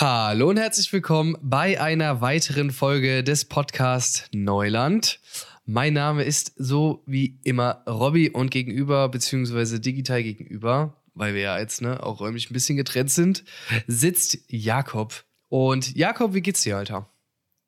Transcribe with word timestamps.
Hallo 0.00 0.48
und 0.48 0.56
herzlich 0.56 0.90
willkommen 0.94 1.36
bei 1.42 1.78
einer 1.78 2.22
weiteren 2.22 2.70
Folge 2.70 3.22
des 3.22 3.44
Podcast 3.44 4.30
Neuland. 4.32 5.20
Mein 5.66 5.92
Name 5.92 6.24
ist 6.24 6.54
so 6.56 7.02
wie 7.04 7.38
immer 7.44 7.84
Robby 7.86 8.30
und 8.30 8.50
gegenüber, 8.50 9.10
beziehungsweise 9.10 9.78
digital 9.78 10.22
gegenüber, 10.22 10.96
weil 11.12 11.34
wir 11.34 11.42
ja 11.42 11.58
jetzt 11.58 11.82
ne, 11.82 12.02
auch 12.02 12.20
räumlich 12.20 12.48
ein 12.48 12.54
bisschen 12.54 12.78
getrennt 12.78 13.10
sind, 13.10 13.44
sitzt 13.88 14.38
Jakob. 14.48 15.26
Und 15.50 15.94
Jakob, 15.94 16.32
wie 16.32 16.40
geht's 16.40 16.62
dir, 16.62 16.78
Alter? 16.78 17.06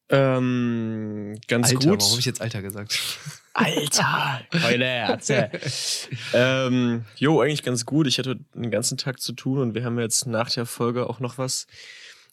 Ähm, 0.09 1.39
ganz 1.49 1.69
Alter, 1.69 1.91
gut. 1.91 2.01
Warum 2.01 2.13
habe 2.13 2.21
ich 2.21 2.25
jetzt 2.25 2.41
Alter 2.41 2.63
gesagt? 2.63 2.99
Alter, 3.53 4.41
Keule 4.51 4.87
Herze. 4.87 5.51
ähm, 6.33 7.05
jo, 7.17 7.43
eigentlich 7.43 7.63
ganz 7.63 7.85
gut. 7.85 8.07
Ich 8.07 8.19
hatte 8.19 8.37
den 8.55 8.71
ganzen 8.71 8.97
Tag 8.97 9.21
zu 9.21 9.35
tun 9.35 9.59
und 9.59 9.75
wir 9.75 9.85
haben 9.85 9.99
jetzt 9.99 10.27
nach 10.27 10.51
der 10.51 10.65
Folge 10.65 11.11
auch 11.11 11.21
noch 11.21 11.37
was 11.37 11.67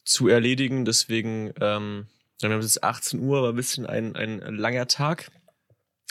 zu 0.10 0.28
erledigen. 0.28 0.86
Deswegen, 0.86 1.54
ähm, 1.62 2.08
wir 2.42 2.50
haben 2.50 2.62
jetzt 2.62 2.84
18 2.84 3.20
Uhr, 3.20 3.44
war 3.44 3.50
ein 3.50 3.56
bisschen 3.56 3.86
ein, 3.86 4.16
ein 4.16 4.40
langer 4.56 4.88
Tag. 4.88 5.32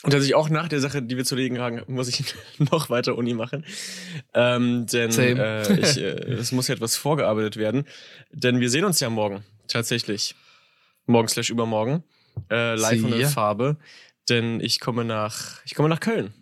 Und 0.05 0.15
dass 0.15 0.25
ich 0.25 0.37
auch 0.37 0.49
nach 0.49 0.69
der 0.69 0.79
Sache, 0.79 1.03
die 1.03 1.17
wir 1.17 1.25
zu 1.25 1.35
legen 1.35 1.59
haben, 1.59 1.83
muss 1.89 2.09
ich 2.09 2.23
noch 2.71 2.89
weiter 2.89 3.19
Uni 3.19 3.35
machen. 3.35 3.65
Ähm, 4.33 4.87
denn 4.87 5.11
äh, 5.19 5.81
ich, 5.81 5.99
äh, 5.99 6.11
es 6.35 6.53
muss 6.53 6.69
ja 6.69 6.77
etwas 6.77 6.97
vorgearbeitet 6.97 7.57
werden. 7.57 7.85
Denn 8.31 8.61
wir 8.61 8.71
sehen 8.71 8.85
uns 8.85 9.01
ja 9.01 9.11
morgen, 9.11 9.43
tatsächlich. 9.67 10.37
Morgen 11.07 11.27
slash 11.27 11.51
übermorgen. 11.51 12.05
Äh, 12.51 12.77
live 12.77 13.03
und 13.03 13.13
in 13.13 13.27
Sie. 13.27 13.33
Farbe. 13.33 13.77
Denn 14.29 14.61
ich 14.61 14.79
komme 14.79 15.05
nach, 15.05 15.61
ich 15.65 15.75
komme 15.75 15.89
nach 15.89 16.01
Köln. 16.01 16.33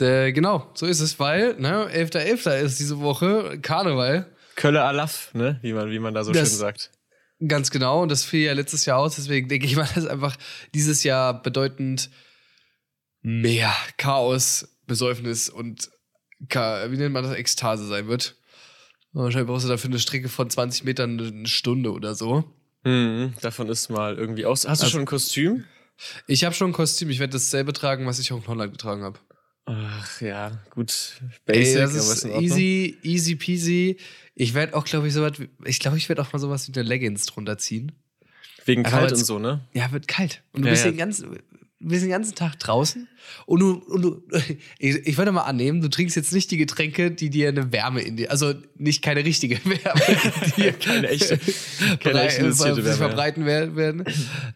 Äh, 0.00 0.32
genau, 0.32 0.70
so 0.74 0.86
ist 0.86 1.00
es, 1.00 1.20
weil, 1.20 1.54
ne, 1.60 1.88
11.11. 1.92 2.60
ist 2.62 2.80
diese 2.80 3.00
Woche 3.00 3.60
Karneval. 3.60 4.26
Kölle 4.58 4.82
Alaf, 4.82 5.32
ne? 5.34 5.58
Wie 5.62 5.72
man, 5.72 5.90
wie 5.90 5.98
man 6.00 6.12
da 6.14 6.24
so 6.24 6.32
Das- 6.32 6.48
schön 6.50 6.58
sagt. 6.58 6.90
Ganz 7.46 7.70
genau, 7.70 8.02
und 8.02 8.08
das 8.10 8.24
fiel 8.24 8.40
ja 8.46 8.52
letztes 8.52 8.84
Jahr 8.84 8.98
aus, 8.98 9.14
deswegen 9.14 9.48
denke 9.48 9.64
ich 9.66 9.76
mal, 9.76 9.88
dass 9.94 10.06
einfach 10.06 10.36
dieses 10.74 11.04
Jahr 11.04 11.40
bedeutend 11.40 12.10
mehr 13.22 13.72
Chaos, 13.96 14.76
Besäufnis 14.86 15.48
und 15.48 15.88
wie 16.40 16.96
nennt 16.96 17.12
man 17.12 17.22
das, 17.24 17.34
Ekstase 17.36 17.86
sein 17.86 18.08
wird. 18.08 18.36
Wahrscheinlich 19.12 19.48
brauchst 19.48 19.64
du 19.64 19.68
dafür 19.68 19.90
eine 19.90 19.98
Strecke 19.98 20.28
von 20.28 20.50
20 20.50 20.84
Metern 20.84 21.18
eine 21.20 21.46
Stunde 21.48 21.92
oder 21.92 22.14
so. 22.14 22.44
Mhm, 22.84 23.34
davon 23.40 23.68
ist 23.68 23.88
mal 23.88 24.16
irgendwie 24.18 24.44
aus. 24.44 24.66
Hast 24.66 24.82
du 24.82 24.84
Also- 24.86 24.92
schon 24.92 25.00
ein 25.02 25.06
Kostüm? 25.06 25.64
Ich 26.26 26.44
habe 26.44 26.54
schon 26.54 26.70
ein 26.70 26.74
Kostüm, 26.74 27.10
ich 27.10 27.18
werde 27.18 27.32
dasselbe 27.32 27.72
tragen, 27.72 28.06
was 28.06 28.18
ich 28.20 28.32
auch 28.32 28.36
in 28.38 28.46
Holland 28.46 28.72
getragen 28.72 29.02
habe. 29.02 29.18
Ach 29.70 30.20
ja, 30.20 30.52
gut. 30.70 31.20
Ey, 31.46 31.54
Basic, 31.54 31.80
das 31.80 31.90
aber 31.92 32.12
ist 32.12 32.24
ist 32.24 32.42
easy, 32.42 32.98
easy 33.02 33.36
peasy. 33.36 33.96
Ich 34.34 34.54
werde 34.54 34.74
auch, 34.74 34.84
glaube 34.84 35.08
ich, 35.08 35.14
so 35.14 35.22
was, 35.22 35.32
ich 35.64 35.78
glaube, 35.80 35.96
ich 35.98 36.08
werde 36.08 36.22
auch 36.22 36.32
mal 36.32 36.38
sowas 36.38 36.68
wie 36.68 36.72
eine 36.78 36.88
Leggings 36.88 37.26
drunter 37.26 37.58
ziehen. 37.58 37.92
Wegen 38.64 38.84
Aber 38.86 38.98
kalt 38.98 39.12
und 39.12 39.24
so, 39.24 39.38
ne? 39.38 39.60
Ja, 39.72 39.90
wird 39.92 40.08
kalt. 40.08 40.42
Und 40.52 40.62
du 40.62 40.68
Ja, 40.68 40.72
bist, 40.72 40.84
ja. 40.84 40.90
Den 40.90 40.98
ganzen, 40.98 41.38
du 41.80 41.88
bist 41.88 42.02
den 42.02 42.10
ganzen 42.10 42.34
Tag 42.34 42.58
draußen 42.58 43.06
und 43.46 43.60
du, 43.60 43.72
und 43.74 44.02
du 44.02 44.22
ich, 44.78 44.96
ich 45.06 45.18
würde 45.18 45.32
mal 45.32 45.42
annehmen, 45.42 45.80
du 45.80 45.88
trinkst 45.88 46.16
jetzt 46.16 46.32
nicht 46.32 46.50
die 46.50 46.56
Getränke, 46.56 47.10
die 47.10 47.30
dir 47.30 47.48
eine 47.48 47.72
Wärme 47.72 48.00
in 48.02 48.16
dir, 48.16 48.30
also 48.30 48.54
nicht 48.76 49.02
keine 49.02 49.24
richtige 49.24 49.56
Wärme, 49.64 50.00
die 50.56 50.62
dir 50.62 50.72
Keine 50.78 51.08
echte- 51.08 51.38
keine 52.00 52.18
berei- 52.18 52.26
echt 52.26 52.38
induzierte 52.38 52.74
sich 52.76 52.84
Wärme, 52.84 53.00
ja. 53.00 53.08
verbreiten 53.08 53.46
wer- 53.46 53.76
werden. 53.76 54.04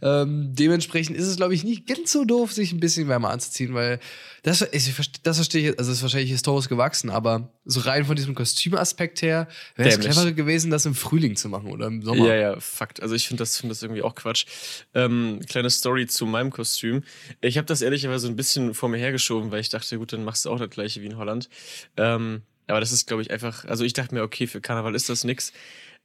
ähm, 0.03 0.55
dementsprechend 0.55 1.17
ist 1.17 1.27
es, 1.27 1.37
glaube 1.37 1.55
ich, 1.55 1.65
nicht 1.65 1.87
ganz 1.87 2.13
so 2.13 2.25
doof, 2.25 2.53
sich 2.53 2.73
ein 2.73 2.81
bisschen 2.81 3.09
wärmer 3.09 3.31
anzuziehen, 3.31 3.75
weil 3.75 4.01
das, 4.45 4.61
ich, 4.73 4.93
das 5.23 5.37
verstehe 5.37 5.71
ich, 5.71 5.79
also 5.79 5.91
das 5.91 5.99
ist 5.99 6.03
wahrscheinlich 6.03 6.31
historisch 6.31 6.69
gewachsen, 6.69 7.11
aber 7.11 7.53
so 7.65 7.79
rein 7.81 8.05
von 8.07 8.17
diesem 8.17 8.35
Kostümaspekt 8.35 9.23
her 9.23 9.47
wäre 9.77 9.89
es 9.91 10.01
cleverer 10.01 10.33
gewesen, 10.33 10.71
das 10.73 10.85
im 10.85 10.97
Frühling 10.97 11.37
zu 11.37 11.49
machen 11.49 11.71
oder 11.71 11.87
im 11.87 12.03
Sommer. 12.03 12.27
Ja, 12.27 12.35
ja, 12.35 12.61
Fakt. 12.61 13.01
Also 13.01 13.15
ich 13.15 13.29
finde 13.29 13.43
das, 13.43 13.57
find 13.59 13.71
das 13.71 13.83
irgendwie 13.85 14.03
auch 14.03 14.17
Quatsch. 14.17 14.47
Ähm, 14.95 15.39
kleine 15.49 15.71
Story 15.71 16.09
zu 16.09 16.27
meinem 16.27 16.51
Kostüm. 16.51 17.05
Ich 17.41 17.59
habe 17.59 17.67
das 17.67 17.83
ehrlicherweise 17.83 18.29
ein 18.29 18.37
bisschen 18.37 18.75
vor 18.75 18.89
mir 18.89 18.99
hergeschoben, 18.99 19.51
weil 19.51 19.61
ich 19.61 19.69
dachte, 19.69 19.99
gut, 19.99 20.13
dann 20.13 20.25
machst 20.25 20.45
du 20.45 20.51
auch 20.51 20.59
das 20.59 20.71
gleiche 20.71 21.03
wie 21.03 21.07
in 21.07 21.17
Holland. 21.17 21.49
Ähm, 21.97 22.43
aber 22.67 22.81
das 22.81 22.93
ist, 22.93 23.07
glaube 23.07 23.23
ich, 23.23 23.31
einfach, 23.31 23.65
also 23.65 23.85
ich 23.85 23.93
dachte 23.93 24.15
mir, 24.15 24.23
okay, 24.23 24.47
für 24.47 24.61
Karneval 24.61 24.95
ist 24.95 25.09
das 25.09 25.25
nix. 25.25 25.53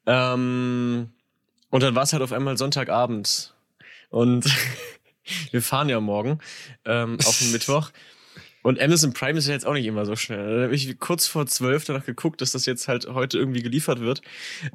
Ähm, 0.06 1.12
und 1.70 1.84
dann 1.84 1.96
war 1.96 2.04
es 2.04 2.14
halt 2.14 2.24
auf 2.24 2.32
einmal 2.32 2.58
Sonntagabend. 2.58 3.54
Und 4.10 4.46
wir 5.52 5.62
fahren 5.62 5.90
ja 5.90 6.00
morgen 6.00 6.40
ähm, 6.86 7.18
auf 7.26 7.38
den 7.40 7.52
Mittwoch. 7.52 7.92
Und 8.64 8.82
Amazon 8.82 9.14
Prime 9.14 9.38
ist 9.38 9.48
ja 9.48 9.54
jetzt 9.54 9.66
auch 9.66 9.74
nicht 9.74 9.86
immer 9.86 10.06
so 10.06 10.16
schnell. 10.16 10.58
Da 10.58 10.64
habe 10.64 10.76
ich 10.76 11.00
kurz 11.00 11.28
vor 11.28 11.46
zwölf 11.46 11.86
danach 11.86 12.06
geguckt, 12.06 12.42
dass 12.42 12.52
das 12.52 12.66
jetzt 12.66 12.88
halt 12.88 13.08
heute 13.08 13.38
irgendwie 13.38 13.62
geliefert 13.62 14.00
wird. 14.00 14.22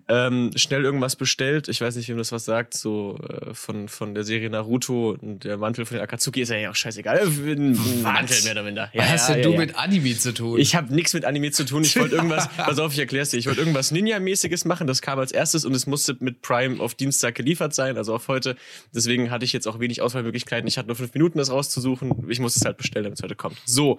Ähm, 0.09 0.51
schnell 0.57 0.85
irgendwas 0.85 1.17
bestellt. 1.17 1.69
Ich 1.69 1.81
weiß 1.81 1.97
nicht, 1.97 2.09
wem 2.09 2.17
das 2.17 2.33
was 2.33 2.45
sagt. 2.45 2.75
So 2.75 3.19
äh, 3.19 3.53
von, 3.55 3.89
von 3.89 4.15
der 4.15 4.25
Serie 4.25 4.49
Naruto 4.49 5.11
und 5.21 5.45
der 5.45 5.59
Mantel 5.59 5.85
von 5.85 5.97
den 5.97 6.03
Akatsuki 6.03 6.41
ist 6.43 6.51
ja 6.51 6.71
auch 6.71 6.75
scheißegal. 6.75 7.21
Ein 7.21 7.79
Mantel 8.03 8.43
mehr 8.45 8.53
oder 8.53 8.63
minder. 8.63 8.91
Was 8.95 9.09
hast 9.09 9.29
ja, 9.29 9.35
denn 9.35 9.45
ja, 9.45 9.49
du 9.51 9.55
ja. 9.55 9.61
mit 9.61 9.77
Anime 9.77 10.17
zu 10.17 10.33
tun? 10.33 10.59
Ich 10.59 10.75
habe 10.75 10.95
nichts 10.95 11.13
mit 11.13 11.25
Anime 11.25 11.51
zu 11.51 11.65
tun. 11.65 11.83
Ich 11.83 11.97
wollte 11.99 12.15
irgendwas, 12.15 12.49
pass 12.57 12.79
auf, 12.79 12.93
ich 12.93 12.99
erklär's 12.99 13.31
dir. 13.31 13.39
Ich 13.39 13.47
wollte 13.47 13.61
irgendwas 13.61 13.93
Ninja-mäßiges 13.93 14.67
machen. 14.67 14.87
Das 14.87 15.03
kam 15.03 15.19
als 15.19 15.33
erstes 15.33 15.65
und 15.65 15.75
es 15.75 15.87
musste 15.87 16.17
mit 16.21 16.41
Prime 16.41 16.81
auf 16.81 16.95
Dienstag 16.95 17.35
geliefert 17.35 17.75
sein, 17.75 17.97
also 17.97 18.15
auf 18.15 18.29
heute. 18.29 18.57
Deswegen 18.95 19.31
hatte 19.31 19.45
ich 19.45 19.53
jetzt 19.53 19.67
auch 19.69 19.81
wenig 19.81 20.01
Auswahlmöglichkeiten. 20.01 20.67
Ich 20.67 20.79
hatte 20.79 20.89
nur 20.89 20.97
fünf 20.97 21.13
Minuten, 21.15 21.39
das 21.39 21.51
rauszusuchen. 21.51 22.31
Ich 22.31 22.41
musste 22.41 22.61
es 22.61 22.65
halt 22.65 22.77
bestellen, 22.77 23.05
damit 23.05 23.19
es 23.19 23.23
heute 23.23 23.35
kommt. 23.35 23.57
So, 23.73 23.99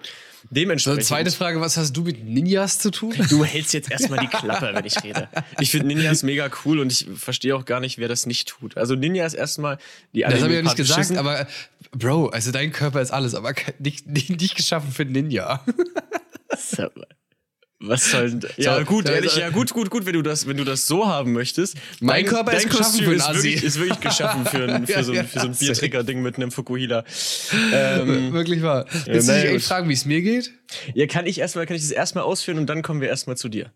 dementsprechend. 0.50 1.04
zweite 1.04 1.30
Frage, 1.30 1.60
was 1.60 1.76
hast 1.76 1.96
du 1.96 2.02
mit 2.02 2.24
Ninjas 2.24 2.78
zu 2.78 2.90
tun? 2.90 3.14
Du 3.28 3.44
hältst 3.44 3.74
jetzt 3.74 3.90
erstmal 3.90 4.20
die 4.20 4.28
Klappe, 4.28 4.70
wenn 4.72 4.84
ich 4.84 5.02
rede. 5.02 5.28
Ich 5.60 5.70
finde 5.70 5.88
Ninjas 5.88 6.22
mega 6.22 6.48
cool 6.64 6.78
und 6.78 6.92
ich 6.92 7.06
verstehe 7.16 7.56
auch 7.56 7.64
gar 7.64 7.80
nicht, 7.80 7.98
wer 7.98 8.08
das 8.08 8.26
nicht 8.26 8.48
tut. 8.48 8.76
Also 8.76 8.94
Ninja 8.94 9.26
ist 9.26 9.34
erstmal 9.34 9.78
die 10.14 10.20
Das 10.20 10.34
habe 10.42 10.48
ich 10.52 10.56
ja 10.56 10.62
nicht 10.62 10.76
gesagt, 10.76 10.98
beschissen. 10.98 11.18
aber 11.18 11.46
Bro, 11.92 12.28
also 12.28 12.50
dein 12.52 12.72
Körper 12.72 13.00
ist 13.00 13.10
alles, 13.10 13.34
aber 13.34 13.54
nicht, 13.78 14.06
nicht, 14.06 14.30
nicht 14.30 14.54
geschaffen 14.56 14.90
für 14.92 15.04
Ninja. 15.04 15.64
Was 17.80 18.10
soll 18.10 18.30
denn? 18.30 18.50
Ja, 18.56 18.78
So, 18.78 18.84
gut, 18.84 19.08
ehrlich, 19.08 19.36
ja, 19.36 19.50
gut, 19.50 19.70
gut, 19.72 19.90
gut, 19.90 20.06
wenn 20.06 20.14
du 20.14 20.22
das, 20.22 20.46
wenn 20.46 20.56
du 20.56 20.64
das 20.64 20.86
so 20.86 21.06
haben 21.06 21.32
möchtest. 21.32 21.76
Mein 22.00 22.24
Dein- 22.24 22.26
Körper 22.26 22.52
ist 22.52 22.62
dein 22.64 22.70
geschaffen 22.70 23.04
Kostüm 23.04 23.12
ist 23.12 23.28
wirklich, 23.34 23.62
ist 23.62 23.78
wirklich 23.78 24.00
geschaffen 24.00 24.46
für 24.46 24.64
ein, 24.72 24.86
für 24.86 25.02
so 25.04 25.12
ein, 25.12 25.26
für 25.26 25.40
so 25.40 25.46
ein 25.48 25.52
Ja, 25.52 25.58
Bierträger-Ding 25.58 26.22
mit 26.22 26.36
einem 26.36 26.50
Fukuhila. 26.50 27.04
Ähm, 27.72 28.32
Wirklich 28.32 28.62
wahr. 28.62 28.86
Willst 29.06 29.28
du 29.28 29.32
naja, 29.32 29.44
dich 29.46 29.54
echt 29.56 29.66
fragen, 29.66 29.88
wie 29.88 29.92
es 29.92 30.04
mir 30.04 30.22
geht? 30.22 30.52
ja, 30.94 31.06
kann 31.06 31.26
ich 31.26 31.38
erstmal, 31.40 31.66
kann 31.66 31.76
ich 31.76 31.82
das 31.82 31.90
erstmal 31.90 32.24
ausführen 32.24 32.58
und 32.58 32.66
dann 32.66 32.82
kommen 32.82 33.00
wir 33.00 33.08
erstmal 33.08 33.36
zu 33.36 33.48
dir. 33.48 33.70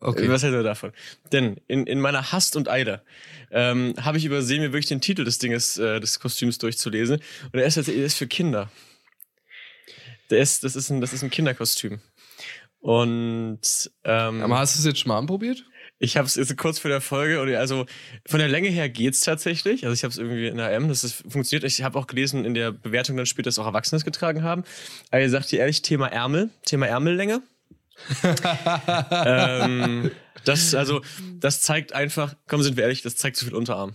Okay. 0.00 0.28
Was 0.28 0.42
hältst 0.44 0.56
du 0.56 0.62
davon? 0.62 0.92
Denn 1.32 1.56
in, 1.66 1.84
in 1.86 2.00
meiner 2.00 2.30
Hast 2.30 2.54
und 2.54 2.68
Eile 2.68 3.02
ähm, 3.50 3.94
habe 4.00 4.18
ich 4.18 4.24
übersehen, 4.24 4.60
mir 4.60 4.68
wirklich 4.72 4.86
den 4.86 5.00
Titel 5.00 5.24
des 5.24 5.38
Dinges, 5.38 5.76
äh, 5.78 5.98
des 5.98 6.20
Kostüms 6.20 6.58
durchzulesen. 6.58 7.16
Und 7.52 7.58
er 7.58 7.66
ist, 7.66 7.76
er 7.78 7.88
ist 7.88 8.16
für 8.18 8.28
Kinder. 8.28 8.70
Der 10.30 10.38
ist, 10.38 10.62
das 10.62 10.76
ist 10.76 10.90
ein, 10.90 11.00
das 11.00 11.12
ist 11.12 11.22
ein 11.24 11.30
Kinderkostüm. 11.30 11.98
Und 12.80 13.90
ähm, 14.04 14.42
Aber 14.42 14.58
hast 14.58 14.76
du 14.76 14.80
es 14.80 14.84
jetzt 14.86 15.00
schon 15.00 15.08
mal 15.08 15.18
anprobiert? 15.18 15.64
ich 15.98 16.16
habe 16.16 16.26
es 16.26 16.56
kurz 16.56 16.78
vor 16.78 16.90
der 16.90 17.00
Folge 17.00 17.40
und 17.40 17.52
also 17.54 17.86
von 18.26 18.38
der 18.38 18.48
Länge 18.48 18.68
her 18.68 18.88
geht's 18.88 19.20
tatsächlich. 19.20 19.84
Also 19.84 19.94
ich 19.94 20.04
habe 20.04 20.12
es 20.12 20.18
irgendwie 20.18 20.46
in 20.46 20.56
der 20.56 20.72
M, 20.72 20.88
das 20.88 21.02
ist, 21.02 21.24
funktioniert. 21.28 21.64
Ich 21.64 21.82
habe 21.82 21.98
auch 21.98 22.06
gelesen 22.06 22.44
in 22.44 22.54
der 22.54 22.70
Bewertung 22.70 23.16
dann 23.16 23.26
später, 23.26 23.48
dass 23.48 23.58
auch 23.58 23.66
Erwachsene 23.66 23.96
es 23.96 24.04
getragen 24.04 24.42
haben. 24.42 24.62
Aber 25.10 25.20
ihr 25.20 25.30
sagt 25.30 25.50
dir 25.50 25.60
ehrlich, 25.60 25.82
Thema 25.82 26.06
Ärmel, 26.06 26.50
Thema 26.64 26.86
Ärmellänge. 26.86 27.42
ähm, 29.12 30.12
das 30.44 30.72
also 30.72 31.02
das 31.40 31.62
zeigt 31.62 31.92
einfach, 31.94 32.36
komm 32.46 32.62
sind 32.62 32.76
wir 32.76 32.84
ehrlich, 32.84 33.02
das 33.02 33.16
zeigt 33.16 33.36
zu 33.36 33.44
viel 33.44 33.56
Unterarm. 33.56 33.94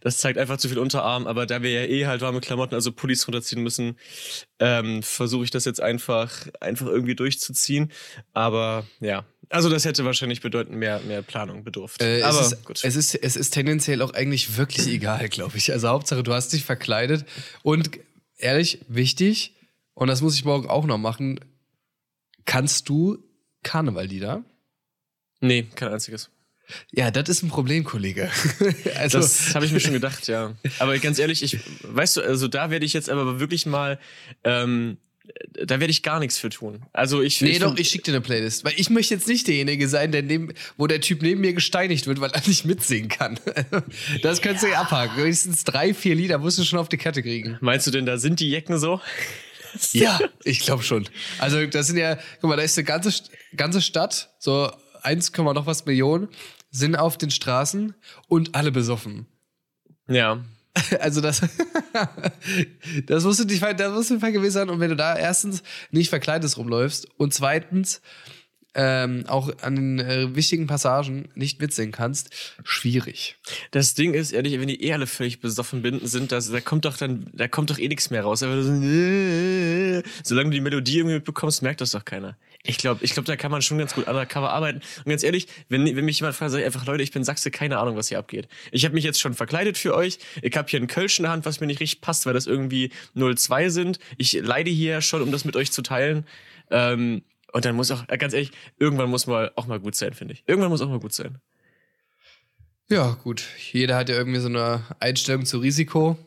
Das 0.00 0.18
zeigt 0.18 0.38
einfach 0.38 0.56
zu 0.56 0.68
viel 0.68 0.78
Unterarm, 0.78 1.26
aber 1.26 1.46
da 1.46 1.62
wir 1.62 1.70
ja 1.70 1.82
eh 1.82 2.06
halt 2.06 2.20
warme 2.20 2.40
Klamotten, 2.40 2.74
also 2.74 2.92
Pullis 2.92 3.26
runterziehen 3.26 3.62
müssen, 3.62 3.98
ähm, 4.58 5.02
versuche 5.02 5.44
ich 5.44 5.50
das 5.50 5.64
jetzt 5.64 5.80
einfach, 5.80 6.46
einfach 6.60 6.86
irgendwie 6.86 7.14
durchzuziehen. 7.14 7.92
Aber 8.32 8.86
ja, 9.00 9.24
also 9.50 9.68
das 9.68 9.84
hätte 9.84 10.04
wahrscheinlich 10.04 10.40
bedeutend 10.40 10.76
mehr, 10.76 11.00
mehr 11.00 11.22
Planung 11.22 11.64
bedurft. 11.64 12.02
Äh, 12.02 12.22
aber 12.22 12.40
es, 12.40 12.52
ist, 12.52 12.64
gut. 12.64 12.84
es, 12.84 12.96
ist, 12.96 13.14
es 13.14 13.36
ist 13.36 13.50
tendenziell 13.50 14.02
auch 14.02 14.14
eigentlich 14.14 14.56
wirklich 14.56 14.86
egal, 14.86 15.28
glaube 15.28 15.56
ich. 15.56 15.72
Also 15.72 15.88
Hauptsache, 15.88 16.22
du 16.22 16.32
hast 16.32 16.52
dich 16.52 16.64
verkleidet. 16.64 17.24
Und 17.62 17.90
ehrlich, 18.36 18.80
wichtig, 18.88 19.54
und 19.94 20.08
das 20.08 20.22
muss 20.22 20.34
ich 20.34 20.44
morgen 20.44 20.68
auch 20.68 20.86
noch 20.86 20.98
machen, 20.98 21.40
kannst 22.44 22.88
du 22.88 23.18
Karnevallieder? 23.62 24.44
nee, 25.40 25.64
kein 25.74 25.92
einziges. 25.92 26.30
Ja, 26.92 27.10
das 27.10 27.28
ist 27.28 27.42
ein 27.42 27.48
Problem, 27.48 27.84
Kollege. 27.84 28.30
also, 28.98 29.18
Das 29.18 29.54
habe 29.54 29.66
ich 29.66 29.72
mir 29.72 29.80
schon 29.80 29.92
gedacht, 29.92 30.26
ja. 30.28 30.54
Aber 30.78 30.98
ganz 30.98 31.18
ehrlich, 31.18 31.42
ich, 31.42 31.58
weißt 31.82 32.18
du, 32.18 32.22
also 32.22 32.48
da 32.48 32.70
werde 32.70 32.86
ich 32.86 32.92
jetzt 32.92 33.10
aber 33.10 33.40
wirklich 33.40 33.66
mal, 33.66 33.98
ähm, 34.44 34.98
da 35.54 35.80
werde 35.80 35.90
ich 35.90 36.02
gar 36.02 36.20
nichts 36.20 36.38
für 36.38 36.50
tun. 36.50 36.82
Also 36.92 37.22
ich, 37.22 37.40
Nee, 37.40 37.50
ich 37.50 37.58
doch, 37.58 37.76
ich 37.76 37.88
schicke 37.88 38.04
dir 38.04 38.12
eine 38.12 38.20
Playlist. 38.20 38.64
Weil 38.64 38.74
ich 38.76 38.90
möchte 38.90 39.14
jetzt 39.14 39.26
nicht 39.26 39.46
derjenige 39.46 39.88
sein, 39.88 40.12
der 40.12 40.22
neben, 40.22 40.52
wo 40.76 40.86
der 40.86 41.00
Typ 41.00 41.22
neben 41.22 41.40
mir 41.40 41.54
gesteinigt 41.54 42.06
wird, 42.06 42.20
weil 42.20 42.30
er 42.30 42.42
nicht 42.46 42.64
mitsingen 42.64 43.08
kann. 43.08 43.38
Das 44.22 44.42
könntest 44.42 44.64
du 44.64 44.70
ja 44.70 44.80
abhaken. 44.80 45.16
Wenigstens 45.16 45.64
drei, 45.64 45.94
vier 45.94 46.14
Lieder 46.14 46.38
musst 46.38 46.58
du 46.58 46.64
schon 46.64 46.78
auf 46.78 46.88
die 46.88 46.98
Kette 46.98 47.22
kriegen. 47.22 47.56
Meinst 47.60 47.86
du 47.86 47.90
denn, 47.90 48.06
da 48.06 48.18
sind 48.18 48.40
die 48.40 48.48
Jecken 48.50 48.78
so? 48.78 49.00
Ja, 49.92 50.20
ich 50.44 50.60
glaube 50.60 50.82
schon. 50.82 51.08
Also, 51.38 51.66
das 51.66 51.88
sind 51.88 51.96
ja, 51.96 52.16
guck 52.40 52.50
mal, 52.50 52.56
da 52.56 52.62
ist 52.62 52.78
eine 52.78 52.84
ganze, 52.84 53.12
ganze 53.56 53.82
Stadt, 53.82 54.30
so 54.38 54.70
1, 55.04 55.32
noch 55.36 55.66
was 55.66 55.86
Millionen, 55.86 56.28
sind 56.70 56.96
auf 56.96 57.18
den 57.18 57.30
Straßen 57.30 57.94
und 58.28 58.54
alle 58.54 58.72
besoffen. 58.72 59.26
Ja. 60.08 60.44
Also 60.98 61.20
das, 61.20 61.40
das 63.06 63.22
musst 63.22 63.38
du 63.38 63.44
dich, 63.44 63.60
das 63.60 63.92
musst 63.92 64.10
du 64.10 64.18
vergewissern. 64.18 64.70
Und 64.70 64.80
wenn 64.80 64.90
du 64.90 64.96
da 64.96 65.16
erstens 65.16 65.62
nicht 65.92 66.08
verkleidet 66.08 66.56
rumläufst 66.56 67.06
und 67.16 67.32
zweitens 67.32 68.00
ähm, 68.74 69.24
auch 69.28 69.50
an 69.62 69.76
den 69.76 69.98
äh, 70.00 70.34
wichtigen 70.34 70.66
Passagen 70.66 71.28
nicht 71.34 71.60
mitsingen 71.60 71.92
kannst, 71.92 72.30
schwierig. 72.64 73.36
Das 73.70 73.94
Ding 73.94 74.14
ist, 74.14 74.32
ehrlich, 74.32 74.58
wenn 74.58 74.66
die 74.66 74.82
eh 74.82 74.92
alle 74.92 75.06
völlig 75.06 75.40
besoffen 75.40 76.00
sind, 76.02 76.32
das, 76.32 76.50
da 76.50 76.60
kommt 76.60 76.84
doch 76.84 76.96
dann, 76.96 77.30
da 77.32 77.46
kommt 77.46 77.70
doch 77.70 77.78
eh 77.78 77.88
nichts 77.88 78.10
mehr 78.10 78.22
raus. 78.22 78.42
Aber 78.42 78.62
so, 78.62 78.72
äh, 78.72 80.02
solange 80.24 80.50
du 80.50 80.56
die 80.56 80.60
Melodie 80.60 80.98
irgendwie 80.98 81.14
mitbekommst, 81.14 81.62
merkt 81.62 81.80
das 81.80 81.92
doch 81.92 82.04
keiner. 82.04 82.36
Ich 82.66 82.78
glaube, 82.78 83.04
ich 83.04 83.12
glaube, 83.12 83.26
da 83.26 83.36
kann 83.36 83.50
man 83.50 83.60
schon 83.60 83.76
ganz 83.76 83.94
gut 83.94 84.06
undercover 84.06 84.50
arbeiten. 84.50 84.80
Und 85.04 85.10
ganz 85.10 85.22
ehrlich, 85.22 85.48
wenn, 85.68 85.84
wenn 85.84 86.04
mich 86.04 86.20
jemand 86.20 86.34
fragt, 86.34 86.50
sage 86.50 86.62
ich 86.62 86.66
einfach, 86.66 86.86
Leute, 86.86 87.02
ich 87.02 87.12
bin 87.12 87.22
Sachse, 87.22 87.50
keine 87.50 87.78
Ahnung, 87.78 87.96
was 87.96 88.08
hier 88.08 88.18
abgeht. 88.18 88.48
Ich 88.72 88.86
habe 88.86 88.94
mich 88.94 89.04
jetzt 89.04 89.20
schon 89.20 89.34
verkleidet 89.34 89.76
für 89.76 89.94
euch. 89.94 90.18
Ich 90.40 90.56
habe 90.56 90.68
hier 90.70 90.78
einen 90.78 90.86
Kölsch 90.86 91.18
in 91.18 91.24
der 91.24 91.32
Hand, 91.32 91.44
was 91.44 91.60
mir 91.60 91.66
nicht 91.66 91.80
richtig 91.80 92.00
passt, 92.00 92.24
weil 92.24 92.32
das 92.32 92.46
irgendwie 92.46 92.90
02 93.14 93.68
sind. 93.68 93.98
Ich 94.16 94.32
leide 94.32 94.70
hier 94.70 95.02
schon, 95.02 95.20
um 95.20 95.30
das 95.30 95.44
mit 95.44 95.56
euch 95.56 95.72
zu 95.72 95.82
teilen. 95.82 96.26
Ähm, 96.70 97.22
und 97.52 97.66
dann 97.66 97.76
muss 97.76 97.90
auch, 97.90 98.08
äh, 98.08 98.16
ganz 98.16 98.32
ehrlich, 98.32 98.50
irgendwann 98.78 99.10
muss 99.10 99.26
mal 99.26 99.52
auch 99.56 99.66
mal 99.66 99.78
gut 99.78 99.94
sein, 99.94 100.14
finde 100.14 100.32
ich. 100.32 100.42
Irgendwann 100.46 100.70
muss 100.70 100.80
auch 100.80 100.88
mal 100.88 101.00
gut 101.00 101.12
sein. 101.12 101.40
Ja, 102.88 103.18
gut. 103.22 103.44
Jeder 103.72 103.96
hat 103.96 104.08
ja 104.08 104.16
irgendwie 104.16 104.40
so 104.40 104.48
eine 104.48 104.82
Einstellung 105.00 105.44
zu 105.44 105.58
Risiko. 105.58 106.18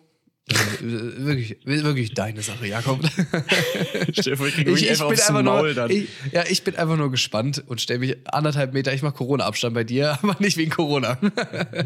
Wirklich, 0.49 1.57
wirklich 1.65 2.13
deine 2.13 2.41
Sache, 2.41 2.67
Jakob. 2.67 3.01
Stell 4.13 4.33
ich, 4.33 4.57
ich, 4.57 4.89
ich 4.91 4.99
bin 4.99 5.19
einfach 5.19 5.43
nur, 5.43 5.89
ich, 5.89 6.07
ja, 6.31 6.45
ich 6.49 6.63
bin 6.63 6.75
einfach 6.75 6.95
nur 6.95 7.11
gespannt 7.11 7.63
und 7.67 7.81
stelle 7.81 7.99
mich 7.99 8.15
anderthalb 8.25 8.73
Meter. 8.73 8.93
Ich 8.93 9.01
mache 9.01 9.15
Corona-Abstand 9.15 9.73
bei 9.73 9.83
dir, 9.83 10.17
aber 10.23 10.37
nicht 10.39 10.57
wegen 10.57 10.71
Corona. 10.71 11.17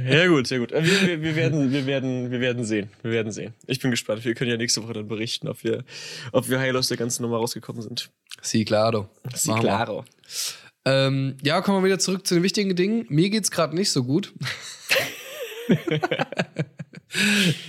ja 0.07 0.27
gut, 0.27 0.47
sehr 0.47 0.59
gut. 0.59 0.71
Wir, 0.71 0.83
wir, 0.83 1.21
wir, 1.21 1.35
werden, 1.35 1.71
wir 1.71 1.85
werden, 1.87 2.29
wir 2.29 2.39
werden 2.39 2.63
sehen. 2.63 2.89
Wir 3.01 3.11
werden 3.11 3.31
sehen. 3.31 3.53
Ich 3.65 3.79
bin 3.79 3.89
gespannt. 3.89 4.23
Wir 4.25 4.35
können 4.35 4.51
ja 4.51 4.57
nächste 4.57 4.83
Woche 4.83 4.93
dann 4.93 5.07
berichten, 5.07 5.47
ob 5.47 5.63
wir, 5.63 5.83
ob 6.31 6.49
wir 6.49 6.59
heil 6.59 6.77
aus 6.77 6.87
der 6.87 6.97
ganzen 6.97 7.23
Nummer 7.23 7.37
rausgekommen 7.37 7.81
sind. 7.81 8.11
Si 8.41 8.63
claro. 8.63 9.09
Si 9.33 9.51
claro. 9.53 10.05
Ähm, 10.85 11.37
ja, 11.43 11.61
kommen 11.61 11.79
wir 11.79 11.85
wieder 11.85 11.99
zurück 11.99 12.27
zu 12.27 12.35
den 12.35 12.43
wichtigen 12.43 12.75
Dingen. 12.75 13.05
Mir 13.09 13.29
geht's 13.29 13.51
gerade 13.51 13.75
nicht 13.75 13.91
so 13.91 14.03
gut. 14.03 14.33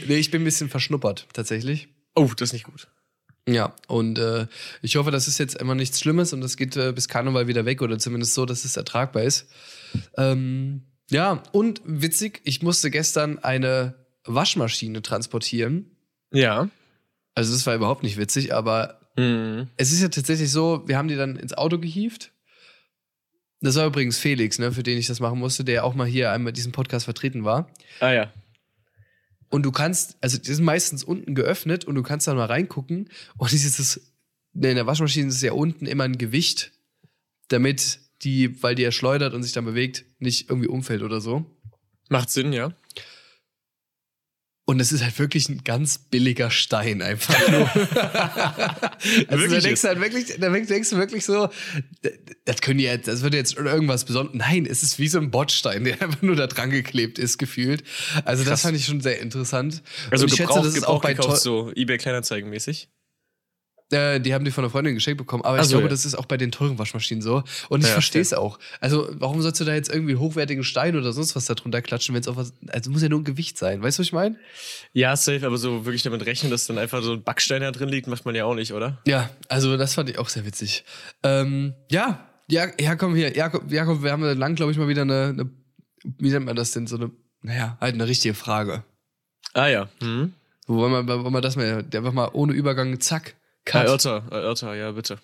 nee, 0.07 0.17
ich 0.17 0.31
bin 0.31 0.43
ein 0.43 0.45
bisschen 0.45 0.69
verschnuppert, 0.69 1.27
tatsächlich. 1.33 1.89
Oh, 2.15 2.31
das 2.37 2.51
ist 2.51 2.53
nicht 2.53 2.65
gut. 2.65 2.89
Ja, 3.49 3.75
und 3.89 4.19
äh, 4.19 4.47
ich 4.83 4.97
hoffe, 4.97 5.11
das 5.11 5.27
ist 5.27 5.39
jetzt 5.39 5.57
immer 5.57 5.75
nichts 5.75 6.01
Schlimmes 6.01 6.33
und 6.33 6.43
das 6.43 6.57
geht 6.57 6.77
äh, 6.77 6.93
bis 6.93 7.09
Karneval 7.09 7.49
wieder 7.49 7.65
weg 7.65 7.83
oder 7.83 7.99
zumindest 7.99 8.35
so, 8.35 8.47
dass 8.47 8.65
es 8.65 8.77
ertragbar 8.77 9.25
ist. 9.25 9.49
Ähm, 10.17 10.83
ja, 11.11 11.43
und 11.51 11.81
witzig, 11.85 12.41
ich 12.45 12.63
musste 12.63 12.91
gestern 12.91 13.39
eine 13.41 13.95
Waschmaschine 14.25 15.03
transportieren. 15.03 15.91
Ja. 16.33 16.69
Also, 17.35 17.53
das 17.53 17.67
war 17.67 17.75
überhaupt 17.75 18.05
nicht 18.05 18.17
witzig, 18.17 18.55
aber 18.55 19.01
mhm. 19.17 19.69
es 19.77 19.91
ist 19.93 20.03
ja 20.03 20.09
tatsächlich 20.09 20.51
so, 20.51 20.87
wir 20.87 20.97
haben 20.97 21.09
die 21.09 21.17
dann 21.17 21.37
ins 21.37 21.55
Auto 21.55 21.79
gehievt. 21.79 22.31
Das 23.61 23.77
war 23.77 23.87
übrigens 23.87 24.19
Felix, 24.19 24.59
ne, 24.59 24.73
für 24.73 24.83
den 24.83 24.99
ich 24.99 25.07
das 25.07 25.21
machen 25.21 25.39
musste, 25.39 25.65
der 25.65 25.85
auch 25.85 25.95
mal 25.95 26.07
hier 26.07 26.33
einmal 26.33 26.53
diesen 26.53 26.73
Podcast 26.73 27.05
vertreten 27.05 27.45
war. 27.45 27.69
Ah 28.01 28.13
ja. 28.13 28.33
Und 29.53 29.65
du 29.65 29.71
kannst, 29.71 30.17
also 30.23 30.39
die 30.39 30.55
sind 30.55 30.65
meistens 30.65 31.05
unten 31.05 31.35
geöffnet 31.35 31.85
und 31.85 31.95
du 31.95 32.03
kannst 32.03 32.27
da 32.27 32.33
mal 32.33 32.47
reingucken. 32.47 33.11
Und 33.37 33.53
dieses, 33.53 34.01
in 34.55 34.63
der 34.63 34.87
Waschmaschine 34.87 35.29
ist 35.29 35.43
ja 35.43 35.53
unten 35.53 35.85
immer 35.85 36.05
ein 36.05 36.17
Gewicht, 36.17 36.73
damit 37.49 38.01
die, 38.23 38.63
weil 38.63 38.75
die 38.75 38.83
ja 38.83 38.91
schleudert 38.91 39.35
und 39.35 39.43
sich 39.43 39.53
dann 39.53 39.67
bewegt, 39.67 40.07
nicht 40.19 40.49
irgendwie 40.49 40.69
umfällt 40.69 41.03
oder 41.03 41.21
so. 41.21 41.45
Macht 42.09 42.31
Sinn, 42.31 42.55
ja. 42.55 42.73
Und 44.65 44.79
es 44.79 44.93
ist 44.93 45.03
halt 45.03 45.19
wirklich 45.19 45.49
ein 45.49 45.65
ganz 45.65 45.99
billiger 45.99 46.49
Stein 46.51 47.03
einfach 47.03 47.37
nur. 47.49 47.69
also 49.29 49.47
da 49.49 49.61
denkst 49.61 49.83
du 49.83 49.89
halt 49.89 50.01
wirklich, 50.01 50.37
da 50.39 50.51
denkst 50.51 50.91
du 50.91 50.97
wirklich 50.99 51.25
so, 51.25 51.49
das 52.45 52.61
können 52.61 52.79
die 52.79 52.85
jetzt, 52.85 53.09
das 53.09 53.23
wird 53.23 53.35
jetzt 53.35 53.57
irgendwas 53.57 54.05
Besonderes. 54.05 54.39
Nein, 54.39 54.65
es 54.65 54.85
ist 54.85 55.01
wie 55.01 55.09
so 55.09 55.19
ein 55.19 55.33
Botstein, 55.33 55.83
der 55.83 55.95
einfach 56.01 56.23
nur 56.23 56.37
da 56.37 56.47
dran 56.47 56.71
geklebt 56.71 57.19
ist, 57.19 57.39
gefühlt. 57.39 57.83
Also 58.25 58.45
Krass. 58.45 58.53
das 58.53 58.63
fand 58.63 58.77
ich 58.77 58.85
schon 58.85 59.01
sehr 59.01 59.21
interessant. 59.21 59.83
Also 60.13 60.25
Und 60.25 60.33
ich 60.33 60.39
Gebrauch, 60.39 60.57
schätze, 60.57 60.69
das 60.69 60.77
ist 60.77 60.87
auch 60.87 61.03
bei 61.03 61.15
gekauft, 61.15 61.43
so 61.43 61.73
eBay 61.75 61.99
Kleinanzeigen 61.99 62.49
mäßig. 62.49 62.89
Äh, 63.93 64.21
die 64.21 64.35
haben 64.35 64.45
die 64.45 64.51
von 64.51 64.65
einer 64.65 64.71
Freundin 64.71 64.95
geschenkt 64.95 65.19
bekommen. 65.19 65.45
Aber 65.45 65.59
ich 65.59 65.65
so, 65.65 65.71
glaube, 65.71 65.85
ja. 65.85 65.89
das 65.91 66.05
ist 66.05 66.15
auch 66.15 66.27
bei 66.27 66.37
den 66.37 66.51
teuren 66.51 66.79
Waschmaschinen 66.79 67.23
so. 67.23 67.45
Und 67.69 67.81
ich 67.81 67.89
ja, 67.89 67.93
verstehe 67.93 68.23
es 68.23 68.33
auch. 68.33 68.59
Also, 68.81 69.09
warum 69.13 69.43
sollst 69.43 69.61
du 69.61 69.65
da 69.65 69.75
jetzt 69.75 69.93
irgendwie 69.93 70.17
hochwertigen 70.17 70.65
Stein 70.65 70.97
oder 70.97 71.13
sonst 71.13 71.37
was 71.37 71.47
da 71.47 71.55
drunter 71.55 71.83
klatschen, 71.83 72.15
wenn 72.15 72.23
es 72.23 72.29
auch 72.29 72.37
was. 72.37 72.55
Also, 72.69 72.91
muss 72.91 73.03
ja 73.03 73.09
nur 73.09 73.21
ein 73.21 73.25
Gewicht 73.25 73.59
sein. 73.59 73.83
Weißt 73.83 73.99
du, 73.99 74.01
was 74.01 74.07
ich 74.07 74.13
meine? 74.13 74.37
Ja, 74.93 75.17
safe, 75.17 75.47
aber 75.47 75.59
so 75.59 75.85
wirklich 75.85 76.03
damit 76.03 76.25
rechnen, 76.27 76.51
dass 76.51 76.67
dann 76.67 76.79
einfach 76.79 77.03
so 77.03 77.13
ein 77.13 77.23
Backstein 77.23 77.61
da 77.61 77.71
drin 77.71 77.89
liegt, 77.89 78.07
macht 78.07 78.25
man 78.25 78.35
ja 78.35 78.45
auch 78.45 78.55
nicht, 78.55 78.73
oder? 78.73 79.01
Ja, 79.07 79.31
also, 79.49 79.77
das 79.77 79.95
fand 79.95 80.09
ich 80.09 80.19
auch 80.19 80.29
sehr 80.29 80.45
witzig. 80.45 80.85
Ähm, 81.23 81.75
ja, 81.91 82.29
ja, 82.49 82.67
ja, 82.79 82.97
komm 82.97 83.15
hier. 83.15 83.35
Jakob, 83.35 83.71
Jakob, 83.71 84.03
wir 84.03 84.13
haben 84.13 84.23
lang, 84.23 84.55
glaube 84.55 84.73
ich, 84.73 84.79
mal 84.79 84.89
wieder 84.89 85.03
eine, 85.03 85.29
eine, 85.29 85.51
Wie 86.03 86.31
nennt 86.31 86.47
man 86.47 86.57
das 86.57 86.73
denn? 86.73 86.87
So 86.87 86.97
eine. 86.97 87.11
Naja, 87.43 87.77
halt 87.81 87.95
eine 87.95 88.07
richtige 88.07 88.35
Frage. 88.35 88.85
Ah, 89.55 89.67
ja. 89.69 89.89
Mhm. 90.01 90.33
Wo 90.67 90.77
wollen 90.77 91.07
wir, 91.07 91.25
wollen 91.25 91.33
wir 91.33 91.41
das 91.41 91.57
mal. 91.57 91.85
Einfach 91.95 92.13
mal 92.13 92.31
ohne 92.33 92.53
Übergang, 92.53 93.01
zack. 93.01 93.35
Cut. 93.65 93.85
Erörter, 93.85 94.25
erörter, 94.31 94.75
ja, 94.75 94.93
bitte. 94.93 95.19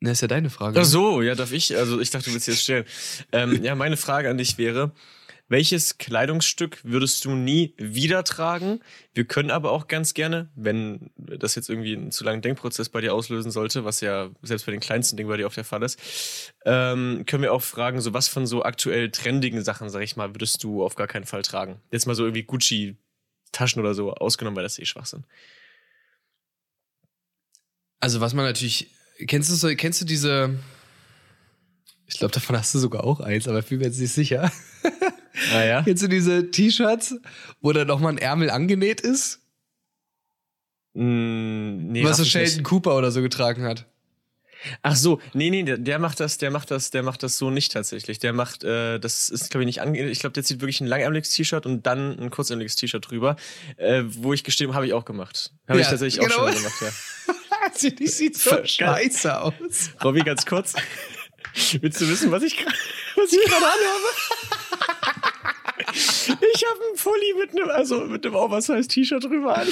Das 0.00 0.12
ist 0.12 0.20
ja 0.22 0.28
deine 0.28 0.50
Frage. 0.50 0.78
Ach 0.78 0.82
ne? 0.82 0.88
so, 0.88 1.22
ja, 1.22 1.34
darf 1.34 1.52
ich? 1.52 1.76
Also 1.76 2.00
ich 2.00 2.10
dachte, 2.10 2.26
du 2.26 2.34
willst 2.34 2.48
jetzt 2.48 2.62
stellen. 2.62 2.84
ähm, 3.32 3.62
ja, 3.62 3.74
meine 3.74 3.96
Frage 3.96 4.28
an 4.28 4.38
dich 4.38 4.58
wäre, 4.58 4.92
welches 5.48 5.98
Kleidungsstück 5.98 6.80
würdest 6.82 7.24
du 7.24 7.32
nie 7.34 7.74
wieder 7.76 8.24
tragen? 8.24 8.80
Wir 9.12 9.24
können 9.24 9.50
aber 9.50 9.70
auch 9.70 9.86
ganz 9.86 10.14
gerne, 10.14 10.50
wenn 10.54 11.10
das 11.16 11.56
jetzt 11.56 11.68
irgendwie 11.68 11.94
einen 11.94 12.10
zu 12.10 12.24
langen 12.24 12.40
Denkprozess 12.40 12.88
bei 12.88 13.02
dir 13.02 13.12
auslösen 13.12 13.50
sollte, 13.50 13.84
was 13.84 14.00
ja 14.00 14.30
selbst 14.40 14.64
bei 14.64 14.72
den 14.72 14.80
kleinsten 14.80 15.16
Dingen 15.16 15.28
bei 15.28 15.36
dir 15.36 15.46
auch 15.46 15.52
der 15.52 15.64
Fall 15.64 15.82
ist, 15.82 16.54
ähm, 16.64 17.24
können 17.26 17.42
wir 17.42 17.52
auch 17.52 17.62
fragen, 17.62 18.00
so 18.00 18.14
was 18.14 18.28
von 18.28 18.46
so 18.46 18.62
aktuell 18.62 19.10
trendigen 19.10 19.62
Sachen, 19.62 19.90
sag 19.90 20.00
ich 20.02 20.16
mal, 20.16 20.34
würdest 20.34 20.64
du 20.64 20.82
auf 20.82 20.94
gar 20.94 21.06
keinen 21.06 21.26
Fall 21.26 21.42
tragen? 21.42 21.80
Jetzt 21.90 22.06
mal 22.06 22.14
so 22.14 22.24
irgendwie 22.24 22.44
Gucci-Taschen 22.44 23.78
oder 23.80 23.92
so 23.92 24.14
ausgenommen, 24.14 24.56
weil 24.56 24.64
das 24.64 24.78
eh 24.78 24.86
schwach 24.86 25.06
sind. 25.06 25.26
Also 28.02 28.20
was 28.20 28.34
man 28.34 28.44
natürlich, 28.44 28.90
kennst 29.28 29.48
du 29.48 29.54
so, 29.54 29.68
kennst 29.76 30.00
du 30.00 30.04
diese, 30.04 30.58
ich 32.08 32.18
glaube, 32.18 32.34
davon 32.34 32.58
hast 32.58 32.74
du 32.74 32.80
sogar 32.80 33.04
auch 33.04 33.20
eins, 33.20 33.46
aber 33.46 33.60
ich 33.60 33.66
bin 33.66 33.78
mir 33.78 33.84
jetzt 33.84 34.00
nicht 34.00 34.12
sicher. 34.12 34.50
Ah, 35.54 35.62
ja? 35.62 35.82
Kennst 35.84 36.02
du 36.02 36.08
diese 36.08 36.50
T-Shirts, 36.50 37.14
wo 37.60 37.72
da 37.72 37.84
nochmal 37.84 38.14
ein 38.14 38.18
Ärmel 38.18 38.50
angenäht 38.50 39.00
ist? 39.00 39.40
Mm, 40.94 41.92
nee, 41.92 42.04
Was 42.04 42.16
so 42.16 42.24
Sheldon 42.24 42.56
nicht. 42.56 42.64
Cooper 42.64 42.96
oder 42.96 43.12
so 43.12 43.22
getragen 43.22 43.62
hat. 43.62 43.86
Ach 44.82 44.96
so, 44.96 45.20
nee, 45.32 45.50
nee, 45.50 45.62
der, 45.62 45.78
der, 45.78 46.00
macht 46.00 46.18
das, 46.18 46.38
der 46.38 46.50
macht 46.50 46.72
das, 46.72 46.90
der 46.90 47.04
macht 47.04 47.22
das 47.22 47.38
so 47.38 47.50
nicht 47.50 47.72
tatsächlich. 47.72 48.18
Der 48.18 48.32
macht, 48.32 48.64
äh, 48.64 48.98
das 48.98 49.30
ist 49.30 49.50
glaube 49.50 49.62
ich 49.62 49.66
nicht 49.66 49.80
angenäht. 49.80 50.10
Ich 50.10 50.18
glaube, 50.18 50.34
der 50.34 50.42
zieht 50.42 50.60
wirklich 50.60 50.80
ein 50.80 50.88
langärmeliges 50.88 51.30
T-Shirt 51.30 51.66
und 51.66 51.86
dann 51.86 52.18
ein 52.18 52.30
kurzärmeliges 52.30 52.74
T-Shirt 52.76 53.08
drüber, 53.08 53.36
äh, 53.76 54.02
wo 54.06 54.32
ich 54.32 54.44
gestimmt 54.44 54.74
habe 54.74 54.86
ich 54.86 54.92
auch 54.92 55.04
gemacht. 55.04 55.52
Habe 55.68 55.78
ja, 55.78 55.84
ich 55.84 55.90
tatsächlich 55.90 56.20
genau. 56.20 56.42
auch 56.42 56.48
schon 56.48 56.56
gemacht, 56.56 56.80
ja. 56.80 56.88
Die 57.80 58.06
sieht 58.06 58.36
so 58.38 58.64
scheiße 58.64 59.40
aus. 59.40 59.90
Robby, 60.02 60.20
ganz 60.20 60.46
kurz. 60.46 60.74
Willst 61.80 62.00
du 62.00 62.08
wissen, 62.08 62.30
was 62.30 62.42
ich, 62.42 62.64
was 63.16 63.32
ich 63.32 63.44
gerade 63.44 63.66
anhabe? 63.66 64.08
Ich 65.94 66.64
habe 66.64 66.80
einen 66.86 66.96
Pulli 66.96 67.34
mit 67.38 67.50
einem, 67.50 67.70
also 67.70 68.04
mit 68.04 68.24
einem 68.24 68.36
Oversize-T-Shirt 68.36 69.24
drüber 69.24 69.58
an. 69.58 69.68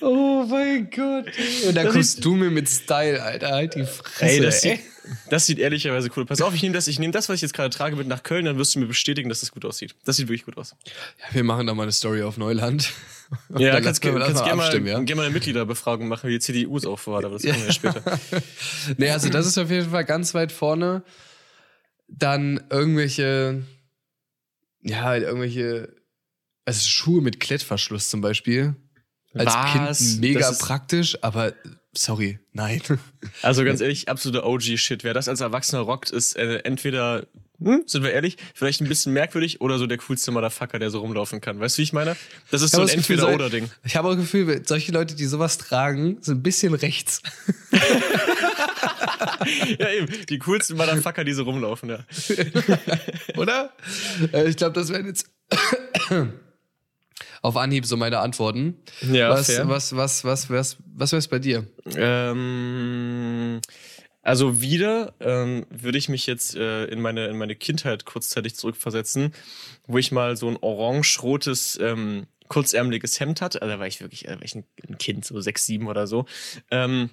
Oh 0.00 0.44
mein 0.48 0.90
Gott. 0.90 1.26
Und 1.66 1.74
dann 1.74 1.88
kommst 1.88 2.24
du 2.24 2.34
mir 2.34 2.50
mit 2.50 2.68
Style, 2.68 3.22
Alter. 3.22 3.48
Halt 3.48 3.74
die 3.74 3.84
Fresse. 3.84 4.24
Ey, 4.24 4.40
das, 4.40 4.64
ey. 4.64 4.76
Sieht, 4.76 4.84
das 5.30 5.46
sieht 5.46 5.58
ehrlicherweise 5.58 6.10
cool. 6.16 6.26
Pass 6.26 6.40
auf, 6.40 6.54
ich 6.54 6.62
nehme 6.62 6.74
das, 6.74 6.88
ich 6.88 6.98
nehme 6.98 7.12
das, 7.12 7.28
was 7.28 7.36
ich 7.36 7.42
jetzt 7.42 7.54
gerade 7.54 7.70
trage, 7.70 7.96
mit 7.96 8.06
nach 8.06 8.22
Köln, 8.22 8.44
dann 8.44 8.58
wirst 8.58 8.74
du 8.74 8.80
mir 8.80 8.86
bestätigen, 8.86 9.28
dass 9.28 9.40
das 9.40 9.50
gut 9.50 9.64
aussieht. 9.64 9.94
Das 10.04 10.16
sieht 10.16 10.28
wirklich 10.28 10.44
gut 10.44 10.56
aus. 10.58 10.76
Ja, 11.18 11.34
wir 11.34 11.44
machen 11.44 11.66
da 11.66 11.74
mal 11.74 11.84
eine 11.84 11.92
Story 11.92 12.22
auf 12.22 12.36
Neuland. 12.36 12.92
Ja, 13.58 13.80
kannst, 13.80 14.04
du 14.04 14.12
kannst 14.18 14.44
gerne 14.44 14.56
mal, 14.56 14.86
ja? 14.86 15.14
mal 15.16 15.24
eine 15.24 15.34
Mitgliederbefragung 15.34 16.08
machen, 16.08 16.28
wie 16.28 16.34
die 16.34 16.40
CDU 16.40 16.76
es 16.76 16.86
auch 16.86 16.98
vorhat, 16.98 17.24
aber 17.24 17.34
das 17.34 17.42
ja. 17.42 17.54
wir 17.54 17.66
ja 17.66 17.72
später. 17.72 18.02
nee, 18.98 19.10
also 19.10 19.28
das 19.28 19.46
ist 19.46 19.58
auf 19.58 19.70
jeden 19.70 19.90
Fall 19.90 20.04
ganz 20.04 20.34
weit 20.34 20.52
vorne. 20.52 21.02
Dann 22.08 22.64
irgendwelche, 22.70 23.62
ja, 24.82 25.02
halt 25.02 25.24
irgendwelche, 25.24 25.94
also 26.64 26.86
Schuhe 26.86 27.20
mit 27.20 27.40
Klettverschluss 27.40 28.08
zum 28.08 28.20
Beispiel. 28.20 28.76
Als 29.34 29.54
Was? 29.54 29.98
Kind 29.98 30.20
mega 30.20 30.52
praktisch, 30.52 31.22
aber 31.22 31.52
sorry, 31.96 32.38
nein. 32.52 32.82
Also 33.42 33.64
ganz 33.64 33.80
ehrlich, 33.80 34.08
absoluter 34.08 34.46
OG-Shit. 34.46 35.02
Wer 35.04 35.12
das 35.12 35.28
als 35.28 35.40
Erwachsener 35.40 35.82
rockt, 35.82 36.10
ist 36.10 36.36
äh, 36.36 36.58
entweder, 36.58 37.26
hm, 37.60 37.82
sind 37.86 38.02
wir 38.02 38.12
ehrlich, 38.12 38.36
vielleicht 38.54 38.80
ein 38.80 38.88
bisschen 38.88 39.12
merkwürdig 39.12 39.60
oder 39.60 39.78
so 39.78 39.86
der 39.86 39.98
coolste 39.98 40.30
Motherfucker, 40.30 40.78
der 40.78 40.90
so 40.90 41.00
rumlaufen 41.00 41.40
kann. 41.40 41.58
Weißt 41.58 41.76
du, 41.76 41.80
wie 41.80 41.84
ich 41.84 41.92
meine? 41.92 42.16
Das 42.50 42.62
ist 42.62 42.72
so 42.72 42.82
ein 42.82 42.88
Entweder-Oder-Ding. 42.88 43.70
Ich 43.84 43.96
habe 43.96 44.08
auch 44.08 44.12
das 44.12 44.20
Gefühl, 44.22 44.62
solche 44.64 44.92
Leute, 44.92 45.16
die 45.16 45.26
sowas 45.26 45.58
tragen, 45.58 46.18
sind 46.20 46.38
ein 46.38 46.42
bisschen 46.42 46.74
rechts. 46.74 47.22
Ja, 49.78 49.90
eben. 49.90 50.08
Die 50.28 50.38
coolsten 50.38 50.76
Motherfucker, 50.76 51.24
die 51.24 51.32
so 51.32 51.44
rumlaufen, 51.44 51.90
ja. 51.90 51.98
Oder? 53.36 53.72
Äh, 54.32 54.48
ich 54.48 54.56
glaube, 54.56 54.72
das 54.74 54.88
wären 54.88 55.06
jetzt 55.06 55.30
auf 57.42 57.56
Anhieb 57.56 57.86
so 57.86 57.96
meine 57.96 58.18
Antworten. 58.18 58.76
Ja, 59.10 59.30
was, 59.30 59.46
fair. 59.46 59.68
was, 59.68 59.96
was, 59.96 60.24
was, 60.24 60.50
was, 60.50 60.76
was 60.94 61.12
wär's 61.12 61.28
bei 61.28 61.38
dir? 61.38 61.66
Ähm, 61.94 63.60
also 64.26 64.60
wieder 64.60 65.14
ähm, 65.20 65.66
würde 65.70 65.98
ich 65.98 66.08
mich 66.08 66.26
jetzt 66.26 66.56
äh, 66.56 66.86
in, 66.86 67.00
meine, 67.00 67.28
in 67.28 67.38
meine 67.38 67.54
Kindheit 67.54 68.06
kurzzeitig 68.06 68.56
zurückversetzen, 68.56 69.32
wo 69.86 69.98
ich 69.98 70.10
mal 70.10 70.36
so 70.36 70.48
ein 70.48 70.56
orange-rotes, 70.60 71.78
ähm, 71.80 72.26
kurzärmeliges 72.48 73.20
Hemd 73.20 73.40
hatte. 73.40 73.62
Also 73.62 73.74
da 73.74 73.78
war 73.78 73.86
ich 73.86 74.00
wirklich, 74.00 74.26
äh, 74.26 74.34
war 74.34 74.42
ich 74.42 74.56
ein, 74.56 74.64
Kind, 74.98 75.24
so 75.24 75.40
sechs, 75.40 75.64
sieben 75.64 75.86
oder 75.86 76.08
so. 76.08 76.26
Ähm, 76.72 77.10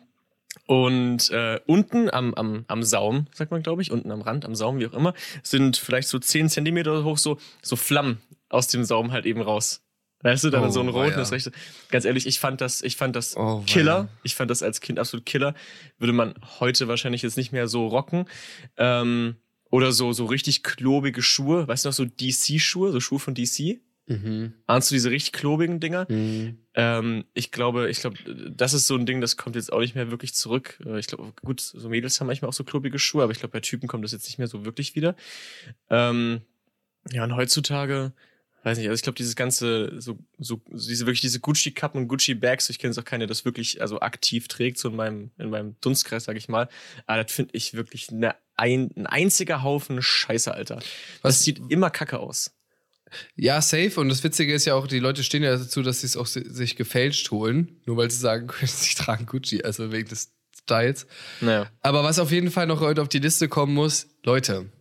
und 0.65 1.30
äh, 1.30 1.60
unten 1.68 2.10
am, 2.10 2.34
am, 2.34 2.65
am 2.68 2.82
Saum, 2.82 3.27
sagt 3.32 3.51
man, 3.51 3.62
glaube 3.62 3.84
ich, 3.84 3.92
unten 3.92 4.10
am 4.10 4.22
Rand, 4.22 4.44
am 4.44 4.56
Saum, 4.56 4.80
wie 4.80 4.88
auch 4.88 4.94
immer, 4.94 5.13
sind 5.44 5.77
vielleicht 5.77 6.08
so 6.08 6.18
10 6.18 6.50
Zentimeter 6.50 7.03
hoch 7.03 7.20
so, 7.20 7.38
so 7.62 7.75
Flammen 7.75 8.22
aus 8.50 8.70
dem 8.70 8.86
Saum 8.86 9.12
halt 9.12 9.27
eben 9.27 9.42
raus. 9.42 9.83
Weißt 10.24 10.44
du, 10.46 10.50
dann 10.50 10.63
Oh, 10.63 10.70
so 10.70 10.80
ein 10.80 10.94
weia. 10.94 11.10
rotes, 11.13 11.32
rechte. 11.32 11.51
Ganz 11.92 12.06
ehrlich, 12.06 12.25
ich 12.25 12.39
fand 12.39 12.62
das, 12.62 12.82
ich 12.82 12.96
fand 12.98 13.15
das 13.15 13.38
Oh. 13.38 13.62
Killer. 13.68 14.08
Ich 14.24 14.36
fand 14.36 14.50
das 14.50 14.63
als 14.63 14.82
Kind 14.82 14.98
absolut 15.00 15.25
Killer. 15.25 15.53
Würde 16.00 16.13
man 16.13 16.34
heute 16.60 16.88
wahrscheinlich 16.88 17.22
jetzt 17.22 17.38
nicht 17.38 17.51
mehr 17.51 17.68
so 17.68 17.88
rocken. 17.88 18.25
Ähm, 18.77 19.36
oder 19.70 19.92
so, 19.92 20.12
so 20.13 20.25
richtig 20.25 20.63
klobige 20.63 21.22
Schuhe. 21.22 21.68
Weißt 21.68 21.86
du 21.86 21.89
noch, 21.89 21.94
so 21.94 22.06
DC-Schuhe, 22.06 22.92
so 22.92 23.00
Schuhe 23.00 23.20
von 23.20 23.36
DC? 23.36 23.82
Mhm. 24.06 24.53
Ahnst 24.68 24.92
du 24.92 24.96
diese 24.96 25.12
richtig 25.12 25.32
klobigen 25.34 25.80
Dinger? 25.80 26.06
Mhm. 26.10 26.58
Ähm, 26.75 27.24
ich 27.34 27.51
glaube, 27.51 27.89
ich 27.89 28.00
glaube, 28.00 28.18
das 28.50 28.74
ist 28.74 28.86
so 28.88 28.96
ein 28.96 29.06
Ding, 29.06 29.22
das 29.22 29.38
kommt 29.38 29.56
jetzt 29.56 29.72
auch 29.72 29.80
nicht 29.80 29.96
mehr 29.96 30.12
wirklich 30.12 30.34
zurück. 30.34 30.77
Äh, 30.86 31.00
Ich 31.00 31.08
glaube, 31.08 31.34
gut, 31.42 31.62
so 31.62 31.88
Mädels 31.89 32.20
haben 32.20 32.27
manchmal 32.27 32.50
auch 32.50 32.53
so 32.53 32.63
klobige 32.65 33.00
Schuhe, 33.00 33.24
aber 33.24 33.32
ich 33.32 33.39
glaube, 33.39 33.53
bei 33.53 33.62
Typen 33.62 33.88
kommt 33.88 34.03
das 34.03 34.12
jetzt 34.12 34.25
nicht 34.25 34.38
mehr 34.39 34.48
so 34.48 34.65
wirklich 34.65 34.96
wieder. 34.96 35.15
Ähm, 35.89 36.42
ja, 37.12 37.24
und 37.24 37.36
heutzutage, 37.36 38.13
weiß 38.63 38.77
nicht, 38.77 38.88
also 38.88 38.96
ich 38.96 39.01
glaube, 39.03 39.17
dieses 39.17 39.36
ganze, 39.36 40.00
so, 40.00 40.17
so, 40.39 40.62
diese 40.72 41.05
wirklich 41.05 41.22
diese 41.22 41.39
Gucci-Kappen 41.39 42.01
und 42.01 42.08
Gucci-Bags, 42.08 42.70
ich 42.70 42.79
kenne 42.79 42.91
es 42.91 42.98
auch 42.98 43.05
keine, 43.05 43.24
der 43.24 43.27
das 43.27 43.46
wirklich 43.46 43.82
also 43.82 44.00
aktiv 44.00 44.48
trägt, 44.48 44.77
so 44.79 44.89
in 44.89 44.96
meinem, 44.96 45.32
in 45.38 45.50
meinem 45.50 45.75
Dunstkreis, 45.82 46.24
sag 46.24 46.38
ich 46.38 46.48
mal. 46.50 46.70
Aber 47.05 47.24
das 47.24 47.32
finde 47.32 47.51
ich 47.55 47.74
wirklich 47.74 48.10
eine, 48.10 48.36
ein, 48.55 48.89
ein 48.96 49.05
einziger 49.08 49.63
Haufen 49.63 50.01
Scheiße, 50.01 50.53
Alter. 50.53 50.75
Das 50.75 50.86
Was- 51.22 51.43
sieht 51.43 51.60
immer 51.70 51.89
kacke 51.89 52.20
aus. 52.20 52.51
Ja, 53.36 53.62
safe. 53.62 54.00
Und 54.00 54.10
das 54.10 54.24
Witzige 54.24 54.53
ist 54.55 54.65
ja 54.65 54.74
auch, 54.74 54.88
die 54.88 54.98
Leute 55.00 55.24
stehen 55.24 55.43
ja 55.43 55.55
dazu, 55.55 55.84
dass 55.84 56.01
sie 56.01 56.08
es 56.08 56.17
auch 56.17 56.25
si- 56.25 56.50
sich 56.50 56.75
gefälscht 56.75 57.29
holen, 57.29 57.79
nur 57.86 57.96
weil 57.98 58.10
sie 58.10 58.17
sagen 58.17 58.48
können, 58.48 58.67
sie 58.74 58.96
tragen 58.96 59.25
Gucci, 59.27 59.62
also 59.63 59.91
wegen 59.91 60.10
des 60.10 60.32
Styles. 60.63 61.05
Naja. 61.41 61.70
Aber 61.82 62.03
was 62.03 62.17
auf 62.17 62.32
jeden 62.32 62.50
Fall 62.50 62.65
noch 62.65 62.79
heute 62.79 63.01
auf 63.01 63.10
die 63.10 63.20
Liste 63.20 63.50
kommen 63.50 63.74
muss, 63.75 64.08
Leute, 64.24 64.72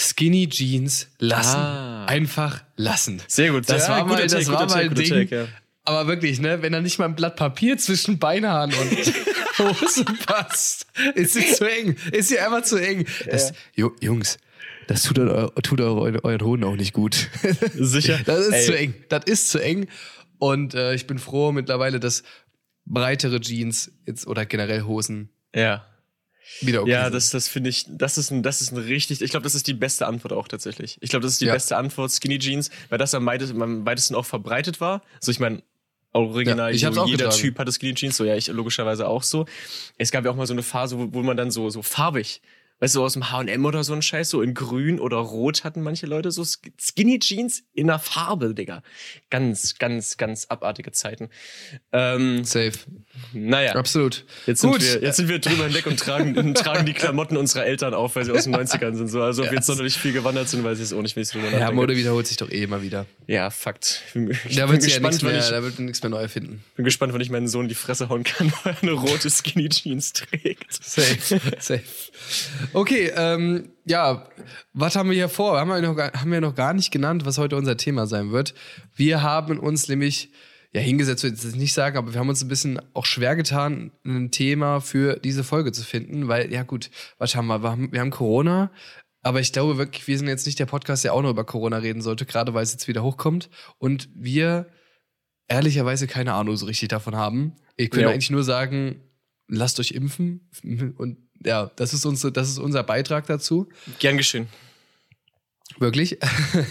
Skinny 0.00 0.48
Jeans 0.48 1.08
lassen. 1.18 1.56
Ah. 1.58 2.06
Einfach 2.06 2.62
lassen. 2.76 3.20
Sehr 3.26 3.50
gut. 3.50 3.68
Das 3.68 3.88
war 3.88 4.04
mal- 4.06 4.26
das 4.26 4.46
war 4.48 4.66
mal 4.68 4.88
Ding. 4.90 5.08
Take, 5.08 5.34
ja. 5.36 5.48
Aber 5.84 6.06
wirklich, 6.06 6.38
ne, 6.40 6.62
wenn 6.62 6.72
da 6.72 6.80
nicht 6.80 6.98
mal 6.98 7.06
ein 7.06 7.14
Blatt 7.16 7.34
Papier 7.36 7.78
zwischen 7.78 8.18
Beinhaaren 8.18 8.72
und 8.72 9.12
Hose 9.58 10.04
passt, 10.26 10.86
ist 11.14 11.32
sie 11.32 11.46
zu 11.52 11.64
eng. 11.68 11.96
Ist 12.12 12.28
sie 12.28 12.38
einfach 12.38 12.62
zu 12.62 12.76
eng. 12.76 13.06
Das, 13.28 13.52
Ju- 13.76 13.96
Jungs, 14.00 14.38
das 14.86 15.02
tut, 15.02 15.18
eu- 15.18 15.48
tut 15.62 15.80
eure, 15.80 16.22
euren 16.22 16.42
Hoden 16.42 16.64
auch 16.64 16.76
nicht 16.76 16.92
gut. 16.92 17.28
Sicher? 17.74 18.20
Das 18.26 18.40
ist 18.46 18.52
Ey. 18.52 18.64
zu 18.66 18.78
eng. 18.78 18.94
Das 19.08 19.24
ist 19.24 19.48
zu 19.50 19.58
eng. 19.58 19.88
Und 20.38 20.74
äh, 20.74 20.94
ich 20.94 21.06
bin 21.08 21.18
froh 21.18 21.50
mittlerweile, 21.52 21.98
dass 21.98 22.22
breitere 22.84 23.40
Jeans 23.40 23.90
jetzt 24.06 24.26
oder 24.28 24.46
generell 24.46 24.82
Hosen 24.82 25.30
Ja. 25.54 25.84
Wieder 26.60 26.82
okay 26.82 26.90
ja, 26.90 27.04
sind. 27.04 27.14
das, 27.14 27.30
das 27.30 27.48
finde 27.48 27.70
ich, 27.70 27.84
das 27.88 28.18
ist 28.18 28.30
ein, 28.30 28.42
das 28.42 28.60
ist 28.60 28.72
ein 28.72 28.78
richtig, 28.78 29.20
ich 29.22 29.30
glaube, 29.30 29.44
das 29.44 29.54
ist 29.54 29.66
die 29.66 29.74
beste 29.74 30.06
Antwort 30.06 30.32
auch 30.32 30.48
tatsächlich. 30.48 30.98
Ich 31.00 31.10
glaube, 31.10 31.22
das 31.22 31.32
ist 31.32 31.40
die 31.40 31.46
Ja. 31.46 31.52
beste 31.52 31.76
Antwort, 31.76 32.10
Skinny 32.10 32.38
Jeans, 32.38 32.70
weil 32.88 32.98
das 32.98 33.14
am 33.14 33.24
weitesten, 33.26 33.60
am 33.62 33.86
weitesten 33.86 34.14
auch 34.14 34.26
verbreitet 34.26 34.80
war. 34.80 35.02
Also 35.20 35.30
ich 35.30 35.40
meine, 35.40 35.62
original, 36.12 36.70
Ja, 36.70 36.74
ich 36.74 36.84
hab's 36.84 36.96
so 36.96 37.02
auch 37.02 37.06
jeder 37.06 37.24
getragen. 37.26 37.40
Typ 37.42 37.58
hatte 37.58 37.72
Skinny 37.72 37.94
Jeans, 37.94 38.16
so 38.16 38.24
ja, 38.24 38.34
ich 38.34 38.48
logischerweise 38.48 39.06
auch 39.08 39.22
so. 39.22 39.46
Es 39.98 40.10
gab 40.10 40.24
ja 40.24 40.30
auch 40.30 40.36
mal 40.36 40.46
so 40.46 40.54
eine 40.54 40.62
Phase, 40.62 40.98
wo, 40.98 41.08
wo 41.12 41.22
man 41.22 41.36
dann 41.36 41.50
so, 41.50 41.70
so 41.70 41.82
farbig, 41.82 42.40
weißt 42.80 42.94
du, 42.94 43.02
aus 43.04 43.14
dem 43.14 43.30
H&M 43.30 43.64
oder 43.64 43.82
so 43.84 43.92
ein 43.92 44.02
Scheiß, 44.02 44.30
so 44.30 44.40
in 44.42 44.54
grün 44.54 45.00
oder 45.00 45.16
rot 45.16 45.64
hatten 45.64 45.82
manche 45.82 46.06
Leute 46.06 46.30
so 46.30 46.42
Sk- 46.42 46.70
Skinny 46.80 47.18
Jeans 47.18 47.62
in 47.74 47.88
der 47.88 47.98
Farbe, 47.98 48.54
Digga. 48.54 48.82
Ganz, 49.30 49.78
ganz, 49.78 50.16
ganz 50.16 50.46
abartige 50.48 50.92
Zeiten. 50.92 51.28
Ähm, 51.92 52.44
Safe. 52.44 52.72
naja. 53.32 53.74
Absolut. 53.74 54.24
Jetzt 54.46 54.62
Gut. 54.62 54.80
sind, 54.82 55.00
wir, 55.00 55.06
jetzt 55.08 55.16
sind 55.16 55.28
wir 55.28 55.38
drüber 55.40 55.64
hinweg 55.64 55.86
und 55.86 55.98
tragen, 55.98 56.54
tragen 56.54 56.86
die 56.86 56.92
Klamotten 56.94 57.36
unserer 57.36 57.66
Eltern 57.66 57.94
auf, 57.94 58.16
weil 58.16 58.24
sie 58.24 58.32
aus 58.32 58.44
den 58.44 58.54
90ern 58.54 58.94
sind. 58.94 59.08
So. 59.08 59.22
Also 59.22 59.42
ob 59.42 59.50
wir 59.50 59.56
jetzt 59.56 59.66
sonderlich 59.66 59.94
viel 59.94 60.12
gewandert 60.12 60.48
sind, 60.48 60.62
weiß 60.64 60.78
ich 60.78 60.84
es 60.84 60.92
auch 60.92 61.02
nicht, 61.02 61.14
so 61.14 61.38
drüber 61.40 61.56
Ja. 61.58 61.70
Mode 61.72 61.96
wiederholt 61.96 62.26
sich 62.26 62.36
doch 62.36 62.50
eh 62.50 62.62
immer 62.62 62.82
wieder. 62.82 63.06
Ja, 63.26 63.50
Fakt. 63.50 64.02
Ich 64.48 64.56
Da 64.56 64.68
wird 64.70 64.86
ja 64.86 65.00
nichts 65.00 65.22
mehr, 65.22 65.38
ich, 65.38 65.48
da 65.48 65.62
wird 65.62 65.78
nichts 65.80 66.02
mehr 66.02 66.10
neu 66.10 66.20
erfinden. 66.20 66.62
bin 66.76 66.84
gespannt, 66.84 67.12
wann 67.12 67.20
ich 67.20 67.30
meinen 67.30 67.48
Sohn 67.48 67.68
die 67.68 67.74
Fresse 67.74 68.08
hauen 68.08 68.24
kann, 68.24 68.52
weil 68.64 68.74
er 68.74 68.82
eine 68.82 68.92
rote 68.92 69.28
Skinny 69.30 69.68
Jeans 69.68 70.12
trägt. 70.12 70.82
Safe, 70.82 71.18
safe. 71.58 71.82
Okay, 72.72 73.12
ähm, 73.16 73.70
ja, 73.84 74.28
was 74.72 74.96
haben 74.96 75.08
wir 75.10 75.16
hier 75.16 75.28
vor? 75.28 75.58
Haben 75.58 75.70
wir, 75.70 75.80
noch, 75.80 75.96
haben 75.96 76.32
wir 76.32 76.40
noch 76.40 76.54
gar 76.54 76.74
nicht 76.74 76.90
genannt, 76.90 77.24
was 77.24 77.38
heute 77.38 77.56
unser 77.56 77.76
Thema 77.76 78.06
sein 78.06 78.30
wird. 78.30 78.54
Wir 78.94 79.22
haben 79.22 79.58
uns 79.58 79.88
nämlich, 79.88 80.30
ja, 80.72 80.80
hingesetzt, 80.80 81.22
würde 81.22 81.36
ich 81.36 81.42
jetzt 81.42 81.56
nicht 81.56 81.72
sagen, 81.72 81.96
aber 81.96 82.12
wir 82.12 82.20
haben 82.20 82.28
uns 82.28 82.42
ein 82.42 82.48
bisschen 82.48 82.80
auch 82.94 83.06
schwer 83.06 83.36
getan, 83.36 83.92
ein 84.04 84.30
Thema 84.30 84.80
für 84.80 85.18
diese 85.18 85.44
Folge 85.44 85.72
zu 85.72 85.82
finden, 85.82 86.28
weil, 86.28 86.52
ja 86.52 86.62
gut, 86.62 86.90
was 87.18 87.34
haben 87.34 87.46
wir? 87.46 87.62
Wir 87.62 87.70
haben, 87.70 87.92
wir 87.92 88.00
haben 88.00 88.10
Corona, 88.10 88.70
aber 89.22 89.40
ich 89.40 89.52
glaube 89.52 89.78
wirklich, 89.78 90.06
wir 90.06 90.18
sind 90.18 90.28
jetzt 90.28 90.46
nicht 90.46 90.58
der 90.58 90.66
Podcast, 90.66 91.04
der 91.04 91.14
auch 91.14 91.22
noch 91.22 91.30
über 91.30 91.44
Corona 91.44 91.78
reden 91.78 92.02
sollte, 92.02 92.26
gerade 92.26 92.54
weil 92.54 92.62
es 92.62 92.72
jetzt 92.72 92.88
wieder 92.88 93.02
hochkommt 93.02 93.48
und 93.78 94.08
wir 94.14 94.68
ehrlicherweise 95.48 96.06
keine 96.06 96.34
Ahnung 96.34 96.56
so 96.56 96.66
richtig 96.66 96.88
davon 96.88 97.16
haben. 97.16 97.54
Ich 97.76 97.90
könnte 97.90 98.04
Jo. 98.06 98.10
eigentlich 98.10 98.30
nur 98.30 98.44
sagen, 98.44 99.00
lasst 99.48 99.80
euch 99.80 99.92
impfen 99.92 100.48
und 100.98 101.16
ja, 101.44 101.70
das 101.76 101.94
ist, 101.94 102.04
unsere, 102.04 102.32
das 102.32 102.48
ist 102.48 102.58
unser 102.58 102.82
Beitrag 102.82 103.26
dazu. 103.26 103.68
Gern 103.98 104.16
geschehen. 104.16 104.48
Wirklich. 105.78 106.18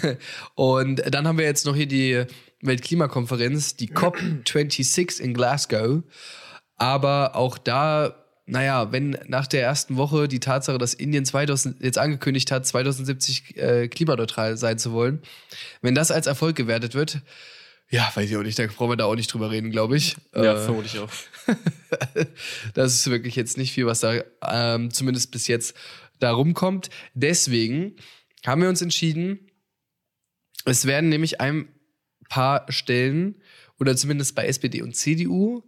Und 0.55 1.01
dann 1.13 1.27
haben 1.27 1.38
wir 1.38 1.45
jetzt 1.45 1.65
noch 1.65 1.75
hier 1.75 1.88
die 1.88 2.25
Weltklimakonferenz, 2.62 3.75
die 3.75 3.89
COP26 3.93 5.21
in 5.21 5.33
Glasgow. 5.33 6.03
Aber 6.75 7.36
auch 7.36 7.57
da, 7.57 8.15
naja, 8.45 8.91
wenn 8.91 9.17
nach 9.27 9.47
der 9.47 9.63
ersten 9.63 9.97
Woche 9.97 10.27
die 10.27 10.39
Tatsache, 10.39 10.77
dass 10.77 10.93
Indien 10.93 11.25
2000 11.25 11.81
jetzt 11.81 11.97
angekündigt 11.97 12.51
hat, 12.51 12.65
2070 12.65 13.57
äh, 13.57 13.88
klimaneutral 13.88 14.57
sein 14.57 14.77
zu 14.77 14.91
wollen, 14.91 15.21
wenn 15.81 15.95
das 15.95 16.12
als 16.12 16.27
Erfolg 16.27 16.55
gewertet 16.55 16.93
wird, 16.93 17.21
ja, 17.89 18.12
weiß 18.13 18.29
ich 18.29 18.36
auch 18.38 18.44
nicht, 18.44 18.60
da 18.60 18.67
brauchen 18.67 18.91
wir 18.91 18.98
da 18.98 19.06
auch 19.06 19.15
nicht 19.15 19.32
drüber 19.34 19.50
reden, 19.51 19.72
glaube 19.72 19.96
ich. 19.98 20.15
Ja, 20.36 20.56
Äh, 20.56 20.63
vermutlich 20.65 21.00
auch. 21.00 21.10
das 22.74 22.94
ist 22.96 23.10
wirklich 23.10 23.36
jetzt 23.36 23.58
nicht 23.58 23.72
viel, 23.74 23.86
was 23.86 24.01
da 24.01 24.22
ähm, 24.44 24.91
zumindest 24.91 25.32
bis 25.32 25.48
jetzt 25.48 25.75
da 26.20 26.32
rumkommt. 26.32 26.89
Deswegen 27.13 27.96
haben 28.46 28.62
wir 28.62 28.70
uns 28.70 28.82
entschieden, 28.82 29.39
es 30.65 30.86
werden 30.86 31.10
nämlich 31.10 31.39
ein 31.41 31.70
paar 32.29 32.65
Stellen 32.72 33.41
oder 33.79 33.96
zumindest 33.96 34.36
bei 34.36 34.46
SPD 34.48 34.82
und 34.82 34.96
CDU. 34.96 35.63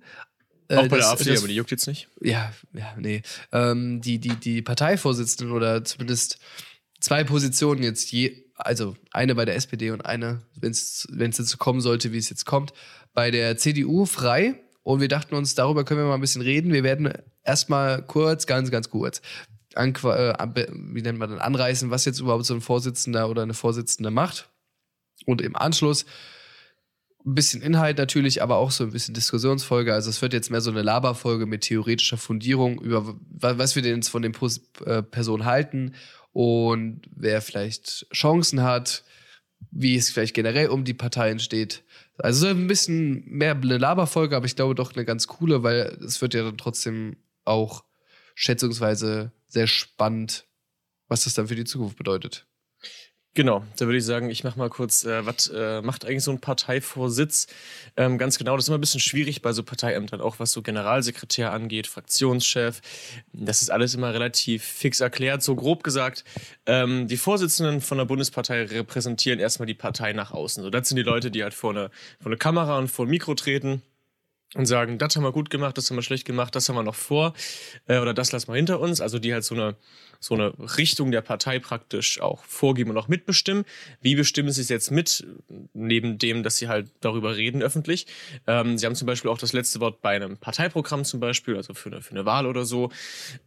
äh, 0.67 0.75
Auch 0.75 0.81
bei 0.83 0.87
der 0.89 0.97
das- 0.99 1.07
AfD, 1.11 1.29
das- 1.31 1.39
aber 1.39 1.47
die 1.47 1.55
juckt 1.55 1.71
jetzt 1.71 1.87
nicht. 1.87 2.09
ja, 2.21 2.51
ja, 2.73 2.95
nee. 2.97 3.21
Ähm, 3.51 4.01
die, 4.01 4.19
die, 4.19 4.35
die 4.35 4.61
Parteivorsitzenden 4.61 5.55
oder 5.55 5.83
zumindest 5.85 6.39
zwei 6.99 7.23
Positionen 7.23 7.81
jetzt 7.83 8.11
je, 8.11 8.43
also 8.59 8.95
eine 9.11 9.35
bei 9.35 9.45
der 9.45 9.55
SPD 9.55 9.91
und 9.91 10.05
eine, 10.05 10.41
wenn 10.59 10.71
es 10.71 11.07
jetzt 11.19 11.47
so 11.47 11.57
kommen 11.57 11.81
sollte, 11.81 12.11
wie 12.11 12.17
es 12.17 12.29
jetzt 12.29 12.45
kommt, 12.45 12.73
bei 13.13 13.31
der 13.31 13.57
CDU 13.57 14.05
frei. 14.05 14.55
Und 14.83 15.01
wir 15.01 15.07
dachten 15.07 15.35
uns, 15.35 15.55
darüber 15.55 15.83
können 15.83 15.99
wir 16.01 16.07
mal 16.07 16.15
ein 16.15 16.21
bisschen 16.21 16.41
reden. 16.41 16.73
Wir 16.73 16.83
werden 16.83 17.11
erstmal 17.43 18.01
kurz, 18.05 18.47
ganz, 18.47 18.71
ganz 18.71 18.89
kurz, 18.89 19.21
an, 19.75 19.93
äh, 20.03 20.67
wie 20.71 21.01
nennt 21.01 21.19
man 21.19 21.29
dann, 21.29 21.39
anreißen, 21.39 21.89
was 21.91 22.05
jetzt 22.05 22.19
überhaupt 22.19 22.45
so 22.45 22.53
ein 22.53 22.61
Vorsitzender 22.61 23.29
oder 23.29 23.43
eine 23.43 23.53
Vorsitzende 23.53 24.11
macht. 24.11 24.49
Und 25.25 25.41
im 25.41 25.55
Anschluss 25.55 26.05
ein 27.25 27.35
bisschen 27.35 27.61
Inhalt 27.61 27.97
natürlich, 27.97 28.41
aber 28.41 28.55
auch 28.57 28.71
so 28.71 28.83
ein 28.85 28.91
bisschen 28.91 29.13
Diskussionsfolge. 29.13 29.93
Also 29.93 30.09
es 30.09 30.21
wird 30.21 30.33
jetzt 30.33 30.49
mehr 30.49 30.61
so 30.61 30.71
eine 30.71 30.81
Laberfolge 30.81 31.45
mit 31.45 31.61
theoretischer 31.61 32.17
Fundierung 32.17 32.79
über 32.81 33.05
wa- 33.29 33.57
was 33.57 33.75
wir 33.75 33.83
denn 33.83 33.95
jetzt 33.97 34.09
von 34.09 34.21
den 34.21 34.33
äh, 34.85 35.03
Personen 35.03 35.45
halten 35.45 35.93
und 36.33 37.01
wer 37.15 37.41
vielleicht 37.41 38.07
Chancen 38.13 38.61
hat, 38.61 39.03
wie 39.71 39.95
es 39.95 40.09
vielleicht 40.09 40.35
generell 40.35 40.67
um 40.67 40.83
die 40.83 40.93
Parteien 40.93 41.39
steht. 41.39 41.83
Also 42.17 42.47
ein 42.47 42.67
bisschen 42.67 43.25
mehr 43.25 43.55
eine 43.55 43.77
Laberfolge, 43.77 44.35
aber 44.35 44.45
ich 44.45 44.55
glaube 44.55 44.75
doch 44.75 44.95
eine 44.95 45.05
ganz 45.05 45.27
coole, 45.27 45.63
weil 45.63 45.97
es 46.03 46.21
wird 46.21 46.33
ja 46.33 46.43
dann 46.43 46.57
trotzdem 46.57 47.17
auch 47.45 47.83
schätzungsweise 48.35 49.31
sehr 49.47 49.67
spannend, 49.67 50.45
was 51.07 51.23
das 51.23 51.33
dann 51.33 51.47
für 51.47 51.55
die 51.55 51.65
Zukunft 51.65 51.97
bedeutet. 51.97 52.45
Genau, 53.35 53.63
da 53.77 53.85
würde 53.85 53.99
ich 53.99 54.05
sagen, 54.05 54.29
ich 54.29 54.43
mache 54.43 54.57
mal 54.57 54.69
kurz, 54.69 55.05
äh, 55.05 55.23
was 55.25 55.47
äh, 55.53 55.81
macht 55.81 56.03
eigentlich 56.03 56.23
so 56.23 56.31
ein 56.31 56.41
Parteivorsitz? 56.41 57.45
Ähm, 57.95 58.17
ganz 58.17 58.39
genau, 58.39 58.55
das 58.55 58.65
ist 58.65 58.69
immer 58.69 58.79
ein 58.79 58.81
bisschen 58.81 58.99
schwierig 58.99 59.43
bei 59.43 59.53
so 59.53 59.61
Parteiämtern, 59.63 60.19
auch 60.19 60.39
was 60.39 60.51
so 60.51 60.63
Generalsekretär 60.63 61.53
angeht, 61.53 61.85
Fraktionschef. 61.85 62.81
Das 63.31 63.61
ist 63.61 63.69
alles 63.69 63.93
immer 63.93 64.13
relativ 64.13 64.63
fix 64.63 64.99
erklärt, 64.99 65.43
so 65.43 65.55
grob 65.55 65.83
gesagt. 65.83 66.23
Ähm, 66.65 67.07
die 67.07 67.17
Vorsitzenden 67.17 67.81
von 67.81 67.99
der 67.99 68.05
Bundespartei 68.05 68.63
repräsentieren 68.63 69.39
erstmal 69.39 69.67
die 69.67 69.75
Partei 69.75 70.11
nach 70.13 70.31
außen. 70.31 70.63
So, 70.63 70.71
das 70.71 70.89
sind 70.89 70.97
die 70.97 71.03
Leute, 71.03 71.29
die 71.29 71.43
halt 71.43 71.53
vor 71.53 71.69
eine, 71.69 71.91
vor 72.19 72.31
eine 72.31 72.37
Kamera 72.37 72.79
und 72.79 72.87
vor 72.89 73.05
ein 73.05 73.09
Mikro 73.09 73.35
treten 73.35 73.83
und 74.55 74.65
sagen, 74.65 74.97
das 74.97 75.15
haben 75.15 75.23
wir 75.23 75.31
gut 75.31 75.49
gemacht, 75.49 75.77
das 75.77 75.89
haben 75.89 75.97
wir 75.97 76.01
schlecht 76.01 76.25
gemacht, 76.25 76.55
das 76.55 76.67
haben 76.69 76.75
wir 76.75 76.83
noch 76.83 76.95
vor 76.95 77.33
äh, 77.87 77.99
oder 77.99 78.13
das 78.13 78.31
lassen 78.31 78.47
wir 78.47 78.55
hinter 78.55 78.79
uns. 78.79 79.01
Also 79.01 79.19
die 79.19 79.33
halt 79.33 79.43
so 79.43 79.55
eine 79.55 79.75
so 80.19 80.35
eine 80.35 80.53
Richtung 80.77 81.11
der 81.11 81.21
Partei 81.21 81.59
praktisch 81.59 82.19
auch 82.19 82.43
vorgeben 82.43 82.91
und 82.91 82.97
auch 82.97 83.07
mitbestimmen. 83.07 83.63
Wie 84.01 84.15
bestimmen 84.15 84.51
sie 84.51 84.61
es 84.61 84.69
jetzt 84.69 84.91
mit, 84.91 85.25
neben 85.73 86.17
dem, 86.17 86.43
dass 86.43 86.57
sie 86.57 86.67
halt 86.67 86.89
darüber 86.99 87.37
reden 87.37 87.61
öffentlich? 87.61 88.05
Ähm, 88.45 88.77
sie 88.77 88.85
haben 88.85 88.95
zum 88.95 89.05
Beispiel 89.05 89.31
auch 89.31 89.37
das 89.37 89.53
letzte 89.53 89.79
Wort 89.79 90.01
bei 90.01 90.15
einem 90.15 90.37
Parteiprogramm 90.37 91.05
zum 91.05 91.19
Beispiel, 91.19 91.55
also 91.55 91.73
für 91.73 91.89
eine, 91.89 92.01
für 92.01 92.11
eine 92.11 92.25
Wahl 92.25 92.45
oder 92.45 92.65
so. 92.65 92.91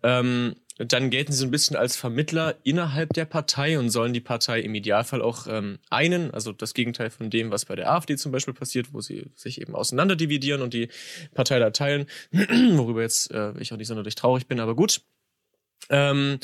Ähm, 0.02 0.56
dann 0.86 1.10
gelten 1.10 1.32
sie 1.32 1.38
so 1.38 1.44
ein 1.44 1.50
bisschen 1.50 1.76
als 1.76 1.96
Vermittler 1.96 2.56
innerhalb 2.62 3.12
der 3.12 3.24
Partei 3.24 3.78
und 3.78 3.90
sollen 3.90 4.12
die 4.12 4.20
Partei 4.20 4.60
im 4.60 4.74
Idealfall 4.74 5.22
auch 5.22 5.46
ähm, 5.46 5.78
einen, 5.90 6.30
also 6.30 6.52
das 6.52 6.74
Gegenteil 6.74 7.10
von 7.10 7.30
dem, 7.30 7.50
was 7.50 7.64
bei 7.64 7.76
der 7.76 7.90
AfD 7.90 8.16
zum 8.16 8.32
Beispiel 8.32 8.54
passiert, 8.54 8.92
wo 8.92 9.00
sie 9.00 9.30
sich 9.34 9.60
eben 9.60 9.74
auseinanderdividieren 9.74 10.62
und 10.62 10.74
die 10.74 10.88
Partei 11.34 11.58
da 11.58 11.70
teilen, 11.70 12.06
worüber 12.32 13.02
jetzt 13.02 13.30
äh, 13.30 13.52
ich 13.58 13.72
auch 13.72 13.76
nicht 13.76 13.88
sonderlich 13.88 14.14
traurig 14.14 14.46
bin, 14.46 14.60
aber 14.60 14.74
gut. 14.74 15.02
Ähm, 15.90 16.38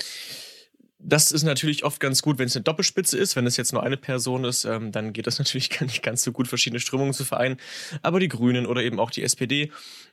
das 1.00 1.30
ist 1.30 1.44
natürlich 1.44 1.84
oft 1.84 2.00
ganz 2.00 2.22
gut, 2.22 2.38
wenn 2.38 2.46
es 2.46 2.56
eine 2.56 2.64
Doppelspitze 2.64 3.16
ist. 3.16 3.36
Wenn 3.36 3.46
es 3.46 3.56
jetzt 3.56 3.72
nur 3.72 3.82
eine 3.82 3.96
Person 3.96 4.44
ist, 4.44 4.64
ähm, 4.64 4.90
dann 4.90 5.12
geht 5.12 5.26
das 5.26 5.38
natürlich 5.40 5.70
gar 5.70 5.86
nicht 5.86 6.02
ganz 6.02 6.22
so 6.22 6.32
gut, 6.32 6.48
verschiedene 6.48 6.80
Strömungen 6.80 7.12
zu 7.12 7.24
vereinen. 7.24 7.58
Aber 8.02 8.20
die 8.20 8.28
Grünen 8.28 8.66
oder 8.66 8.82
eben 8.82 8.98
auch 8.98 9.10
die 9.10 9.22
SPD 9.22 9.70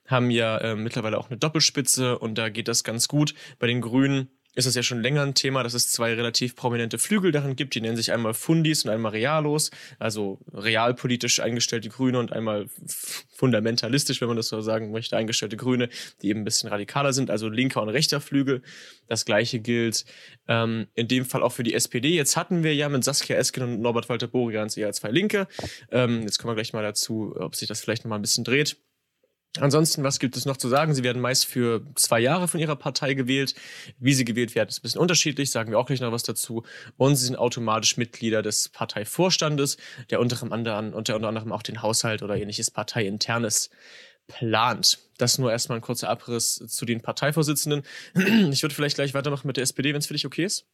haben 0.07 0.29
ja 0.29 0.57
äh, 0.59 0.75
mittlerweile 0.75 1.17
auch 1.17 1.29
eine 1.29 1.37
Doppelspitze 1.37 2.19
und 2.19 2.37
da 2.37 2.49
geht 2.49 2.67
das 2.67 2.83
ganz 2.83 3.07
gut. 3.07 3.33
Bei 3.57 3.67
den 3.67 3.81
Grünen 3.81 4.29
ist 4.55 4.65
es 4.65 4.75
ja 4.75 4.83
schon 4.83 5.01
länger 5.01 5.21
ein 5.21 5.33
Thema, 5.33 5.63
dass 5.63 5.73
es 5.73 5.91
zwei 5.91 6.13
relativ 6.13 6.55
prominente 6.55 6.97
Flügel 6.97 7.31
darin 7.31 7.55
gibt. 7.55 7.75
Die 7.75 7.81
nennen 7.81 7.97
sich 7.97 8.11
einmal 8.11 8.33
Fundis 8.33 8.85
und 8.85 8.89
einmal 8.91 9.11
Realos, 9.11 9.69
also 9.99 10.39
realpolitisch 10.53 11.41
eingestellte 11.41 11.89
Grüne 11.89 12.19
und 12.19 12.31
einmal 12.31 12.67
fundamentalistisch, 13.35 14.21
wenn 14.21 14.29
man 14.29 14.37
das 14.37 14.47
so 14.47 14.61
sagen 14.61 14.91
möchte, 14.91 15.17
eingestellte 15.17 15.57
Grüne, 15.57 15.89
die 16.21 16.29
eben 16.29 16.41
ein 16.41 16.45
bisschen 16.45 16.69
radikaler 16.69 17.11
sind, 17.11 17.29
also 17.29 17.49
linker 17.49 17.81
und 17.81 17.89
rechter 17.89 18.21
Flügel. 18.21 18.61
Das 19.07 19.25
gleiche 19.25 19.59
gilt 19.59 20.05
ähm, 20.47 20.87
in 20.95 21.07
dem 21.07 21.25
Fall 21.25 21.43
auch 21.43 21.51
für 21.51 21.63
die 21.63 21.73
SPD. 21.73 22.15
Jetzt 22.15 22.37
hatten 22.37 22.63
wir 22.63 22.73
ja 22.73 22.87
mit 22.87 23.03
Saskia 23.03 23.35
Esken 23.35 23.63
und 23.63 23.81
Norbert 23.81 24.09
Walter 24.09 24.27
Borians 24.27 24.77
eher 24.77 24.93
zwei 24.93 25.11
Linke. 25.11 25.47
Ähm, 25.91 26.21
jetzt 26.21 26.39
kommen 26.39 26.51
wir 26.51 26.55
gleich 26.55 26.73
mal 26.73 26.83
dazu, 26.83 27.35
ob 27.37 27.55
sich 27.55 27.67
das 27.67 27.81
vielleicht 27.81 28.05
noch 28.05 28.09
mal 28.09 28.15
ein 28.15 28.21
bisschen 28.21 28.45
dreht. 28.45 28.77
Ansonsten, 29.59 30.03
was 30.03 30.19
gibt 30.19 30.35
es 30.35 30.45
noch 30.45 30.57
zu 30.57 30.67
sagen? 30.67 30.93
Sie 30.93 31.03
werden 31.03 31.21
meist 31.21 31.45
für 31.45 31.81
zwei 31.95 32.19
Jahre 32.19 32.47
von 32.47 32.59
ihrer 32.59 32.75
Partei 32.75 33.13
gewählt. 33.13 33.55
Wie 33.99 34.13
sie 34.13 34.25
gewählt 34.25 34.53
werden, 34.53 34.69
ist 34.69 34.79
ein 34.79 34.81
bisschen 34.81 35.01
unterschiedlich, 35.01 35.49
sagen 35.51 35.71
wir 35.71 35.79
auch 35.79 35.85
gleich 35.85 36.01
noch 36.01 36.11
was 36.11 36.23
dazu. 36.23 36.63
Und 36.97 37.15
sie 37.15 37.25
sind 37.25 37.37
automatisch 37.37 37.95
Mitglieder 37.95 38.41
des 38.41 38.69
Parteivorstandes, 38.69 39.77
der 40.09 40.19
unter 40.19 40.41
anderem, 40.51 40.93
unter 40.93 41.15
anderem 41.15 41.51
auch 41.51 41.63
den 41.63 41.81
Haushalt 41.81 42.21
oder 42.21 42.35
ähnliches 42.35 42.69
Parteiinternes 42.69 43.69
plant. 44.27 44.99
Das 45.17 45.37
nur 45.37 45.51
erstmal 45.51 45.77
ein 45.77 45.81
kurzer 45.81 46.09
Abriss 46.09 46.55
zu 46.55 46.85
den 46.85 47.01
Parteivorsitzenden. 47.01 47.83
Ich 48.51 48.61
würde 48.61 48.75
vielleicht 48.75 48.95
gleich 48.95 49.13
weitermachen 49.13 49.47
mit 49.47 49.57
der 49.57 49.63
SPD, 49.63 49.93
wenn 49.93 49.99
es 49.99 50.07
für 50.07 50.13
dich 50.13 50.25
okay 50.25 50.45
ist. 50.45 50.65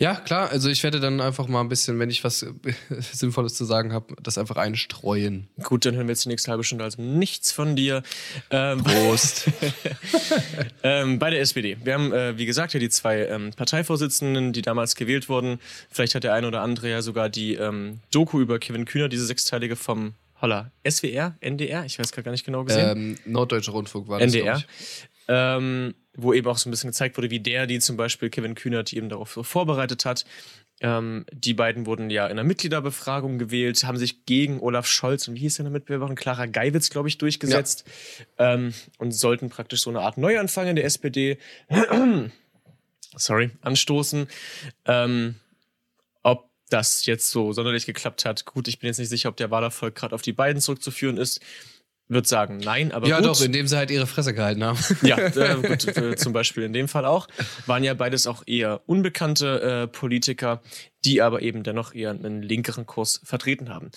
Ja, 0.00 0.14
klar. 0.14 0.48
Also 0.48 0.70
ich 0.70 0.82
werde 0.82 0.98
dann 0.98 1.20
einfach 1.20 1.46
mal 1.46 1.60
ein 1.60 1.68
bisschen, 1.68 1.98
wenn 1.98 2.08
ich 2.08 2.24
was 2.24 2.46
Sinnvolles 2.88 3.52
zu 3.52 3.66
sagen 3.66 3.92
habe, 3.92 4.14
das 4.22 4.38
einfach 4.38 4.56
einstreuen. 4.56 5.48
Gut, 5.62 5.84
dann 5.84 5.94
hören 5.94 6.06
wir 6.06 6.12
jetzt 6.12 6.24
die 6.24 6.30
nächste 6.30 6.50
halbe 6.50 6.64
Stunde 6.64 6.84
also 6.84 7.02
nichts 7.02 7.52
von 7.52 7.76
dir. 7.76 8.02
Ähm, 8.50 8.82
Prost. 8.82 9.50
ähm, 10.82 11.18
bei 11.18 11.28
der 11.28 11.42
SPD. 11.42 11.76
Wir 11.84 11.92
haben, 11.92 12.14
äh, 12.14 12.38
wie 12.38 12.46
gesagt, 12.46 12.72
ja 12.72 12.80
die 12.80 12.88
zwei 12.88 13.26
ähm, 13.26 13.50
Parteivorsitzenden, 13.54 14.54
die 14.54 14.62
damals 14.62 14.94
gewählt 14.94 15.28
wurden. 15.28 15.60
Vielleicht 15.90 16.14
hat 16.14 16.24
der 16.24 16.32
eine 16.32 16.48
oder 16.48 16.62
andere 16.62 16.88
ja 16.88 17.02
sogar 17.02 17.28
die 17.28 17.56
ähm, 17.56 18.00
Doku 18.10 18.40
über 18.40 18.58
Kevin 18.58 18.86
Kühner, 18.86 19.10
diese 19.10 19.26
sechsteilige 19.26 19.76
vom 19.76 20.14
Holla, 20.40 20.70
SWR, 20.88 21.36
NDR, 21.40 21.84
ich 21.84 21.98
weiß 21.98 22.12
gar 22.12 22.30
nicht 22.30 22.46
genau 22.46 22.64
gesehen. 22.64 22.96
Ähm, 22.96 23.18
Norddeutscher 23.26 23.72
Rundfunk 23.72 24.08
war 24.08 24.18
das. 24.18 24.32
NDR. 24.32 24.62
Ähm, 25.28 25.94
wo 26.16 26.32
eben 26.32 26.46
auch 26.48 26.58
so 26.58 26.68
ein 26.68 26.70
bisschen 26.70 26.90
gezeigt 26.90 27.16
wurde, 27.16 27.30
wie 27.30 27.40
der, 27.40 27.66
die 27.66 27.78
zum 27.78 27.96
Beispiel 27.96 28.30
Kevin 28.30 28.54
Kühnert 28.54 28.92
eben 28.92 29.08
darauf 29.08 29.38
vorbereitet 29.42 30.04
hat. 30.04 30.24
Ähm, 30.80 31.26
die 31.30 31.54
beiden 31.54 31.86
wurden 31.86 32.08
ja 32.08 32.26
in 32.26 32.32
einer 32.32 32.44
Mitgliederbefragung 32.44 33.38
gewählt, 33.38 33.84
haben 33.84 33.98
sich 33.98 34.24
gegen 34.24 34.60
Olaf 34.60 34.86
Scholz 34.86 35.28
und 35.28 35.34
wie 35.34 35.40
hieß 35.40 35.56
der 35.56 35.68
Mitbewerberin? 35.68 36.16
Clara 36.16 36.46
Geiwitz, 36.46 36.88
glaube 36.88 37.08
ich, 37.08 37.18
durchgesetzt 37.18 37.84
ja. 38.38 38.54
ähm, 38.54 38.72
und 38.98 39.12
sollten 39.12 39.50
praktisch 39.50 39.82
so 39.82 39.90
eine 39.90 40.00
Art 40.00 40.16
Neuanfang 40.16 40.68
in 40.68 40.76
der 40.76 40.86
SPD, 40.86 41.38
sorry, 43.16 43.50
anstoßen. 43.60 44.26
Ähm, 44.86 45.34
ob 46.22 46.48
das 46.70 47.04
jetzt 47.04 47.30
so 47.30 47.52
sonderlich 47.52 47.84
geklappt 47.84 48.24
hat, 48.24 48.46
gut, 48.46 48.66
ich 48.66 48.78
bin 48.78 48.88
jetzt 48.88 48.98
nicht 48.98 49.10
sicher, 49.10 49.28
ob 49.28 49.36
der 49.36 49.50
Wahlerfolg 49.50 49.94
gerade 49.94 50.14
auf 50.14 50.22
die 50.22 50.32
beiden 50.32 50.62
zurückzuführen 50.62 51.18
ist 51.18 51.40
würde 52.10 52.28
sagen 52.28 52.58
nein, 52.58 52.92
aber 52.92 53.06
ja 53.06 53.18
gut. 53.18 53.26
doch, 53.26 53.40
indem 53.40 53.66
sie 53.66 53.76
halt 53.76 53.90
ihre 53.90 54.06
Fresse 54.06 54.34
gehalten 54.34 54.64
haben. 54.64 54.78
Ja, 55.02 55.16
äh, 55.16 55.56
gut, 55.62 55.96
äh, 55.96 56.16
zum 56.16 56.32
Beispiel 56.32 56.64
in 56.64 56.72
dem 56.72 56.88
Fall 56.88 57.04
auch. 57.04 57.28
Waren 57.66 57.84
ja 57.84 57.94
beides 57.94 58.26
auch 58.26 58.42
eher 58.46 58.82
unbekannte 58.86 59.60
äh, 59.60 59.86
Politiker, 59.86 60.60
die 61.04 61.22
aber 61.22 61.40
eben 61.42 61.62
dennoch 61.62 61.94
eher 61.94 62.10
einen 62.10 62.42
linkeren 62.42 62.84
Kurs 62.84 63.20
vertreten 63.24 63.70
haben. 63.70 63.90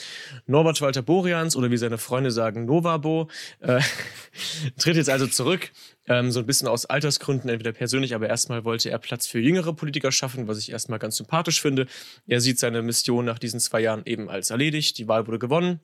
Norbert 0.46 0.80
Walter 0.82 1.02
Borians 1.02 1.56
oder 1.56 1.72
wie 1.72 1.78
seine 1.78 1.98
Freunde 1.98 2.32
sagen, 2.32 2.66
Novabo, 2.66 3.30
äh, 3.60 3.82
tritt 4.80 4.96
jetzt 4.96 5.10
also 5.10 5.28
zurück. 5.28 5.72
Ähm, 6.08 6.32
so 6.32 6.40
ein 6.40 6.46
bisschen 6.46 6.68
aus 6.68 6.86
Altersgründen, 6.86 7.50
entweder 7.50 7.72
persönlich, 7.72 8.14
aber 8.14 8.28
erstmal 8.28 8.64
wollte 8.64 8.90
er 8.90 9.00
Platz 9.00 9.26
für 9.26 9.40
jüngere 9.40 9.74
Politiker 9.74 10.12
schaffen, 10.12 10.48
was 10.48 10.60
ich 10.60 10.72
erstmal 10.72 11.00
ganz 11.00 11.18
sympathisch 11.18 11.62
finde. 11.62 11.88
Er 12.28 12.42
sieht 12.42 12.60
seine 12.60 12.82
Mission 12.82 13.26
nach 13.26 13.40
diesen 13.40 13.60
zwei 13.60 13.82
Jahren 13.82 14.04
eben 14.06 14.30
als 14.30 14.50
erledigt. 14.50 14.98
Die 14.98 15.08
Wahl 15.08 15.28
wurde 15.28 15.40
gewonnen. 15.40 15.80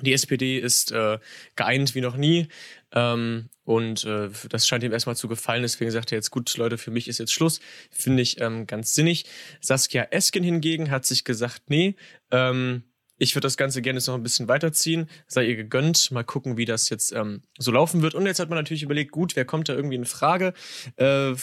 Die 0.00 0.12
SPD 0.12 0.58
ist 0.58 0.92
äh, 0.92 1.18
geeint 1.56 1.94
wie 1.94 2.00
noch 2.00 2.16
nie. 2.16 2.48
Ähm, 2.92 3.48
und 3.64 4.04
äh, 4.04 4.28
das 4.48 4.66
scheint 4.66 4.84
ihm 4.84 4.92
erstmal 4.92 5.16
zu 5.16 5.28
gefallen. 5.28 5.62
Deswegen 5.62 5.90
sagt 5.90 6.12
er 6.12 6.16
jetzt, 6.16 6.30
gut, 6.30 6.56
Leute, 6.56 6.78
für 6.78 6.90
mich 6.90 7.08
ist 7.08 7.18
jetzt 7.18 7.32
Schluss. 7.32 7.60
Finde 7.90 8.22
ich 8.22 8.40
ähm, 8.40 8.66
ganz 8.66 8.92
sinnig. 8.92 9.24
Saskia 9.60 10.08
Esken 10.10 10.42
hingegen 10.42 10.90
hat 10.90 11.06
sich 11.06 11.24
gesagt, 11.24 11.62
nee, 11.68 11.96
ähm, 12.30 12.84
ich 13.16 13.34
würde 13.34 13.46
das 13.46 13.56
Ganze 13.56 13.80
gerne 13.80 13.98
jetzt 13.98 14.08
noch 14.08 14.16
ein 14.16 14.22
bisschen 14.22 14.48
weiterziehen. 14.48 15.08
Sei 15.26 15.44
ihr 15.46 15.56
gegönnt. 15.56 16.10
Mal 16.10 16.24
gucken, 16.24 16.56
wie 16.56 16.64
das 16.64 16.90
jetzt 16.90 17.12
ähm, 17.12 17.42
so 17.58 17.70
laufen 17.70 18.02
wird. 18.02 18.14
Und 18.14 18.26
jetzt 18.26 18.40
hat 18.40 18.50
man 18.50 18.58
natürlich 18.58 18.82
überlegt, 18.82 19.12
gut, 19.12 19.36
wer 19.36 19.44
kommt 19.44 19.68
da 19.68 19.74
irgendwie 19.74 19.96
in 19.96 20.04
Frage? 20.04 20.52
Äh, 20.96 21.34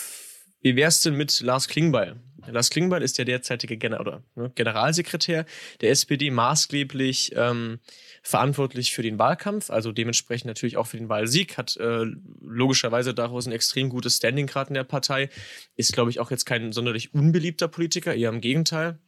wie 0.61 0.75
wär's 0.75 1.01
denn 1.01 1.15
mit 1.15 1.39
Lars 1.39 1.67
Klingbeil? 1.67 2.19
Lars 2.47 2.69
Klingbeil 2.69 3.01
ist 3.01 3.17
der 3.17 3.25
derzeitige 3.25 3.77
Gen 3.77 3.93
oder, 3.93 4.23
ne, 4.35 4.51
Generalsekretär 4.55 5.45
der 5.81 5.91
SPD, 5.91 6.31
maßgeblich 6.31 7.33
ähm, 7.35 7.79
verantwortlich 8.23 8.93
für 8.93 9.03
den 9.03 9.19
Wahlkampf, 9.19 9.69
also 9.69 9.91
dementsprechend 9.91 10.47
natürlich 10.47 10.77
auch 10.77 10.87
für 10.87 10.97
den 10.97 11.09
Wahlsieg, 11.09 11.57
hat 11.57 11.77
äh, 11.77 12.05
logischerweise 12.41 13.13
daraus 13.13 13.45
ein 13.45 13.51
extrem 13.51 13.89
gutes 13.89 14.17
Standing 14.17 14.47
gerade 14.47 14.69
in 14.69 14.75
der 14.75 14.83
Partei, 14.83 15.29
ist, 15.75 15.93
glaube 15.93 16.09
ich, 16.09 16.19
auch 16.19 16.31
jetzt 16.31 16.45
kein 16.45 16.71
sonderlich 16.71 17.13
unbeliebter 17.13 17.67
Politiker, 17.67 18.13
eher 18.13 18.29
im 18.29 18.41
Gegenteil. 18.41 18.99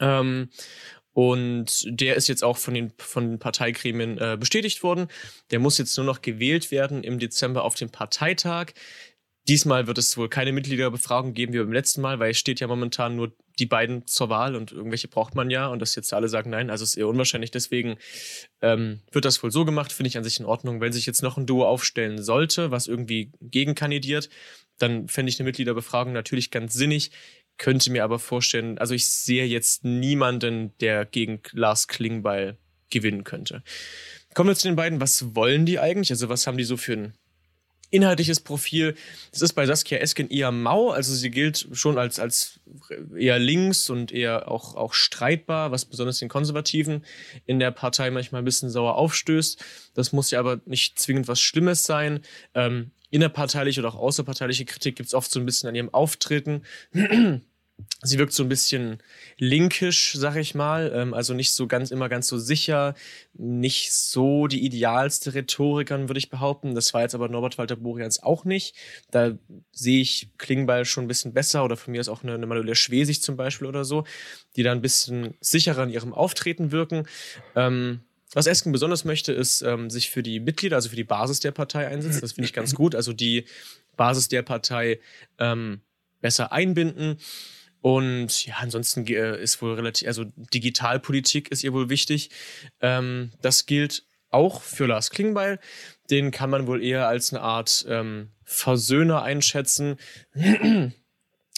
Ähm, 0.00 0.48
und 1.14 1.84
der 1.86 2.16
ist 2.16 2.28
jetzt 2.28 2.42
auch 2.42 2.56
von 2.56 2.72
den, 2.72 2.92
von 2.96 3.32
den 3.32 3.38
Parteigremien 3.38 4.16
äh, 4.18 4.36
bestätigt 4.40 4.82
worden. 4.82 5.08
Der 5.50 5.58
muss 5.58 5.76
jetzt 5.76 5.96
nur 5.98 6.06
noch 6.06 6.22
gewählt 6.22 6.70
werden 6.70 7.04
im 7.04 7.18
Dezember 7.18 7.64
auf 7.64 7.74
dem 7.74 7.90
Parteitag. 7.90 8.72
Diesmal 9.48 9.88
wird 9.88 9.98
es 9.98 10.16
wohl 10.16 10.28
keine 10.28 10.52
Mitgliederbefragung 10.52 11.34
geben 11.34 11.52
wie 11.52 11.58
beim 11.58 11.72
letzten 11.72 12.00
Mal, 12.00 12.20
weil 12.20 12.30
es 12.30 12.38
steht 12.38 12.60
ja 12.60 12.68
momentan 12.68 13.16
nur 13.16 13.32
die 13.58 13.66
beiden 13.66 14.06
zur 14.06 14.28
Wahl 14.28 14.54
und 14.54 14.70
irgendwelche 14.70 15.08
braucht 15.08 15.34
man 15.34 15.50
ja 15.50 15.66
und 15.66 15.80
dass 15.80 15.96
jetzt 15.96 16.12
alle 16.12 16.28
sagen 16.28 16.50
nein, 16.50 16.70
also 16.70 16.84
ist 16.84 16.96
eher 16.96 17.08
unwahrscheinlich. 17.08 17.50
Deswegen 17.50 17.96
ähm, 18.60 19.00
wird 19.10 19.24
das 19.24 19.42
wohl 19.42 19.50
so 19.50 19.64
gemacht, 19.64 19.92
finde 19.92 20.08
ich 20.08 20.16
an 20.16 20.24
sich 20.24 20.38
in 20.38 20.46
Ordnung. 20.46 20.80
Wenn 20.80 20.92
sich 20.92 21.06
jetzt 21.06 21.22
noch 21.22 21.36
ein 21.36 21.46
Duo 21.46 21.66
aufstellen 21.66 22.22
sollte, 22.22 22.70
was 22.70 22.86
irgendwie 22.86 23.32
gegenkandidiert, 23.40 24.28
dann 24.78 25.08
fände 25.08 25.30
ich 25.30 25.40
eine 25.40 25.46
Mitgliederbefragung 25.46 26.12
natürlich 26.12 26.50
ganz 26.50 26.74
sinnig. 26.74 27.10
Könnte 27.58 27.90
mir 27.90 28.04
aber 28.04 28.18
vorstellen, 28.18 28.78
also 28.78 28.94
ich 28.94 29.08
sehe 29.08 29.44
jetzt 29.44 29.84
niemanden, 29.84 30.72
der 30.78 31.04
gegen 31.04 31.40
Lars 31.52 31.88
Klingbeil 31.88 32.58
gewinnen 32.90 33.24
könnte. 33.24 33.62
Kommen 34.34 34.48
wir 34.48 34.56
zu 34.56 34.68
den 34.68 34.76
beiden. 34.76 35.00
Was 35.00 35.34
wollen 35.34 35.66
die 35.66 35.78
eigentlich? 35.78 36.10
Also 36.10 36.28
was 36.28 36.46
haben 36.46 36.56
die 36.56 36.64
so 36.64 36.76
für 36.76 36.94
ein 36.94 37.14
Inhaltliches 37.92 38.40
Profil, 38.40 38.96
das 39.30 39.42
ist 39.42 39.52
bei 39.52 39.66
Saskia 39.66 39.98
Esken 39.98 40.30
eher 40.30 40.50
mau, 40.50 40.90
also 40.90 41.14
sie 41.14 41.30
gilt 41.30 41.68
schon 41.72 41.98
als, 41.98 42.18
als 42.18 42.58
eher 43.14 43.38
links 43.38 43.90
und 43.90 44.12
eher 44.12 44.50
auch, 44.50 44.74
auch 44.74 44.94
streitbar, 44.94 45.70
was 45.72 45.84
besonders 45.84 46.18
den 46.18 46.30
Konservativen 46.30 47.04
in 47.44 47.58
der 47.58 47.70
Partei 47.70 48.10
manchmal 48.10 48.40
ein 48.40 48.46
bisschen 48.46 48.70
sauer 48.70 48.96
aufstößt. 48.96 49.62
Das 49.94 50.12
muss 50.12 50.30
ja 50.30 50.40
aber 50.40 50.60
nicht 50.64 50.98
zwingend 50.98 51.28
was 51.28 51.40
Schlimmes 51.40 51.84
sein. 51.84 52.20
Ähm, 52.54 52.92
innerparteiliche 53.10 53.80
oder 53.80 53.90
auch 53.90 53.98
außerparteiliche 53.98 54.64
Kritik 54.64 54.96
gibt 54.96 55.08
es 55.08 55.14
oft 55.14 55.30
so 55.30 55.38
ein 55.38 55.44
bisschen 55.44 55.68
an 55.68 55.74
ihrem 55.74 55.92
Auftreten. 55.92 56.62
Sie 58.02 58.18
wirkt 58.18 58.32
so 58.32 58.42
ein 58.42 58.48
bisschen 58.48 58.98
linkisch, 59.38 60.14
sag 60.16 60.36
ich 60.36 60.54
mal, 60.54 60.92
ähm, 60.94 61.14
also 61.14 61.34
nicht 61.34 61.52
so 61.52 61.66
ganz 61.66 61.90
immer 61.90 62.08
ganz 62.08 62.28
so 62.28 62.38
sicher, 62.38 62.94
nicht 63.34 63.92
so 63.92 64.46
die 64.46 64.64
idealste 64.64 65.34
Rhetorikerin, 65.34 66.08
würde 66.08 66.18
ich 66.18 66.30
behaupten. 66.30 66.74
Das 66.74 66.92
war 66.94 67.02
jetzt 67.02 67.14
aber 67.14 67.28
Norbert 67.28 67.58
Walter 67.58 67.76
Borians 67.76 68.22
auch 68.22 68.44
nicht. 68.44 68.74
Da 69.10 69.32
sehe 69.72 70.00
ich 70.00 70.30
Klingbeil 70.38 70.84
schon 70.84 71.04
ein 71.04 71.08
bisschen 71.08 71.32
besser 71.32 71.64
oder 71.64 71.76
von 71.76 71.92
mir 71.92 72.00
ist 72.00 72.08
auch 72.08 72.22
eine, 72.22 72.34
eine 72.34 72.46
Manuela 72.46 72.74
Schwesig 72.74 73.22
zum 73.22 73.36
Beispiel 73.36 73.66
oder 73.66 73.84
so, 73.84 74.04
die 74.56 74.62
da 74.62 74.72
ein 74.72 74.82
bisschen 74.82 75.34
sicherer 75.40 75.84
in 75.84 75.90
ihrem 75.90 76.12
Auftreten 76.12 76.72
wirken. 76.72 77.06
Ähm, 77.56 78.00
was 78.34 78.46
Esken 78.46 78.72
besonders 78.72 79.04
möchte, 79.04 79.32
ist 79.32 79.62
ähm, 79.62 79.90
sich 79.90 80.10
für 80.10 80.22
die 80.22 80.40
Mitglieder, 80.40 80.76
also 80.76 80.88
für 80.88 80.96
die 80.96 81.04
Basis 81.04 81.40
der 81.40 81.50
Partei 81.50 81.86
einsetzen. 81.86 82.22
Das 82.22 82.32
finde 82.32 82.46
ich 82.46 82.54
ganz 82.54 82.74
gut. 82.74 82.94
Also 82.94 83.12
die 83.12 83.44
Basis 83.96 84.28
der 84.28 84.42
Partei 84.42 85.00
ähm, 85.38 85.82
besser 86.20 86.52
einbinden. 86.52 87.18
Und 87.82 88.46
ja, 88.46 88.54
ansonsten 88.60 89.06
äh, 89.08 89.42
ist 89.42 89.60
wohl 89.60 89.74
relativ, 89.74 90.08
also 90.08 90.24
Digitalpolitik 90.54 91.50
ist 91.50 91.64
ihr 91.64 91.72
wohl 91.72 91.90
wichtig. 91.90 92.30
Ähm, 92.80 93.32
das 93.42 93.66
gilt 93.66 94.04
auch 94.30 94.62
für 94.62 94.86
Lars 94.86 95.10
Klingbeil. 95.10 95.58
Den 96.08 96.30
kann 96.30 96.48
man 96.48 96.66
wohl 96.66 96.82
eher 96.82 97.08
als 97.08 97.32
eine 97.32 97.42
Art 97.42 97.84
ähm, 97.88 98.30
Versöhner 98.44 99.22
einschätzen. 99.22 99.96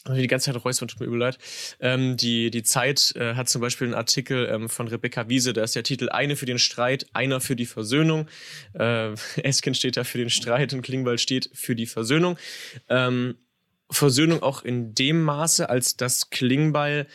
die 0.08 0.26
ganze 0.26 0.52
Zeit 0.52 0.64
räuspern, 0.64 0.88
tut 0.88 1.00
mir 1.00 1.06
übel 1.06 1.18
leid. 1.18 1.38
Ähm, 1.80 2.16
die, 2.16 2.50
die 2.50 2.62
Zeit 2.62 3.14
äh, 3.16 3.34
hat 3.34 3.48
zum 3.48 3.60
Beispiel 3.60 3.86
einen 3.86 3.94
Artikel 3.94 4.48
ähm, 4.50 4.68
von 4.68 4.88
Rebecca 4.88 5.28
Wiese, 5.28 5.52
da 5.52 5.62
ist 5.62 5.76
der 5.76 5.82
Titel 5.82 6.10
Eine 6.10 6.36
für 6.36 6.46
den 6.46 6.58
Streit, 6.58 7.06
einer 7.12 7.40
für 7.40 7.56
die 7.56 7.66
Versöhnung. 7.66 8.28
Äh, 8.74 9.12
Esken 9.42 9.74
steht 9.74 9.96
da 9.96 10.04
für 10.04 10.18
den 10.18 10.30
Streit 10.30 10.72
und 10.74 10.82
Klingbeil 10.82 11.18
steht 11.18 11.50
für 11.54 11.74
die 11.74 11.86
Versöhnung. 11.86 12.38
Ähm, 12.88 13.36
Versöhnung 13.90 14.42
auch 14.42 14.62
in 14.62 14.94
dem 14.94 15.22
Maße, 15.22 15.68
als 15.68 15.96
dass 15.96 16.30
Klingbeil 16.30 17.06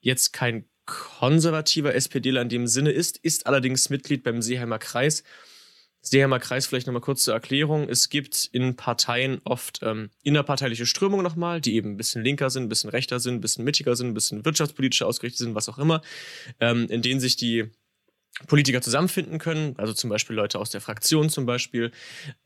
jetzt 0.00 0.32
kein 0.32 0.66
konservativer 0.86 1.94
SPDler 1.94 2.42
in 2.42 2.48
dem 2.48 2.66
Sinne 2.66 2.90
ist, 2.90 3.18
ist 3.18 3.46
allerdings 3.46 3.90
Mitglied 3.90 4.22
beim 4.22 4.42
Seeheimer 4.42 4.78
Kreis. 4.78 5.24
Seeheimer 6.02 6.38
Kreis 6.38 6.66
vielleicht 6.66 6.86
nochmal 6.86 7.00
kurz 7.00 7.22
zur 7.22 7.32
Erklärung. 7.32 7.88
Es 7.88 8.10
gibt 8.10 8.50
in 8.52 8.76
Parteien 8.76 9.40
oft 9.44 9.80
ähm, 9.82 10.10
innerparteiliche 10.22 10.84
Strömungen 10.84 11.24
nochmal, 11.24 11.62
die 11.62 11.74
eben 11.74 11.92
ein 11.92 11.96
bisschen 11.96 12.22
linker 12.22 12.50
sind, 12.50 12.64
ein 12.64 12.68
bisschen 12.68 12.90
rechter 12.90 13.20
sind, 13.20 13.36
ein 13.36 13.40
bisschen 13.40 13.64
mittiger 13.64 13.96
sind, 13.96 14.08
ein 14.08 14.14
bisschen 14.14 14.44
wirtschaftspolitischer 14.44 15.06
ausgerichtet 15.06 15.38
sind, 15.38 15.54
was 15.54 15.70
auch 15.70 15.78
immer, 15.78 16.02
ähm, 16.60 16.86
in 16.90 17.00
denen 17.00 17.20
sich 17.20 17.36
die 17.36 17.70
Politiker 18.46 18.82
zusammenfinden 18.82 19.38
können, 19.38 19.78
also 19.78 19.94
zum 19.94 20.10
Beispiel 20.10 20.36
Leute 20.36 20.58
aus 20.58 20.68
der 20.68 20.82
Fraktion 20.82 21.30
zum 21.30 21.46
Beispiel. 21.46 21.90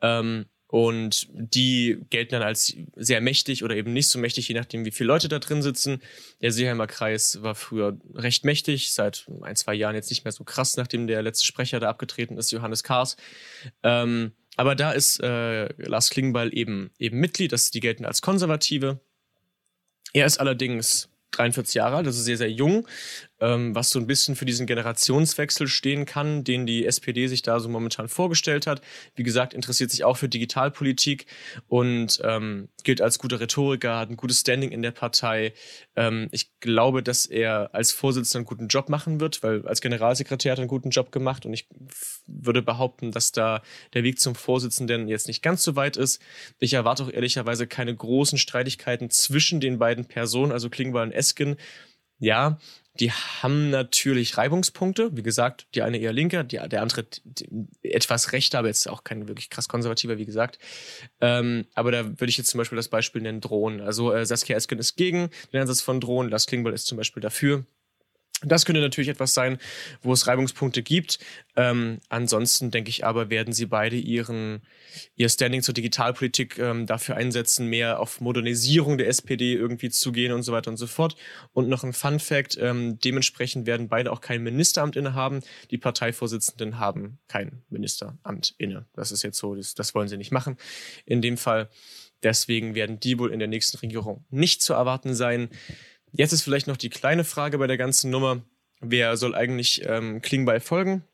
Ähm, 0.02 0.46
und 0.68 1.28
die 1.32 1.98
gelten 2.10 2.32
dann 2.32 2.42
als 2.42 2.76
sehr 2.94 3.22
mächtig 3.22 3.64
oder 3.64 3.74
eben 3.74 3.94
nicht 3.94 4.10
so 4.10 4.18
mächtig, 4.18 4.48
je 4.48 4.54
nachdem, 4.54 4.84
wie 4.84 4.90
viele 4.90 5.08
Leute 5.08 5.28
da 5.28 5.38
drin 5.38 5.62
sitzen. 5.62 6.02
Der 6.42 6.52
Seeheimer 6.52 6.86
Kreis 6.86 7.42
war 7.42 7.54
früher 7.54 7.98
recht 8.14 8.44
mächtig, 8.44 8.92
seit 8.92 9.26
ein, 9.40 9.56
zwei 9.56 9.74
Jahren 9.74 9.94
jetzt 9.94 10.10
nicht 10.10 10.24
mehr 10.24 10.32
so 10.32 10.44
krass, 10.44 10.76
nachdem 10.76 11.06
der 11.06 11.22
letzte 11.22 11.46
Sprecher 11.46 11.80
da 11.80 11.88
abgetreten 11.88 12.36
ist, 12.36 12.50
Johannes 12.50 12.82
Kahrs. 12.82 13.16
Ähm, 13.82 14.32
aber 14.56 14.74
da 14.74 14.92
ist 14.92 15.22
äh, 15.22 15.72
Lars 15.82 16.10
Klingbeil 16.10 16.54
eben, 16.54 16.90
eben 16.98 17.18
Mitglied, 17.18 17.52
das, 17.52 17.70
die 17.70 17.80
gelten 17.80 18.04
als 18.04 18.20
Konservative. 18.20 19.00
Er 20.12 20.26
ist 20.26 20.38
allerdings 20.38 21.08
43 21.30 21.76
Jahre 21.76 21.96
alt, 21.96 22.06
also 22.06 22.20
sehr, 22.20 22.36
sehr 22.36 22.50
jung, 22.50 22.86
ähm, 23.40 23.74
was 23.74 23.90
so 23.90 23.98
ein 23.98 24.06
bisschen 24.06 24.36
für 24.36 24.44
diesen 24.44 24.66
Generationswechsel 24.66 25.68
stehen 25.68 26.06
kann, 26.06 26.44
den 26.44 26.66
die 26.66 26.86
SPD 26.86 27.26
sich 27.26 27.42
da 27.42 27.60
so 27.60 27.68
momentan 27.68 28.08
vorgestellt 28.08 28.66
hat. 28.66 28.80
Wie 29.14 29.22
gesagt, 29.22 29.54
interessiert 29.54 29.90
sich 29.90 30.04
auch 30.04 30.16
für 30.16 30.28
Digitalpolitik 30.28 31.26
und 31.68 32.20
ähm, 32.24 32.68
gilt 32.84 33.00
als 33.00 33.18
guter 33.18 33.40
Rhetoriker, 33.40 33.98
hat 33.98 34.10
ein 34.10 34.16
gutes 34.16 34.40
Standing 34.40 34.70
in 34.70 34.82
der 34.82 34.90
Partei. 34.90 35.52
Ähm, 35.96 36.28
ich 36.32 36.50
glaube, 36.60 37.02
dass 37.02 37.26
er 37.26 37.74
als 37.74 37.92
Vorsitzender 37.92 38.38
einen 38.38 38.46
guten 38.46 38.68
Job 38.68 38.88
machen 38.88 39.20
wird, 39.20 39.42
weil 39.42 39.66
als 39.66 39.80
Generalsekretär 39.80 40.52
hat 40.52 40.58
er 40.58 40.62
einen 40.62 40.68
guten 40.68 40.90
Job 40.90 41.12
gemacht 41.12 41.46
und 41.46 41.52
ich 41.52 41.68
würde 42.26 42.62
behaupten, 42.62 43.12
dass 43.12 43.32
da 43.32 43.62
der 43.94 44.04
Weg 44.04 44.20
zum 44.20 44.34
Vorsitzenden 44.34 45.08
jetzt 45.08 45.28
nicht 45.28 45.42
ganz 45.42 45.62
so 45.62 45.76
weit 45.76 45.96
ist. 45.96 46.20
Ich 46.58 46.74
erwarte 46.74 47.04
auch 47.04 47.12
ehrlicherweise 47.12 47.66
keine 47.66 47.94
großen 47.94 48.38
Streitigkeiten 48.38 49.10
zwischen 49.10 49.60
den 49.60 49.78
beiden 49.78 50.06
Personen, 50.06 50.52
also 50.52 50.70
Klingbeil 50.70 51.06
und 51.06 51.12
Esken. 51.12 51.56
Ja, 52.18 52.58
die 53.00 53.12
haben 53.12 53.70
natürlich 53.70 54.36
Reibungspunkte. 54.36 55.16
Wie 55.16 55.22
gesagt, 55.22 55.68
die 55.74 55.82
eine 55.82 55.98
eher 55.98 56.12
linker, 56.12 56.42
die, 56.42 56.56
der 56.56 56.82
andere 56.82 57.06
etwas 57.82 58.32
rechter, 58.32 58.58
aber 58.58 58.68
jetzt 58.68 58.88
auch 58.88 59.04
kein 59.04 59.28
wirklich 59.28 59.50
krass 59.50 59.68
konservativer, 59.68 60.18
wie 60.18 60.26
gesagt. 60.26 60.58
Ähm, 61.20 61.66
aber 61.74 61.92
da 61.92 62.04
würde 62.04 62.28
ich 62.28 62.38
jetzt 62.38 62.50
zum 62.50 62.58
Beispiel 62.58 62.76
das 62.76 62.88
Beispiel 62.88 63.22
nennen 63.22 63.40
Drohnen. 63.40 63.80
Also 63.80 64.12
äh, 64.12 64.26
Saskia 64.26 64.56
Esken 64.56 64.78
ist 64.78 64.96
gegen 64.96 65.30
den 65.52 65.60
Einsatz 65.60 65.80
von 65.80 66.00
Drohnen, 66.00 66.30
Lars 66.30 66.46
Klingbeil 66.46 66.74
ist 66.74 66.86
zum 66.86 66.98
Beispiel 66.98 67.20
dafür. 67.20 67.64
Das 68.42 68.64
könnte 68.64 68.80
natürlich 68.80 69.08
etwas 69.08 69.34
sein, 69.34 69.58
wo 70.00 70.12
es 70.12 70.28
Reibungspunkte 70.28 70.84
gibt. 70.84 71.18
Ähm, 71.56 71.98
ansonsten 72.08 72.70
denke 72.70 72.88
ich 72.88 73.04
aber, 73.04 73.30
werden 73.30 73.52
sie 73.52 73.66
beide 73.66 73.96
ihren, 73.96 74.62
ihr 75.16 75.28
Standing 75.28 75.62
zur 75.62 75.74
Digitalpolitik 75.74 76.56
ähm, 76.58 76.86
dafür 76.86 77.16
einsetzen, 77.16 77.66
mehr 77.66 77.98
auf 77.98 78.20
Modernisierung 78.20 78.96
der 78.96 79.08
SPD 79.08 79.54
irgendwie 79.54 79.90
zu 79.90 80.12
gehen 80.12 80.30
und 80.30 80.44
so 80.44 80.52
weiter 80.52 80.70
und 80.70 80.76
so 80.76 80.86
fort. 80.86 81.16
Und 81.52 81.68
noch 81.68 81.82
ein 81.82 81.92
Fun 81.92 82.20
Fact, 82.20 82.56
ähm, 82.60 83.00
dementsprechend 83.00 83.66
werden 83.66 83.88
beide 83.88 84.12
auch 84.12 84.20
kein 84.20 84.44
Ministeramt 84.44 84.94
innehaben. 84.94 85.40
Die 85.72 85.78
Parteivorsitzenden 85.78 86.78
haben 86.78 87.18
kein 87.26 87.62
Ministeramt 87.70 88.54
inne. 88.56 88.86
Das 88.94 89.10
ist 89.10 89.24
jetzt 89.24 89.38
so, 89.38 89.56
das, 89.56 89.74
das 89.74 89.96
wollen 89.96 90.06
sie 90.06 90.16
nicht 90.16 90.30
machen. 90.30 90.56
In 91.06 91.22
dem 91.22 91.38
Fall. 91.38 91.70
Deswegen 92.22 92.74
werden 92.74 92.98
die 92.98 93.18
wohl 93.18 93.32
in 93.32 93.38
der 93.38 93.46
nächsten 93.46 93.78
Regierung 93.78 94.24
nicht 94.28 94.60
zu 94.60 94.74
erwarten 94.74 95.14
sein. 95.14 95.50
Jetzt 96.12 96.32
ist 96.32 96.42
vielleicht 96.42 96.66
noch 96.66 96.76
die 96.76 96.90
kleine 96.90 97.24
Frage 97.24 97.58
bei 97.58 97.66
der 97.66 97.76
ganzen 97.76 98.10
Nummer. 98.10 98.42
Wer 98.80 99.16
soll 99.16 99.34
eigentlich 99.34 99.82
ähm, 99.86 100.22
Klingbeil 100.22 100.60
folgen? 100.60 101.04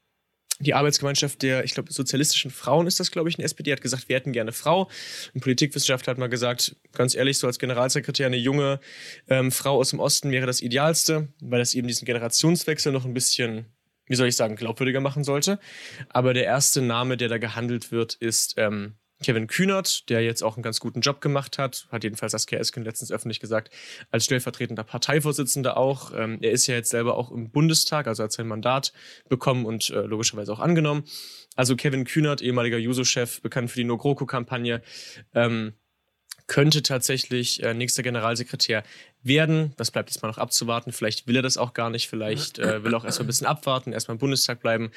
Die 0.61 0.75
Arbeitsgemeinschaft 0.75 1.43
der, 1.43 1.65
ich 1.65 1.75
glaube, 1.75 1.93
sozialistischen 1.93 2.51
Frauen 2.53 2.87
ist 2.87 3.01
das, 3.01 3.11
glaube 3.11 3.29
ich, 3.29 3.39
in 3.39 3.45
SPD, 3.45 3.73
hat 3.73 3.81
gesagt, 3.81 4.09
wir 4.09 4.15
hätten 4.15 4.33
gerne 4.33 4.53
Frau. 4.53 4.89
Ein 5.35 5.41
Politikwissenschaftler 5.41 6.13
hat 6.13 6.19
mal 6.19 6.29
gesagt, 6.29 6.77
ganz 6.93 7.17
ehrlich, 7.17 7.39
so 7.39 7.49
als 7.49 7.59
Generalsekretär 7.59 8.27
eine 8.27 8.37
junge 8.37 8.79
ähm, 9.29 9.51
Frau 9.51 9.79
aus 9.79 9.91
dem 9.91 9.99
Osten 9.99 10.31
wäre 10.31 10.47
das 10.47 10.63
Idealste, 10.63 11.29
weil 11.41 11.59
das 11.59 11.75
eben 11.75 11.89
diesen 11.89 12.05
Generationswechsel 12.05 12.93
noch 12.93 13.05
ein 13.05 13.15
bisschen, 13.15 13.67
wie 14.07 14.15
soll 14.15 14.29
ich 14.29 14.37
sagen, 14.37 14.55
glaubwürdiger 14.55 15.01
machen 15.01 15.25
sollte. 15.25 15.59
Aber 16.09 16.35
der 16.35 16.45
erste 16.45 16.83
Name, 16.83 17.17
der 17.17 17.29
da 17.29 17.39
gehandelt 17.39 17.91
wird, 17.91 18.15
ist 18.15 18.55
ähm, 18.57 18.95
Kevin 19.23 19.47
Kühnert, 19.47 20.09
der 20.11 20.23
jetzt 20.23 20.43
auch 20.43 20.57
einen 20.57 20.63
ganz 20.63 20.81
guten 20.81 21.01
Job 21.01 21.21
gemacht 21.21 21.59
hat, 21.59 21.87
hat 21.91 22.05
jedenfalls 22.05 22.33
Saskia 22.33 22.59
Esken 22.59 22.85
letztens 22.85 23.13
öffentlich 23.13 23.41
gesagt, 23.41 23.73
als 24.11 24.25
stellvertretender 24.25 24.85
Parteivorsitzender 24.85 25.77
auch. 25.77 26.13
Ähm, 26.15 26.39
er 26.43 26.51
ist 26.51 26.67
ja 26.67 26.75
jetzt 26.75 26.91
selber 26.91 27.17
auch 27.17 27.31
im 27.31 27.51
Bundestag, 27.51 28.07
also 28.07 28.25
hat 28.25 28.33
sein 28.33 28.49
Mandat 28.49 28.93
bekommen 29.29 29.67
und 29.67 29.91
äh, 29.91 30.01
logischerweise 30.03 30.53
auch 30.53 30.61
angenommen. 30.61 31.05
Also 31.55 31.77
Kevin 31.77 32.05
Kühnert, 32.05 32.43
ehemaliger 32.43 32.79
Juso-Chef, 32.79 33.41
bekannt 33.41 33.71
für 33.71 33.79
die 33.79 33.85
No-GroKo-Kampagne, 33.85 34.83
ähm, 35.35 35.75
könnte 36.47 36.83
tatsächlich 36.83 37.63
äh, 37.63 37.75
nächster 37.75 38.03
Generalsekretär 38.03 38.85
werden. 39.23 39.73
Das 39.77 39.91
bleibt 39.91 40.11
jetzt 40.11 40.23
mal 40.23 40.29
noch 40.29 40.39
abzuwarten. 40.39 40.93
Vielleicht 40.93 41.27
will 41.27 41.37
er 41.37 41.43
das 41.43 41.57
auch 41.57 41.73
gar 41.73 41.91
nicht. 41.91 42.09
Vielleicht 42.09 42.59
äh, 42.59 42.85
will 42.85 42.95
er 42.95 42.99
auch 42.99 43.05
erstmal 43.05 43.25
ein 43.25 43.29
bisschen 43.29 43.47
abwarten, 43.47 43.93
erstmal 43.93 44.17
im 44.17 44.21
Bundestag 44.21 44.61
bleiben. 44.61 44.91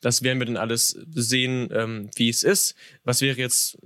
Das 0.00 0.22
werden 0.22 0.38
wir 0.38 0.46
dann 0.46 0.56
alles 0.56 0.96
sehen, 1.14 1.70
ähm, 1.72 2.10
wie 2.14 2.28
es 2.28 2.42
ist. 2.42 2.74
Was 3.04 3.20
wäre 3.20 3.38
jetzt 3.38 3.78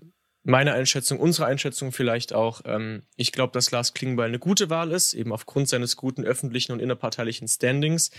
meine 0.47 0.75
Einschätzung, 0.75 1.19
unsere 1.19 1.49
Einschätzung 1.49 1.91
vielleicht 1.91 2.33
auch. 2.33 2.61
Ähm, 2.65 3.03
ich 3.17 3.33
glaube, 3.33 3.53
dass 3.53 3.73
Lars 3.73 3.95
Klingbeil 3.95 4.29
eine 4.29 4.39
gute 4.39 4.71
Wahl 4.71 4.93
ist, 4.93 5.13
eben 5.13 5.33
aufgrund 5.33 5.69
seines 5.69 5.97
guten 5.97 6.25
öffentlichen 6.25 6.71
und 6.71 6.79
innerparteilichen 6.79 7.49
Standings. 7.49 8.13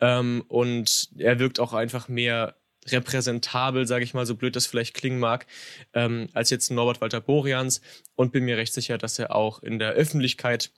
Ähm, 0.00 0.44
und 0.48 1.10
er 1.18 1.38
wirkt 1.38 1.60
auch 1.60 1.74
einfach 1.74 2.08
mehr 2.08 2.56
repräsentabel, 2.86 3.86
sage 3.86 4.04
ich 4.04 4.14
mal, 4.14 4.26
so 4.26 4.34
blöd 4.34 4.56
das 4.56 4.66
vielleicht 4.66 4.94
klingen 4.94 5.18
mag, 5.18 5.46
ähm, 5.92 6.28
als 6.32 6.50
jetzt 6.50 6.70
Norbert 6.70 7.00
Walter 7.00 7.20
Borians 7.20 7.80
und 8.14 8.32
bin 8.32 8.44
mir 8.44 8.56
recht 8.56 8.74
sicher, 8.74 8.98
dass 8.98 9.18
er 9.18 9.34
auch 9.34 9.62
in 9.62 9.78
der 9.78 9.92
Öffentlichkeit 9.92 10.70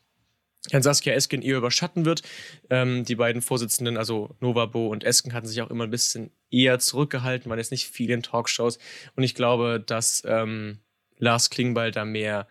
Herrn 0.70 0.82
Saskia 0.82 1.14
Esken 1.14 1.42
eher 1.42 1.58
überschatten 1.58 2.04
wird. 2.04 2.22
Ähm, 2.70 3.04
die 3.04 3.14
beiden 3.14 3.42
Vorsitzenden, 3.42 3.96
also 3.96 4.34
Novabo 4.40 4.88
und 4.88 5.04
Esken, 5.04 5.32
hatten 5.32 5.46
sich 5.46 5.62
auch 5.62 5.70
immer 5.70 5.84
ein 5.84 5.90
bisschen 5.90 6.30
eher 6.50 6.78
zurückgehalten, 6.78 7.50
waren 7.50 7.58
jetzt 7.58 7.70
nicht 7.70 7.86
viel 7.86 8.10
in 8.10 8.22
Talkshows. 8.22 8.78
Und 9.14 9.22
ich 9.22 9.34
glaube, 9.34 9.82
dass 9.84 10.22
ähm, 10.26 10.78
Lars 11.18 11.50
Klingbeil 11.50 11.92
da 11.92 12.04
mehr 12.04 12.48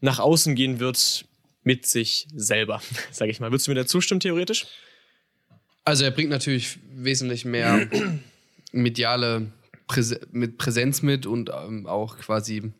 nach 0.00 0.18
außen 0.18 0.54
gehen 0.54 0.80
wird 0.80 1.26
mit 1.62 1.86
sich 1.86 2.26
selber, 2.34 2.80
sage 3.10 3.30
ich 3.30 3.40
mal. 3.40 3.50
Würdest 3.50 3.66
du 3.66 3.72
mir 3.72 3.76
da 3.76 3.86
zustimmen, 3.86 4.20
theoretisch? 4.20 4.66
Also 5.84 6.04
er 6.04 6.10
bringt 6.10 6.30
natürlich 6.30 6.78
wesentlich 6.92 7.44
mehr 7.44 7.88
mediale 8.72 9.52
Präse 9.86 10.20
mit 10.30 10.58
Präsenz 10.58 11.02
mit 11.02 11.26
und 11.26 11.50
ähm, 11.50 11.86
auch 11.86 12.18
quasi 12.18 12.72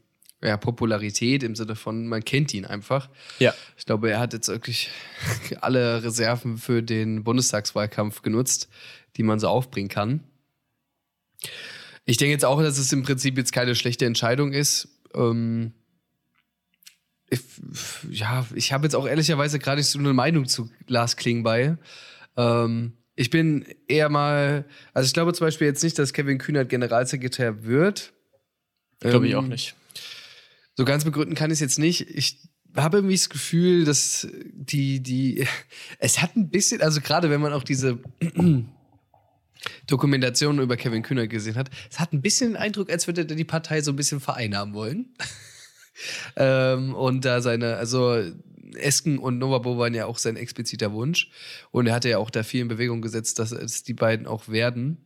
ja, 0.42 0.56
Popularität 0.56 1.42
im 1.42 1.54
Sinne 1.54 1.76
von, 1.76 2.06
man 2.06 2.24
kennt 2.24 2.54
ihn 2.54 2.64
einfach. 2.64 3.08
Ja. 3.38 3.54
Ich 3.76 3.84
glaube, 3.84 4.10
er 4.10 4.20
hat 4.20 4.32
jetzt 4.32 4.48
wirklich 4.48 4.90
alle 5.60 6.02
Reserven 6.02 6.56
für 6.56 6.82
den 6.82 7.24
Bundestagswahlkampf 7.24 8.22
genutzt, 8.22 8.68
die 9.16 9.22
man 9.22 9.38
so 9.38 9.48
aufbringen 9.48 9.88
kann. 9.88 10.20
Ich 12.04 12.16
denke 12.16 12.32
jetzt 12.32 12.44
auch, 12.44 12.62
dass 12.62 12.78
es 12.78 12.92
im 12.92 13.02
Prinzip 13.02 13.36
jetzt 13.36 13.52
keine 13.52 13.74
schlechte 13.74 14.06
Entscheidung 14.06 14.52
ist. 14.52 14.88
Ähm, 15.14 15.72
ich, 17.28 17.40
ja, 18.10 18.46
ich 18.54 18.72
habe 18.72 18.86
jetzt 18.86 18.94
auch 18.94 19.06
ehrlicherweise 19.06 19.58
gerade 19.58 19.80
nicht 19.80 19.90
so 19.90 19.98
eine 19.98 20.12
Meinung 20.12 20.46
zu 20.46 20.70
Lars 20.86 21.16
Klingbeil. 21.16 21.78
Ähm, 22.36 22.94
ich 23.20 23.28
bin 23.28 23.66
eher 23.86 24.08
mal, 24.08 24.64
also 24.94 25.06
ich 25.06 25.12
glaube 25.12 25.34
zum 25.34 25.46
Beispiel 25.46 25.66
jetzt 25.66 25.84
nicht, 25.84 25.98
dass 25.98 26.14
Kevin 26.14 26.38
Kühnert 26.38 26.70
Generalsekretär 26.70 27.64
wird. 27.64 28.14
Glaube 29.00 29.26
ich 29.26 29.32
Ähm, 29.34 29.38
auch 29.38 29.46
nicht. 29.46 29.74
So 30.74 30.86
ganz 30.86 31.04
begründen 31.04 31.34
kann 31.34 31.50
ich 31.50 31.56
es 31.56 31.60
jetzt 31.60 31.78
nicht. 31.78 32.08
Ich 32.08 32.38
habe 32.74 32.96
irgendwie 32.96 33.16
das 33.16 33.28
Gefühl, 33.28 33.84
dass 33.84 34.26
die, 34.54 35.02
die, 35.02 35.46
es 35.98 36.22
hat 36.22 36.34
ein 36.34 36.48
bisschen, 36.48 36.80
also 36.80 37.02
gerade 37.02 37.28
wenn 37.28 37.42
man 37.42 37.52
auch 37.52 37.62
diese 37.62 37.98
Dokumentation 39.86 40.58
über 40.58 40.78
Kevin 40.78 41.02
Kühner 41.02 41.26
gesehen 41.26 41.56
hat, 41.56 41.68
es 41.90 42.00
hat 42.00 42.14
ein 42.14 42.22
bisschen 42.22 42.52
den 42.52 42.56
Eindruck, 42.56 42.90
als 42.90 43.06
würde 43.06 43.20
er 43.20 43.26
die 43.26 43.44
Partei 43.44 43.82
so 43.82 43.92
ein 43.92 43.96
bisschen 43.96 44.20
vereinnahmen 44.20 44.72
wollen. 44.72 45.14
ähm, 46.36 46.94
und 46.94 47.26
da 47.26 47.42
seine, 47.42 47.76
also 47.76 48.32
Esken 48.74 49.18
und 49.18 49.38
Novabo 49.38 49.78
waren 49.78 49.94
ja 49.94 50.06
auch 50.06 50.18
sein 50.18 50.36
expliziter 50.36 50.92
Wunsch. 50.92 51.30
Und 51.70 51.86
er 51.86 51.94
hatte 51.94 52.08
ja 52.08 52.18
auch 52.18 52.30
da 52.30 52.42
viel 52.42 52.62
in 52.62 52.68
Bewegung 52.68 53.02
gesetzt, 53.02 53.38
dass 53.38 53.52
es 53.52 53.82
die 53.82 53.94
beiden 53.94 54.26
auch 54.26 54.48
werden. 54.48 54.98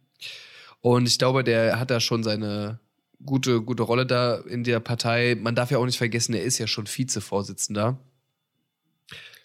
Und 0.80 1.06
ich 1.06 1.18
glaube, 1.18 1.44
der 1.44 1.78
hat 1.78 1.90
da 1.90 2.00
schon 2.00 2.22
seine 2.22 2.78
gute, 3.24 3.62
gute 3.62 3.82
Rolle 3.82 4.06
da 4.06 4.36
in 4.36 4.64
der 4.64 4.80
Partei. 4.80 5.36
Man 5.40 5.54
darf 5.54 5.70
ja 5.70 5.78
auch 5.78 5.86
nicht 5.86 5.98
vergessen, 5.98 6.34
er 6.34 6.42
ist 6.42 6.58
ja 6.58 6.66
schon 6.66 6.86
Vizevorsitzender. 6.86 7.98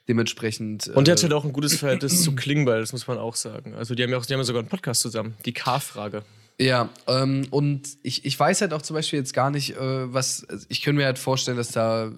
Dementsprechend. 0.08 0.88
Und 0.88 1.08
er 1.08 1.12
hat 1.14 1.20
äh, 1.20 1.24
halt 1.24 1.34
auch 1.34 1.46
ein 1.46 1.54
gutes 1.54 1.76
Verhältnis 1.76 2.24
zu 2.24 2.32
Klingbeil, 2.36 2.80
das 2.82 2.92
muss 2.92 3.08
man 3.08 3.18
auch 3.20 3.36
sagen. 3.36 3.76
Also 3.76 3.94
die 3.94 4.04
haben 4.04 4.10
ja, 4.10 4.18
auch, 4.18 4.26
die 4.26 4.34
haben 4.34 4.40
ja 4.40 4.46
sogar 4.46 4.62
einen 4.62 4.70
Podcast 4.70 5.02
zusammen, 5.02 5.36
die 5.46 5.54
K-Frage. 5.54 6.24
Ja, 6.60 6.90
ähm, 7.08 7.48
und 7.52 7.88
ich, 8.04 8.26
ich 8.26 8.38
weiß 8.38 8.62
halt 8.62 8.74
auch 8.74 8.82
zum 8.82 8.96
Beispiel 8.96 9.20
jetzt 9.20 9.34
gar 9.34 9.50
nicht, 9.50 9.78
äh, 9.78 10.14
was. 10.14 10.46
also 10.50 10.66
Ich 10.68 10.82
könnte 10.82 11.00
mir 11.00 11.06
halt 11.06 11.20
vorstellen, 11.20 11.58
dass 11.58 11.72
da 11.72 12.12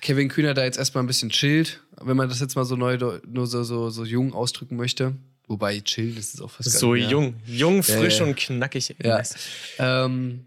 Kevin 0.00 0.28
Kühner 0.28 0.54
da 0.54 0.64
jetzt 0.64 0.78
erstmal 0.78 1.04
ein 1.04 1.06
bisschen 1.06 1.30
chillt, 1.30 1.80
wenn 2.00 2.16
man 2.16 2.28
das 2.28 2.40
jetzt 2.40 2.56
mal 2.56 2.64
so 2.64 2.76
neu, 2.76 2.98
nur 3.26 3.46
so, 3.46 3.62
so, 3.62 3.90
so 3.90 4.04
jung 4.04 4.32
ausdrücken 4.34 4.76
möchte. 4.76 5.14
Wobei 5.46 5.80
chillen 5.80 6.16
ist 6.16 6.34
es 6.34 6.40
auch 6.40 6.50
fast 6.50 6.72
gar 6.72 6.78
So 6.80 6.94
nicht 6.94 7.04
mehr. 7.04 7.10
jung, 7.10 7.34
jung, 7.46 7.82
frisch 7.82 8.18
ja. 8.18 8.24
und 8.24 8.36
knackig. 8.36 8.94
Ja. 9.02 9.22
Ähm, 9.78 10.44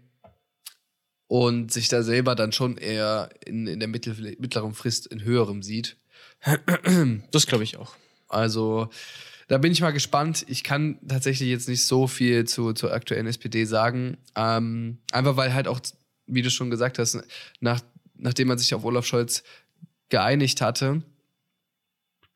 und 1.26 1.72
sich 1.72 1.88
da 1.88 2.02
selber 2.02 2.34
dann 2.34 2.52
schon 2.52 2.76
eher 2.76 3.30
in, 3.44 3.66
in 3.66 3.80
der 3.80 3.88
mittel, 3.88 4.36
mittleren 4.38 4.74
Frist 4.74 5.06
in 5.06 5.24
höherem 5.24 5.62
sieht. 5.62 5.96
Das 7.30 7.46
glaube 7.46 7.64
ich 7.64 7.76
auch. 7.78 7.94
Also 8.28 8.90
da 9.48 9.58
bin 9.58 9.72
ich 9.72 9.80
mal 9.80 9.92
gespannt. 9.92 10.44
Ich 10.48 10.62
kann 10.62 10.98
tatsächlich 11.06 11.48
jetzt 11.48 11.68
nicht 11.68 11.86
so 11.86 12.06
viel 12.06 12.44
zu, 12.46 12.72
zur 12.72 12.92
aktuellen 12.92 13.26
SPD 13.26 13.64
sagen. 13.64 14.18
Ähm, 14.36 14.98
einfach 15.10 15.36
weil 15.36 15.52
halt 15.54 15.68
auch, 15.68 15.80
wie 16.26 16.42
du 16.42 16.50
schon 16.50 16.70
gesagt 16.70 16.98
hast, 16.98 17.18
nach, 17.60 17.80
nachdem 18.22 18.48
man 18.48 18.58
sich 18.58 18.74
auf 18.74 18.84
Olaf 18.84 19.04
Scholz 19.04 19.42
geeinigt 20.08 20.60
hatte, 20.60 21.02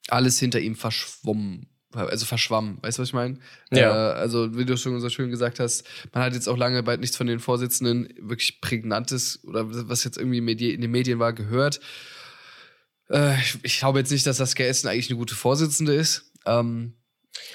alles 0.09 0.39
hinter 0.39 0.61
ihm 0.61 0.77
verschwommen. 0.77 1.69
Also 1.93 2.27
verschwammen, 2.27 2.79
weißt 2.83 2.99
du, 2.99 3.03
was 3.03 3.09
ich 3.09 3.15
meine? 3.15 3.39
Ja. 3.71 4.13
Äh, 4.13 4.15
also, 4.15 4.57
wie 4.57 4.67
du 4.67 4.77
schon 4.77 5.01
so 5.01 5.09
schön 5.09 5.31
gesagt 5.31 5.61
hast, 5.61 5.85
man 6.13 6.23
hat 6.25 6.35
jetzt 6.35 6.49
auch 6.49 6.57
lange 6.57 6.83
bald 6.83 7.01
nichts 7.01 7.17
von 7.17 7.27
den 7.27 7.39
Vorsitzenden 7.39 8.13
wirklich 8.21 8.61
Prägnantes 8.61 9.43
oder 9.45 9.65
was 9.89 10.05
jetzt 10.05 10.19
irgendwie 10.19 10.39
in 10.39 10.81
den 10.83 10.91
Medien 10.91 11.19
war, 11.19 11.33
gehört. 11.33 11.81
Äh, 13.09 13.41
ich, 13.41 13.59
ich 13.63 13.79
glaube 13.79 13.99
jetzt 14.01 14.11
nicht, 14.11 14.27
dass 14.27 14.37
das 14.37 14.55
Essen 14.55 14.89
eigentlich 14.89 15.09
eine 15.09 15.19
gute 15.19 15.35
Vorsitzende 15.35 15.95
ist. 15.95 16.33
Ähm, 16.45 16.95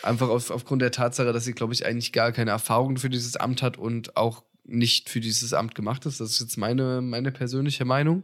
einfach 0.01 0.29
auf, 0.29 0.49
aufgrund 0.49 0.81
der 0.81 0.91
Tatsache, 0.91 1.33
dass 1.33 1.45
sie, 1.45 1.53
glaube 1.53 1.73
ich, 1.73 1.85
eigentlich 1.85 2.11
gar 2.11 2.31
keine 2.31 2.51
Erfahrung 2.51 2.97
für 2.97 3.09
dieses 3.09 3.35
Amt 3.35 3.61
hat 3.61 3.77
und 3.77 4.17
auch 4.17 4.43
nicht 4.71 5.09
für 5.09 5.19
dieses 5.19 5.53
Amt 5.53 5.75
gemacht 5.75 6.05
ist. 6.05 6.19
Das 6.19 6.31
ist 6.31 6.39
jetzt 6.39 6.57
meine, 6.57 7.01
meine 7.01 7.31
persönliche 7.31 7.85
Meinung. 7.85 8.23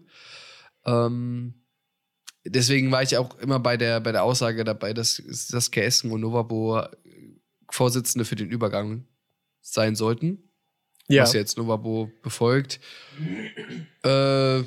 Ähm, 0.85 1.53
deswegen 2.45 2.91
war 2.91 3.03
ich 3.03 3.17
auch 3.17 3.37
immer 3.39 3.59
bei 3.59 3.77
der, 3.77 3.99
bei 3.99 4.11
der 4.11 4.23
Aussage 4.23 4.63
dabei, 4.63 4.93
dass 4.93 5.15
Saskia 5.15 5.83
Esken 5.83 6.11
und 6.11 6.21
Novabo 6.21 6.83
Vorsitzende 7.69 8.25
für 8.25 8.35
den 8.35 8.49
Übergang 8.49 9.05
sein 9.61 9.95
sollten. 9.95 10.51
Ja. 11.09 11.23
Was 11.23 11.33
jetzt 11.33 11.57
Novabo 11.57 12.11
befolgt. 12.21 12.79
Äh, 14.03 14.59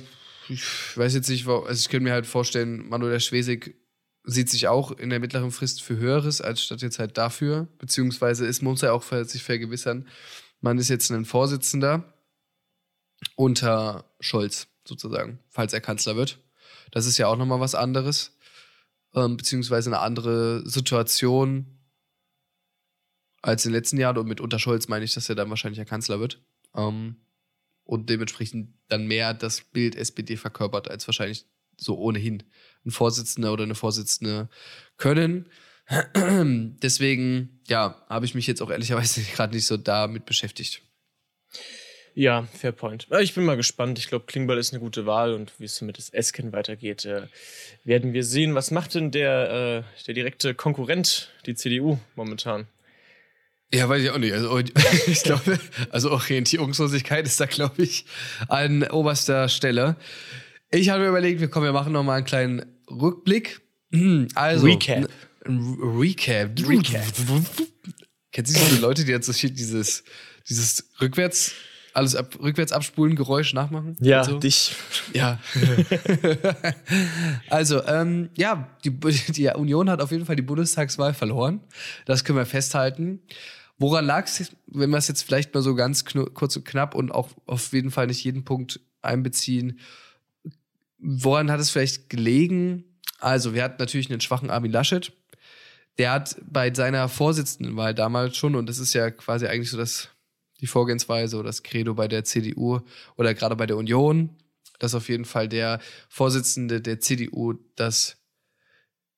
ich 0.48 0.96
weiß 0.96 1.14
jetzt 1.14 1.28
nicht, 1.28 1.46
also 1.46 1.72
ich 1.72 1.88
könnte 1.88 2.04
mir 2.04 2.12
halt 2.12 2.26
vorstellen, 2.26 2.88
Manuel 2.88 3.20
Schwesig 3.20 3.76
sieht 4.24 4.48
sich 4.48 4.68
auch 4.68 4.90
in 4.92 5.10
der 5.10 5.20
mittleren 5.20 5.50
Frist 5.50 5.82
für 5.82 5.96
Höheres, 5.96 6.40
als 6.40 6.62
statt 6.62 6.82
jetzt 6.82 6.98
halt 6.98 7.16
dafür. 7.18 7.68
Beziehungsweise 7.78 8.46
es 8.46 8.62
muss 8.62 8.82
ja 8.82 8.92
auch 8.92 9.02
sich 9.02 9.42
vergewissern, 9.42 10.08
man 10.60 10.78
ist 10.78 10.88
jetzt 10.88 11.10
ein 11.10 11.24
Vorsitzender 11.24 12.12
unter 13.36 14.04
Scholz 14.20 14.68
sozusagen, 14.84 15.38
falls 15.48 15.72
er 15.72 15.80
Kanzler 15.80 16.16
wird. 16.16 16.38
Das 16.90 17.06
ist 17.06 17.18
ja 17.18 17.28
auch 17.28 17.36
nochmal 17.36 17.60
was 17.60 17.74
anderes. 17.74 18.36
Ähm, 19.14 19.36
beziehungsweise 19.36 19.90
eine 19.90 20.00
andere 20.00 20.68
Situation 20.68 21.78
als 23.42 23.64
in 23.64 23.70
den 23.72 23.78
letzten 23.78 23.98
Jahren. 23.98 24.18
Und 24.18 24.28
mit 24.28 24.40
unter 24.40 24.58
Scholz 24.58 24.88
meine 24.88 25.04
ich, 25.04 25.14
dass 25.14 25.28
er 25.28 25.34
dann 25.34 25.50
wahrscheinlich 25.50 25.78
ja 25.78 25.84
Kanzler 25.84 26.20
wird. 26.20 26.40
Ähm, 26.74 27.16
und 27.84 28.08
dementsprechend 28.08 28.72
dann 28.88 29.06
mehr 29.06 29.34
das 29.34 29.62
Bild 29.62 29.96
SPD 29.96 30.36
verkörpert, 30.36 30.88
als 30.88 31.08
wahrscheinlich 31.08 31.46
so 31.76 31.98
ohnehin 31.98 32.44
ein 32.84 32.90
Vorsitzender 32.90 33.52
oder 33.52 33.64
eine 33.64 33.74
Vorsitzende 33.74 34.48
können. 34.96 35.48
Deswegen, 35.92 37.60
ja, 37.66 38.04
habe 38.08 38.24
ich 38.24 38.34
mich 38.34 38.46
jetzt 38.46 38.62
auch 38.62 38.70
ehrlicherweise 38.70 39.22
gerade 39.34 39.54
nicht 39.54 39.66
so 39.66 39.76
damit 39.76 40.24
beschäftigt. 40.24 40.82
Ja, 42.14 42.42
fair 42.52 42.72
point. 42.72 43.06
Ich 43.20 43.34
bin 43.34 43.44
mal 43.44 43.56
gespannt. 43.56 43.98
Ich 43.98 44.08
glaube, 44.08 44.26
Klingbeil 44.26 44.58
ist 44.58 44.72
eine 44.72 44.80
gute 44.80 45.06
Wahl 45.06 45.32
und 45.32 45.52
wie 45.58 45.64
es 45.64 45.80
mit 45.80 45.96
des 45.96 46.10
Esken 46.10 46.52
weitergeht, 46.52 47.04
äh, 47.04 47.22
werden 47.84 48.12
wir 48.12 48.24
sehen. 48.24 48.54
Was 48.54 48.70
macht 48.70 48.94
denn 48.94 49.10
der, 49.10 49.84
äh, 50.00 50.04
der 50.06 50.14
direkte 50.14 50.54
Konkurrent, 50.54 51.30
die 51.46 51.54
CDU, 51.54 51.98
momentan? 52.16 52.66
Ja, 53.72 53.88
weiß 53.88 54.02
ich 54.02 54.10
auch 54.10 54.18
nicht. 54.18 54.32
Also, 54.32 54.58
ich 55.06 55.22
glaube, 55.22 55.58
also 55.90 56.10
Orientierungslosigkeit 56.10 57.24
ist 57.26 57.40
da, 57.40 57.46
glaube 57.46 57.82
ich, 57.82 58.04
an 58.48 58.82
oberster 58.82 59.48
Stelle. 59.48 59.96
Ich 60.70 60.88
habe 60.90 61.02
mir 61.02 61.08
überlegt, 61.08 61.40
wir 61.40 61.48
kommen, 61.48 61.66
wir 61.66 61.72
machen 61.72 61.92
noch 61.92 62.02
mal 62.02 62.16
einen 62.16 62.26
kleinen 62.26 62.66
Rückblick. 62.90 63.60
Also, 64.34 64.66
Recap. 64.66 65.08
Ein 65.46 65.58
Re- 65.80 66.00
Recap. 66.00 66.50
Recap. 66.68 67.04
Kennst 68.32 68.54
du 68.54 68.60
diese 68.60 68.80
Leute, 68.80 69.04
die 69.04 69.10
jetzt 69.10 69.26
so 69.26 69.48
dieses, 69.48 70.04
dieses 70.48 70.90
rückwärts, 71.00 71.52
alles 71.94 72.14
ab, 72.14 72.38
rückwärts 72.40 72.70
abspulen 72.72 73.16
Geräusch 73.16 73.52
nachmachen? 73.54 73.96
Ja, 74.00 74.22
so? 74.22 74.38
dich. 74.38 74.72
Ja. 75.12 75.40
also, 77.48 77.84
ähm, 77.86 78.30
ja, 78.36 78.68
die, 78.84 78.90
die 78.90 79.48
Union 79.48 79.90
hat 79.90 80.00
auf 80.00 80.10
jeden 80.12 80.26
Fall 80.26 80.36
die 80.36 80.42
Bundestagswahl 80.42 81.14
verloren. 81.14 81.60
Das 82.06 82.24
können 82.24 82.38
wir 82.38 82.46
festhalten. 82.46 83.20
Woran 83.78 84.04
lag 84.04 84.26
es, 84.26 84.52
wenn 84.66 84.90
wir 84.90 84.98
es 84.98 85.08
jetzt 85.08 85.22
vielleicht 85.22 85.54
mal 85.54 85.62
so 85.62 85.74
ganz 85.74 86.04
kurz 86.34 86.54
und 86.56 86.64
knapp 86.64 86.94
und 86.94 87.10
auch 87.10 87.30
auf 87.46 87.72
jeden 87.72 87.90
Fall 87.90 88.06
nicht 88.08 88.22
jeden 88.22 88.44
Punkt 88.44 88.80
einbeziehen? 89.02 89.80
Woran 90.98 91.50
hat 91.50 91.60
es 91.60 91.70
vielleicht 91.70 92.10
gelegen? 92.10 92.84
Also, 93.20 93.54
wir 93.54 93.62
hatten 93.64 93.76
natürlich 93.78 94.10
einen 94.10 94.20
schwachen 94.20 94.50
Armin 94.50 94.70
Laschet. 94.70 95.12
Der 96.00 96.12
hat 96.12 96.36
bei 96.50 96.72
seiner 96.72 97.10
Vorsitzendenwahl 97.10 97.94
damals 97.94 98.34
schon, 98.34 98.54
und 98.54 98.70
das 98.70 98.78
ist 98.78 98.94
ja 98.94 99.10
quasi 99.10 99.46
eigentlich 99.46 99.68
so 99.68 99.76
das, 99.76 100.08
die 100.60 100.66
Vorgehensweise 100.66 101.36
oder 101.36 101.48
das 101.48 101.62
Credo 101.62 101.92
bei 101.92 102.08
der 102.08 102.24
CDU 102.24 102.80
oder 103.16 103.34
gerade 103.34 103.54
bei 103.54 103.66
der 103.66 103.76
Union, 103.76 104.30
dass 104.78 104.94
auf 104.94 105.10
jeden 105.10 105.26
Fall 105.26 105.46
der 105.46 105.78
Vorsitzende 106.08 106.80
der 106.80 107.00
CDU 107.00 107.52
das, 107.76 108.16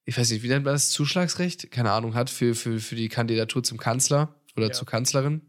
ich 0.06 0.18
weiß 0.18 0.32
nicht, 0.32 0.42
wie 0.42 0.48
nennt 0.48 0.64
man 0.64 0.74
das, 0.74 0.90
Zuschlagsrecht, 0.90 1.70
keine 1.70 1.92
Ahnung, 1.92 2.16
hat 2.16 2.30
für, 2.30 2.56
für, 2.56 2.80
für 2.80 2.96
die 2.96 3.08
Kandidatur 3.08 3.62
zum 3.62 3.78
Kanzler 3.78 4.34
oder 4.56 4.66
Ja. 4.66 4.72
zur 4.72 4.88
Kanzlerin. 4.88 5.42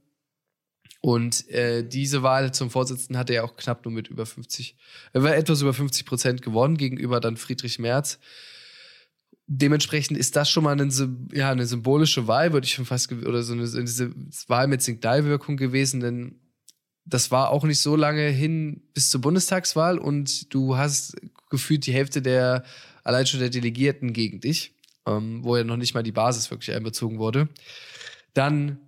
Und 1.02 1.50
äh, 1.50 1.84
diese 1.84 2.22
Wahl 2.22 2.54
zum 2.54 2.70
Vorsitzenden 2.70 3.18
hat 3.18 3.32
er 3.32 3.44
auch 3.44 3.58
knapp 3.58 3.86
nur 3.86 3.92
mit 3.92 4.08
über 4.08 4.28
50, 4.28 4.78
er 5.14 5.24
war 5.24 5.36
etwas 5.36 5.64
über 5.64 5.74
50 5.74 6.06
Prozent 6.06 6.42
gewonnen 6.44 6.78
gegenüber 6.78 7.20
dann 7.20 7.38
Friedrich 7.38 7.80
Merz. 7.80 8.20
Dementsprechend 9.56 10.18
ist 10.18 10.36
das 10.36 10.50
schon 10.50 10.64
mal 10.64 10.72
eine, 10.72 10.90
ja, 11.32 11.52
eine 11.52 11.68
symbolische 11.68 12.28
Wahl, 12.28 12.54
würde 12.54 12.66
ich 12.66 12.74
schon 12.74 12.86
fast, 12.86 13.12
oder 13.12 13.44
so 13.44 13.54
eine, 13.54 13.64
eine 13.64 14.14
Wahl 14.48 14.68
mit 14.68 14.82
Signalwirkung 14.82 15.58
gewesen, 15.58 16.00
denn 16.00 16.40
das 17.06 17.30
war 17.30 17.50
auch 17.50 17.64
nicht 17.64 17.80
so 17.80 17.96
lange 17.96 18.30
hin 18.30 18.82
bis 18.94 19.10
zur 19.12 19.22
Bundestagswahl 19.22 20.00
und 20.00 20.52
du 20.54 20.78
hast 20.78 21.16
gefühlt 21.50 21.86
die 21.86 21.94
Hälfte 21.94 22.22
der 22.22 22.64
allein 23.04 23.28
schon 23.28 23.42
der 23.42 23.50
Delegierten 23.50 24.14
gegen 24.14 24.40
dich, 24.40 24.76
ähm, 25.06 25.44
wo 25.44 25.56
ja 25.56 25.64
noch 25.64 25.78
nicht 25.78 25.94
mal 25.94 26.04
die 26.04 26.12
Basis 26.12 26.50
wirklich 26.50 26.76
einbezogen 26.76 27.20
wurde. 27.20 27.50
Dann, 28.34 28.80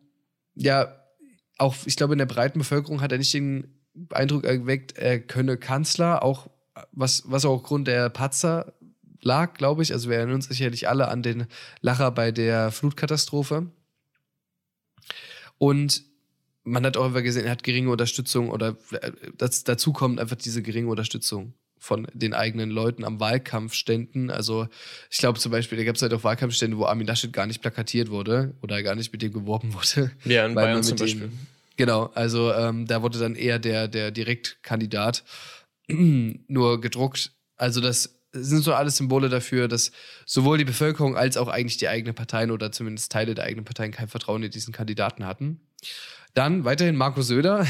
ja, 0.56 0.96
auch, 1.58 1.76
ich 1.86 1.96
glaube, 1.96 2.14
in 2.14 2.20
der 2.20 2.26
breiten 2.26 2.60
Bevölkerung 2.60 3.02
hat 3.02 3.12
er 3.12 3.18
nicht 3.18 3.34
den 3.34 3.68
Eindruck 4.10 4.46
erweckt, 4.46 4.98
er 4.98 5.20
könne 5.20 5.58
Kanzler, 5.58 6.24
auch 6.24 6.50
was, 6.92 7.24
was 7.28 7.46
auch 7.46 7.56
aufgrund 7.56 7.88
der 7.88 8.10
Patzer 8.10 8.74
lag, 9.26 9.56
glaube 9.56 9.84
ich. 9.84 9.92
Also 9.92 10.10
wir 10.10 10.18
erinnern 10.18 10.36
uns 10.36 10.48
sicherlich 10.48 10.88
alle 10.88 11.10
an 11.10 11.24
den 11.24 11.48
Lacher 11.82 12.12
bei 12.12 12.32
der 12.32 12.72
Flutkatastrophe. 12.72 13.68
Und 15.58 16.04
man 16.64 16.86
hat 16.86 16.96
auch 16.96 17.06
einfach 17.06 17.24
gesehen, 17.24 17.46
er 17.46 17.52
hat 17.52 17.64
geringe 17.64 17.90
Unterstützung 17.90 18.50
oder 18.50 18.78
äh, 18.92 19.12
das, 19.38 19.64
dazu 19.64 19.94
kommt 19.94 20.20
einfach 20.20 20.36
diese 20.36 20.62
geringe 20.62 20.90
Unterstützung 20.90 21.54
von 21.78 22.08
den 22.14 22.34
eigenen 22.34 22.72
Leuten 22.72 23.04
am 23.04 23.20
Wahlkampfständen. 23.20 24.32
Also 24.32 24.68
ich 25.12 25.18
glaube 25.18 25.40
zum 25.40 25.52
Beispiel, 25.52 25.78
da 25.78 25.84
gab 25.84 25.96
es 25.96 26.02
halt 26.02 26.14
auch 26.14 26.24
Wahlkampfstände, 26.24 26.78
wo 26.78 26.86
Armin 26.86 27.06
Laschet 27.06 27.32
gar 27.32 27.46
nicht 27.46 27.62
plakatiert 27.62 28.10
wurde 28.10 28.56
oder 28.62 28.82
gar 28.82 28.96
nicht 28.96 29.12
mit 29.12 29.22
dem 29.22 29.34
geworben 29.34 29.74
wurde. 29.74 30.12
Ja, 30.24 30.46
in 30.46 30.56
Bayern 30.56 30.84
zum 30.84 30.98
Beispiel. 30.98 31.28
Dem, 31.28 31.40
genau, 31.78 32.12
also 32.16 32.52
ähm, 32.54 32.88
da 32.88 33.02
wurde 33.02 33.20
dann 33.20 33.36
eher 33.36 33.60
der, 33.60 33.88
der 33.88 34.12
Direktkandidat 34.12 35.24
nur 35.88 36.82
gedruckt. 36.82 37.32
Also 37.58 37.82
das 37.82 38.16
sind 38.36 38.64
so 38.64 38.74
alles 38.74 38.98
Symbole 38.98 39.30
dafür, 39.30 39.68
dass 39.68 39.92
sowohl 40.26 40.58
die 40.58 40.66
Bevölkerung 40.66 41.16
als 41.16 41.38
auch 41.38 41.48
eigentlich 41.48 41.78
die 41.78 41.88
eigenen 41.88 42.16
Parteien 42.16 42.52
oder 42.52 42.72
zumindest 42.72 43.12
Teile 43.12 43.36
der 43.36 43.46
eigenen 43.46 43.66
Parteien 43.66 43.92
kein 43.92 44.08
Vertrauen 44.08 44.44
in 44.44 44.52
diesen 44.52 44.74
Kandidaten 44.74 45.26
hatten. 45.26 45.62
Dann 46.34 46.66
weiterhin 46.66 46.98
Marco 46.98 47.22
Söder, 47.22 47.66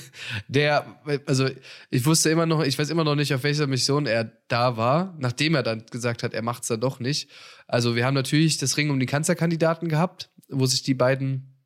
der, 0.48 1.00
also 1.26 1.48
ich 1.88 2.04
wusste 2.04 2.30
immer 2.30 2.46
noch, 2.46 2.64
ich 2.64 2.76
weiß 2.76 2.90
immer 2.90 3.04
noch 3.04 3.14
nicht, 3.14 3.32
auf 3.32 3.44
welcher 3.44 3.68
Mission 3.68 4.06
er 4.06 4.24
da 4.48 4.76
war, 4.76 5.14
nachdem 5.18 5.54
er 5.54 5.62
dann 5.62 5.86
gesagt 5.86 6.24
hat, 6.24 6.34
er 6.34 6.42
macht 6.42 6.62
es 6.62 6.68
dann 6.68 6.80
doch 6.80 6.98
nicht. 6.98 7.30
Also 7.68 7.94
wir 7.94 8.04
haben 8.04 8.14
natürlich 8.14 8.58
das 8.58 8.76
Ring 8.76 8.90
um 8.90 8.98
die 8.98 9.06
Kanzlerkandidaten 9.06 9.88
gehabt, 9.88 10.30
wo 10.48 10.66
sich 10.66 10.82
die 10.82 10.94
beiden, 10.94 11.62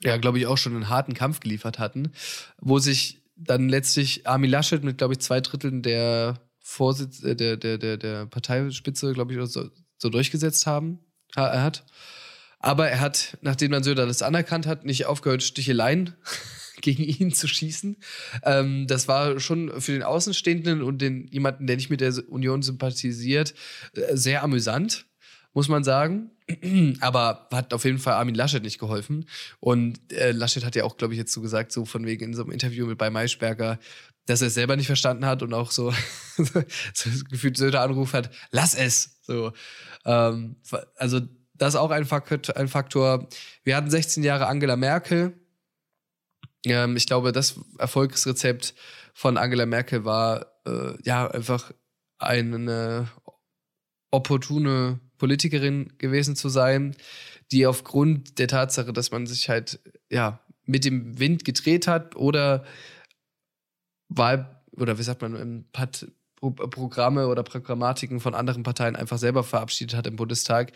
ja, 0.00 0.16
glaube 0.16 0.38
ich, 0.38 0.46
auch 0.46 0.58
schon 0.58 0.74
einen 0.74 0.88
harten 0.88 1.14
Kampf 1.14 1.40
geliefert 1.40 1.80
hatten, 1.80 2.12
wo 2.60 2.78
sich 2.78 3.20
dann 3.34 3.68
letztlich 3.68 4.28
Armin 4.28 4.50
Laschet 4.50 4.84
mit, 4.84 4.98
glaube 4.98 5.14
ich, 5.14 5.20
zwei 5.20 5.40
Dritteln 5.40 5.82
der 5.82 6.38
Vorsitz, 6.68 7.22
äh, 7.24 7.34
der, 7.34 7.56
der, 7.56 7.78
der, 7.78 7.96
der 7.96 8.26
Parteispitze, 8.26 9.14
glaube 9.14 9.32
ich, 9.32 9.50
so, 9.50 9.70
so 9.96 10.10
durchgesetzt 10.10 10.66
haben, 10.66 10.98
er 11.34 11.62
hat. 11.62 11.86
Aber 12.58 12.88
er 12.88 13.00
hat, 13.00 13.38
nachdem 13.40 13.70
dann 13.72 13.82
Söder 13.82 14.06
das 14.06 14.22
anerkannt 14.22 14.66
hat, 14.66 14.84
nicht 14.84 15.06
aufgehört, 15.06 15.42
Sticheleien 15.42 16.14
gegen 16.82 17.04
ihn 17.04 17.32
zu 17.32 17.48
schießen. 17.48 17.96
Ähm, 18.42 18.86
das 18.86 19.08
war 19.08 19.40
schon 19.40 19.80
für 19.80 19.92
den 19.92 20.02
Außenstehenden 20.02 20.82
und 20.82 21.00
den 21.00 21.26
jemanden, 21.28 21.66
der 21.66 21.76
nicht 21.76 21.88
mit 21.88 22.02
der 22.02 22.12
Union 22.28 22.62
sympathisiert, 22.62 23.54
äh, 23.94 24.14
sehr 24.14 24.42
amüsant, 24.42 25.06
muss 25.52 25.68
man 25.68 25.84
sagen. 25.84 26.30
Aber 27.00 27.48
hat 27.52 27.74
auf 27.74 27.84
jeden 27.84 27.98
Fall 27.98 28.14
Armin 28.14 28.34
Laschet 28.34 28.62
nicht 28.62 28.78
geholfen. 28.78 29.28
Und 29.60 30.12
äh, 30.12 30.32
Laschet 30.32 30.64
hat 30.64 30.76
ja 30.76 30.84
auch, 30.84 30.96
glaube 30.96 31.14
ich, 31.14 31.18
jetzt 31.18 31.32
so 31.32 31.40
gesagt, 31.40 31.72
so 31.72 31.84
von 31.84 32.06
wegen 32.06 32.26
in 32.26 32.34
so 32.34 32.42
einem 32.42 32.52
Interview 32.52 32.86
mit 32.86 32.98
bei 32.98 33.10
Maischberger, 33.10 33.78
dass 34.26 34.42
er 34.42 34.48
es 34.48 34.54
selber 34.54 34.76
nicht 34.76 34.86
verstanden 34.86 35.26
hat 35.26 35.42
und 35.42 35.54
auch 35.54 35.70
so, 35.70 35.92
so 36.36 37.10
gefühlt 37.30 37.56
Söder 37.56 37.82
angerufen 37.82 38.12
hat, 38.14 38.30
lass 38.50 38.74
es. 38.74 39.18
So, 39.22 39.52
ähm, 40.04 40.56
also 40.96 41.20
das 41.54 41.74
ist 41.74 41.80
auch 41.80 41.90
ein 41.90 42.04
Faktor, 42.04 42.56
ein 42.56 42.68
Faktor. 42.68 43.28
Wir 43.64 43.76
hatten 43.76 43.90
16 43.90 44.22
Jahre 44.22 44.46
Angela 44.46 44.76
Merkel. 44.76 45.38
Ähm, 46.64 46.96
ich 46.96 47.06
glaube, 47.06 47.32
das 47.32 47.60
Erfolgsrezept 47.78 48.74
von 49.12 49.36
Angela 49.36 49.66
Merkel 49.66 50.04
war 50.04 50.46
äh, 50.66 50.94
ja 51.02 51.28
einfach 51.28 51.72
eine 52.18 53.08
opportune 54.10 55.00
Politikerin 55.18 55.92
gewesen 55.98 56.36
zu 56.36 56.48
sein, 56.48 56.96
die 57.52 57.66
aufgrund 57.66 58.38
der 58.38 58.48
Tatsache, 58.48 58.92
dass 58.92 59.10
man 59.10 59.26
sich 59.26 59.48
halt 59.48 59.80
ja 60.10 60.40
mit 60.64 60.84
dem 60.84 61.18
Wind 61.18 61.44
gedreht 61.44 61.86
hat 61.86 62.16
oder 62.16 62.64
Wahl 64.08 64.62
oder 64.72 64.98
wie 64.98 65.02
sagt 65.02 65.22
man, 65.22 65.64
hat 65.76 66.06
Programme 66.40 67.26
oder 67.26 67.42
Programmatiken 67.42 68.20
von 68.20 68.34
anderen 68.34 68.62
Parteien 68.62 68.94
einfach 68.94 69.18
selber 69.18 69.42
verabschiedet 69.42 69.96
hat 69.96 70.06
im 70.06 70.16
Bundestag 70.16 70.72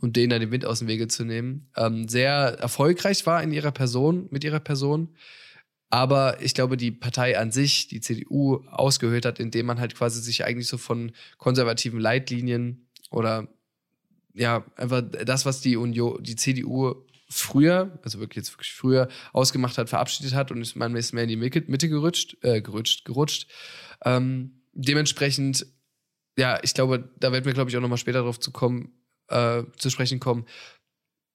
und 0.00 0.14
denen 0.16 0.30
dann 0.30 0.40
den 0.40 0.50
Wind 0.50 0.66
aus 0.66 0.80
dem 0.80 0.88
Wege 0.88 1.08
zu 1.08 1.24
nehmen. 1.24 1.70
Ähm, 1.74 2.06
sehr 2.06 2.58
erfolgreich 2.58 3.24
war 3.24 3.42
in 3.42 3.52
ihrer 3.52 3.72
Person, 3.72 4.28
mit 4.30 4.44
ihrer 4.44 4.60
Person. 4.60 5.16
Aber 5.88 6.42
ich 6.42 6.52
glaube, 6.52 6.76
die 6.76 6.90
Partei 6.90 7.38
an 7.38 7.52
sich, 7.52 7.88
die 7.88 8.00
CDU, 8.00 8.56
ausgehöhlt 8.66 9.24
hat, 9.24 9.38
indem 9.38 9.66
man 9.66 9.80
halt 9.80 9.94
quasi 9.94 10.20
sich 10.20 10.44
eigentlich 10.44 10.68
so 10.68 10.76
von 10.76 11.12
konservativen 11.38 12.00
Leitlinien 12.00 12.88
oder 13.10 13.48
ja, 14.36 14.64
einfach 14.76 15.02
das, 15.02 15.46
was 15.46 15.60
die 15.60 15.76
Union, 15.76 16.22
die 16.22 16.36
CDU 16.36 16.94
früher, 17.28 17.98
also 18.02 18.20
wirklich 18.20 18.36
jetzt 18.36 18.52
wirklich 18.52 18.72
früher 18.72 19.08
ausgemacht 19.32 19.78
hat, 19.78 19.88
verabschiedet 19.88 20.34
hat 20.34 20.52
und 20.52 20.60
ist 20.60 20.76
man 20.76 20.94
ist 20.94 21.12
mehr 21.12 21.24
in 21.24 21.28
die 21.28 21.36
Mitte 21.36 21.88
gerutscht, 21.88 22.36
äh, 22.42 22.60
gerutscht, 22.60 23.04
gerutscht. 23.04 23.48
Ähm, 24.04 24.62
dementsprechend, 24.72 25.66
ja, 26.38 26.60
ich 26.62 26.74
glaube, 26.74 27.10
da 27.18 27.32
werden 27.32 27.46
wir, 27.46 27.54
glaube 27.54 27.70
ich, 27.70 27.76
auch 27.76 27.80
nochmal 27.80 27.98
später 27.98 28.22
drauf 28.22 28.38
zu 28.38 28.52
kommen, 28.52 28.92
äh, 29.28 29.64
zu 29.76 29.90
sprechen 29.90 30.20
kommen, 30.20 30.46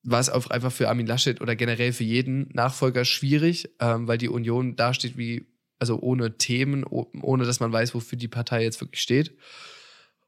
war 0.03 0.19
es 0.19 0.29
auch 0.29 0.47
einfach 0.47 0.71
für 0.71 0.87
Armin 0.87 1.07
Laschet 1.07 1.41
oder 1.41 1.55
generell 1.55 1.93
für 1.93 2.03
jeden 2.03 2.49
Nachfolger 2.53 3.03
schwierig, 3.03 3.69
ähm, 3.79 4.07
weil 4.07 4.17
die 4.17 4.29
Union 4.29 4.75
dasteht 4.75 5.17
wie, 5.17 5.47
also 5.79 5.99
ohne 5.99 6.37
Themen, 6.37 6.83
ohne 6.83 7.45
dass 7.45 7.59
man 7.59 7.73
weiß, 7.73 7.93
wofür 7.95 8.17
die 8.17 8.27
Partei 8.27 8.63
jetzt 8.63 8.79
wirklich 8.79 9.01
steht. 9.01 9.35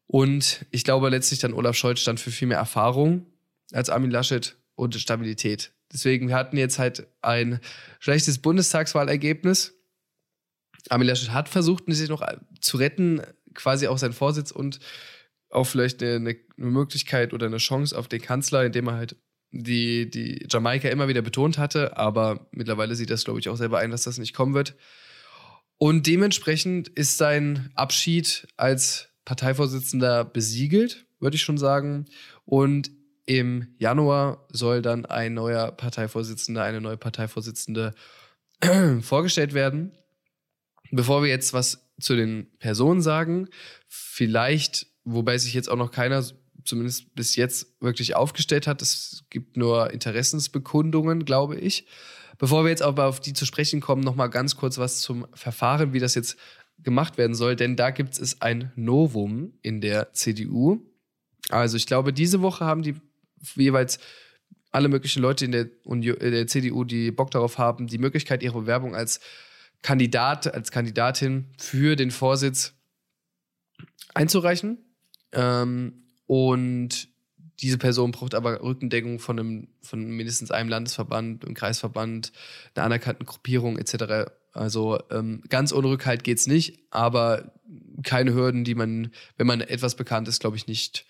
Und 0.07 0.65
ich 0.71 0.83
glaube 0.83 1.09
letztlich 1.09 1.39
dann 1.39 1.53
Olaf 1.53 1.75
Scholz 1.75 2.01
stand 2.01 2.19
für 2.19 2.31
viel 2.31 2.47
mehr 2.47 2.57
Erfahrung 2.57 3.25
als 3.71 3.89
Armin 3.89 4.11
Laschet 4.11 4.57
und 4.75 4.95
Stabilität. 4.95 5.73
Deswegen, 5.91 6.27
wir 6.27 6.35
hatten 6.35 6.57
jetzt 6.57 6.79
halt 6.79 7.07
ein 7.21 7.59
schlechtes 7.99 8.39
Bundestagswahlergebnis 8.39 9.73
Armin 10.89 11.07
Laschet 11.07 11.31
hat 11.31 11.49
versucht, 11.49 11.85
sich 11.87 12.09
noch 12.09 12.25
zu 12.59 12.77
retten, 12.77 13.21
quasi 13.53 13.87
auch 13.87 13.97
seinen 13.97 14.13
Vorsitz 14.13 14.51
und 14.51 14.79
auch 15.49 15.65
vielleicht 15.65 16.01
eine, 16.01 16.15
eine 16.15 16.37
Möglichkeit 16.57 17.33
oder 17.33 17.45
eine 17.45 17.57
Chance 17.57 17.97
auf 17.97 18.07
den 18.07 18.21
Kanzler, 18.21 18.65
indem 18.65 18.87
er 18.87 18.95
halt 18.95 19.15
die, 19.51 20.09
die 20.09 20.47
Jamaika 20.49 20.89
immer 20.89 21.07
wieder 21.07 21.21
betont 21.21 21.57
hatte, 21.57 21.95
aber 21.95 22.47
mittlerweile 22.51 22.95
sieht 22.95 23.11
das, 23.11 23.23
glaube 23.23 23.39
ich, 23.39 23.49
auch 23.49 23.55
selber 23.55 23.77
ein, 23.77 23.91
dass 23.91 24.03
das 24.03 24.17
nicht 24.17 24.33
kommen 24.33 24.55
wird. 24.55 24.75
Und 25.77 26.07
dementsprechend 26.07 26.87
ist 26.87 27.17
sein 27.17 27.71
Abschied 27.75 28.47
als 28.57 29.09
Parteivorsitzender 29.25 30.25
besiegelt, 30.25 31.05
würde 31.19 31.35
ich 31.35 31.43
schon 31.43 31.57
sagen. 31.57 32.05
Und 32.45 32.91
im 33.25 33.67
Januar 33.77 34.45
soll 34.51 34.81
dann 34.81 35.05
ein 35.05 35.33
neuer 35.33 35.71
Parteivorsitzender, 35.71 36.63
eine 36.63 36.81
neue 36.81 36.97
Parteivorsitzende 36.97 37.93
vorgestellt 39.01 39.53
werden. 39.53 39.97
Bevor 40.91 41.23
wir 41.23 41.29
jetzt 41.29 41.53
was 41.53 41.89
zu 41.99 42.15
den 42.15 42.47
Personen 42.59 43.01
sagen, 43.01 43.47
vielleicht, 43.87 44.87
wobei 45.05 45.37
sich 45.37 45.53
jetzt 45.53 45.69
auch 45.69 45.77
noch 45.77 45.91
keiner 45.91 46.23
zumindest 46.65 47.13
bis 47.15 47.35
jetzt 47.35 47.67
wirklich 47.81 48.15
aufgestellt 48.15 48.67
hat, 48.67 48.81
es 48.81 49.25
gibt 49.29 49.57
nur 49.57 49.91
Interessensbekundungen, 49.91 51.25
glaube 51.25 51.55
ich. 51.57 51.85
Bevor 52.37 52.63
wir 52.63 52.69
jetzt 52.69 52.81
aber 52.81 53.05
auf 53.05 53.19
die 53.19 53.33
zu 53.33 53.45
sprechen 53.45 53.79
kommen, 53.79 54.01
noch 54.01 54.15
mal 54.15 54.27
ganz 54.27 54.55
kurz 54.55 54.77
was 54.77 54.99
zum 54.99 55.27
Verfahren, 55.33 55.93
wie 55.93 55.99
das 55.99 56.15
jetzt 56.15 56.37
gemacht 56.79 57.17
werden 57.17 57.35
soll, 57.35 57.55
denn 57.55 57.75
da 57.75 57.91
gibt 57.91 58.17
es 58.19 58.41
ein 58.41 58.71
Novum 58.75 59.53
in 59.61 59.81
der 59.81 60.13
CDU. 60.13 60.81
Also 61.49 61.77
ich 61.77 61.87
glaube, 61.87 62.13
diese 62.13 62.41
Woche 62.41 62.65
haben 62.65 62.81
die 62.81 62.95
jeweils 63.55 63.99
alle 64.71 64.89
möglichen 64.89 65.21
Leute 65.21 65.45
in 65.45 65.51
der, 65.51 65.69
in 65.85 66.01
der 66.01 66.47
CDU, 66.47 66.83
die 66.83 67.11
Bock 67.11 67.31
darauf 67.31 67.57
haben, 67.57 67.87
die 67.87 67.99
Möglichkeit, 67.99 68.41
ihre 68.41 68.61
Bewerbung 68.61 68.95
als 68.95 69.19
Kandidat, 69.83 70.51
als 70.53 70.71
Kandidatin 70.71 71.51
für 71.59 71.95
den 71.95 72.09
Vorsitz 72.09 72.73
einzureichen. 74.13 74.79
Ähm, 75.31 76.05
und 76.25 77.09
diese 77.59 77.77
Person 77.77 78.11
braucht 78.11 78.33
aber 78.33 78.61
Rückendeckung 78.63 79.19
von, 79.19 79.39
einem, 79.39 79.67
von 79.81 80.03
mindestens 80.09 80.51
einem 80.51 80.69
Landesverband, 80.69 81.45
einem 81.45 81.53
Kreisverband, 81.53 82.31
einer 82.73 82.85
anerkannten 82.85 83.25
Gruppierung 83.25 83.77
etc. 83.77 84.31
Also 84.53 84.99
ähm, 85.09 85.41
ganz 85.49 85.73
ohne 85.73 85.89
Rückhalt 85.89 86.23
geht 86.23 86.37
es 86.37 86.47
nicht, 86.47 86.79
aber 86.91 87.53
keine 88.03 88.33
Hürden, 88.33 88.63
die 88.63 88.75
man, 88.75 89.11
wenn 89.37 89.47
man 89.47 89.61
etwas 89.61 89.95
bekannt 89.95 90.27
ist, 90.27 90.39
glaube 90.39 90.57
ich, 90.57 90.67
nicht 90.67 91.05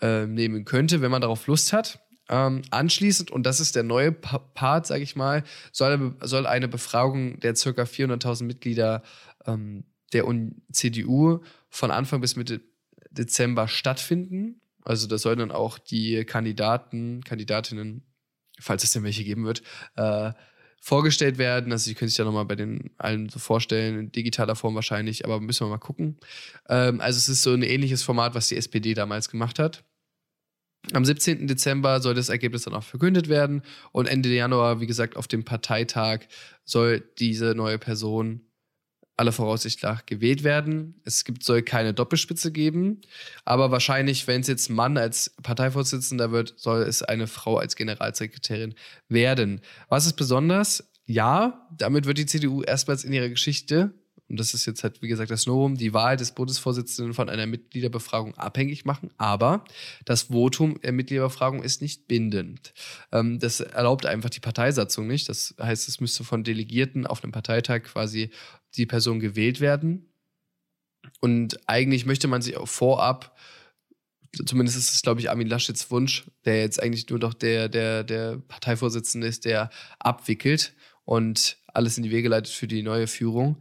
äh, 0.00 0.26
nehmen 0.26 0.64
könnte, 0.64 1.02
wenn 1.02 1.10
man 1.10 1.20
darauf 1.20 1.46
Lust 1.46 1.72
hat. 1.72 2.00
Ähm, 2.28 2.62
anschließend, 2.70 3.30
und 3.30 3.44
das 3.44 3.60
ist 3.60 3.76
der 3.76 3.84
neue 3.84 4.12
pa 4.12 4.38
Part, 4.38 4.86
sage 4.86 5.02
ich 5.02 5.14
mal, 5.14 5.44
soll, 5.72 6.16
soll, 6.22 6.46
eine 6.46 6.68
Befragung 6.68 7.38
der 7.40 7.54
ca. 7.54 7.82
400.000 7.82 8.44
Mitglieder 8.44 9.02
ähm, 9.46 9.84
der 10.12 10.26
Un 10.26 10.62
CDU 10.72 11.40
von 11.68 11.90
Anfang 11.90 12.20
bis 12.20 12.36
Mitte 12.36 12.62
Dezember 13.10 13.68
stattfinden. 13.68 14.60
Also 14.84 15.06
da 15.06 15.18
sollen 15.18 15.38
dann 15.38 15.52
auch 15.52 15.78
die 15.78 16.24
Kandidaten, 16.24 17.22
Kandidatinnen, 17.24 18.04
falls 18.58 18.84
es 18.84 18.90
denn 18.90 19.04
welche 19.04 19.24
geben 19.24 19.44
wird, 19.44 19.62
äh, 19.96 20.32
vorgestellt 20.86 21.36
werden. 21.36 21.72
Also, 21.72 21.86
Sie 21.86 21.94
können 21.94 22.08
sich 22.08 22.16
ja 22.16 22.24
nochmal 22.24 22.44
bei 22.44 22.54
den 22.54 22.90
allen 22.96 23.28
so 23.28 23.40
vorstellen, 23.40 23.98
in 23.98 24.12
digitaler 24.12 24.54
Form 24.54 24.76
wahrscheinlich, 24.76 25.24
aber 25.24 25.40
müssen 25.40 25.66
wir 25.66 25.70
mal 25.70 25.78
gucken. 25.78 26.16
Ähm, 26.68 27.00
also, 27.00 27.18
es 27.18 27.28
ist 27.28 27.42
so 27.42 27.52
ein 27.52 27.62
ähnliches 27.62 28.04
Format, 28.04 28.36
was 28.36 28.46
die 28.46 28.56
SPD 28.56 28.94
damals 28.94 29.28
gemacht 29.28 29.58
hat. 29.58 29.82
Am 30.92 31.04
17. 31.04 31.48
Dezember 31.48 32.00
soll 32.00 32.14
das 32.14 32.28
Ergebnis 32.28 32.62
dann 32.62 32.74
auch 32.74 32.84
verkündet 32.84 33.28
werden 33.28 33.62
und 33.90 34.06
Ende 34.06 34.28
Januar, 34.28 34.80
wie 34.80 34.86
gesagt, 34.86 35.16
auf 35.16 35.26
dem 35.26 35.44
Parteitag 35.44 36.20
soll 36.64 37.00
diese 37.18 37.56
neue 37.56 37.78
Person 37.78 38.42
aller 39.16 39.32
Voraussicht 39.32 39.82
nach 39.82 40.06
gewählt 40.06 40.44
werden. 40.44 41.00
Es 41.04 41.24
gibt, 41.24 41.42
soll 41.42 41.62
keine 41.62 41.94
Doppelspitze 41.94 42.52
geben, 42.52 43.00
aber 43.44 43.70
wahrscheinlich, 43.70 44.26
wenn 44.26 44.42
es 44.42 44.46
jetzt 44.46 44.68
Mann 44.68 44.98
als 44.98 45.34
Parteivorsitzender 45.42 46.32
wird, 46.32 46.54
soll 46.56 46.82
es 46.82 47.02
eine 47.02 47.26
Frau 47.26 47.56
als 47.56 47.76
Generalsekretärin 47.76 48.74
werden. 49.08 49.60
Was 49.88 50.06
ist 50.06 50.14
besonders? 50.14 50.90
Ja, 51.06 51.66
damit 51.76 52.06
wird 52.06 52.18
die 52.18 52.26
CDU 52.26 52.62
erstmals 52.62 53.04
in 53.04 53.12
ihrer 53.12 53.28
Geschichte 53.28 53.94
und 54.28 54.40
das 54.40 54.54
ist 54.54 54.66
jetzt 54.66 54.82
halt, 54.82 55.02
wie 55.02 55.08
gesagt, 55.08 55.30
das 55.30 55.46
Novum, 55.46 55.76
die 55.76 55.92
Wahl 55.92 56.16
des 56.16 56.32
Bundesvorsitzenden 56.32 57.14
von 57.14 57.28
einer 57.28 57.46
Mitgliederbefragung 57.46 58.36
abhängig 58.36 58.84
machen. 58.84 59.10
Aber 59.18 59.64
das 60.04 60.24
Votum 60.24 60.80
der 60.80 60.92
Mitgliederbefragung 60.92 61.62
ist 61.62 61.80
nicht 61.80 62.08
bindend. 62.08 62.74
Ähm, 63.12 63.38
das 63.38 63.60
erlaubt 63.60 64.04
einfach 64.04 64.30
die 64.30 64.40
Parteisatzung 64.40 65.06
nicht. 65.06 65.28
Das 65.28 65.54
heißt, 65.60 65.88
es 65.88 66.00
müsste 66.00 66.24
von 66.24 66.42
Delegierten 66.42 67.06
auf 67.06 67.22
einem 67.22 67.32
Parteitag 67.32 67.84
quasi 67.84 68.30
die 68.76 68.86
Person 68.86 69.20
gewählt 69.20 69.60
werden. 69.60 70.08
Und 71.20 71.68
eigentlich 71.68 72.06
möchte 72.06 72.28
man 72.28 72.42
sich 72.42 72.56
auch 72.56 72.68
vorab 72.68 73.36
zumindest 74.44 74.76
ist 74.76 74.92
es, 74.92 75.02
glaube 75.02 75.20
ich, 75.20 75.30
Armin 75.30 75.48
Laschets 75.48 75.90
Wunsch, 75.90 76.24
der 76.44 76.60
jetzt 76.60 76.82
eigentlich 76.82 77.08
nur 77.08 77.18
noch 77.18 77.34
der, 77.34 77.68
der, 77.68 78.04
der 78.04 78.38
Parteivorsitzende 78.48 79.26
ist, 79.26 79.44
der 79.44 79.70
abwickelt 79.98 80.74
und 81.04 81.56
alles 81.72 81.96
in 81.96 82.02
die 82.02 82.10
Wege 82.10 82.28
leitet 82.28 82.52
für 82.52 82.66
die 82.66 82.82
neue 82.82 83.06
Führung. 83.06 83.58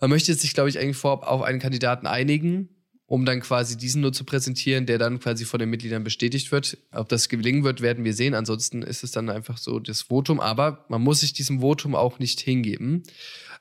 Man 0.00 0.10
möchte 0.10 0.32
sich, 0.34 0.54
glaube 0.54 0.68
ich, 0.68 0.78
eigentlich 0.78 0.96
vorab 0.96 1.26
auf 1.26 1.42
einen 1.42 1.60
Kandidaten 1.60 2.06
einigen, 2.06 2.68
um 3.06 3.24
dann 3.24 3.40
quasi 3.40 3.76
diesen 3.76 4.02
nur 4.02 4.12
zu 4.12 4.24
präsentieren, 4.24 4.86
der 4.86 4.98
dann 4.98 5.18
quasi 5.18 5.44
von 5.44 5.58
den 5.58 5.68
Mitgliedern 5.68 6.04
bestätigt 6.04 6.52
wird. 6.52 6.78
Ob 6.92 7.08
das 7.08 7.28
gelingen 7.28 7.64
wird, 7.64 7.80
werden 7.80 8.04
wir 8.04 8.14
sehen. 8.14 8.34
Ansonsten 8.34 8.82
ist 8.82 9.02
es 9.02 9.10
dann 9.10 9.28
einfach 9.28 9.58
so 9.58 9.80
das 9.80 10.02
Votum. 10.02 10.38
Aber 10.38 10.86
man 10.88 11.02
muss 11.02 11.20
sich 11.20 11.32
diesem 11.32 11.60
Votum 11.60 11.96
auch 11.96 12.18
nicht 12.18 12.40
hingeben. 12.40 13.02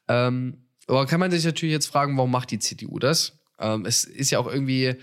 Ähm, 0.10 0.66
aber 0.88 1.06
kann 1.06 1.20
man 1.20 1.32
sich 1.32 1.46
natürlich 1.46 1.74
jetzt 1.74 1.88
fragen, 1.88 2.18
warum 2.18 2.32
macht 2.32 2.52
die 2.52 2.60
CDU 2.60 3.00
das? 3.00 3.40
Ähm, 3.60 3.86
es 3.86 4.04
ist 4.04 4.32
ja 4.32 4.40
auch 4.40 4.48
irgendwie 4.48 4.96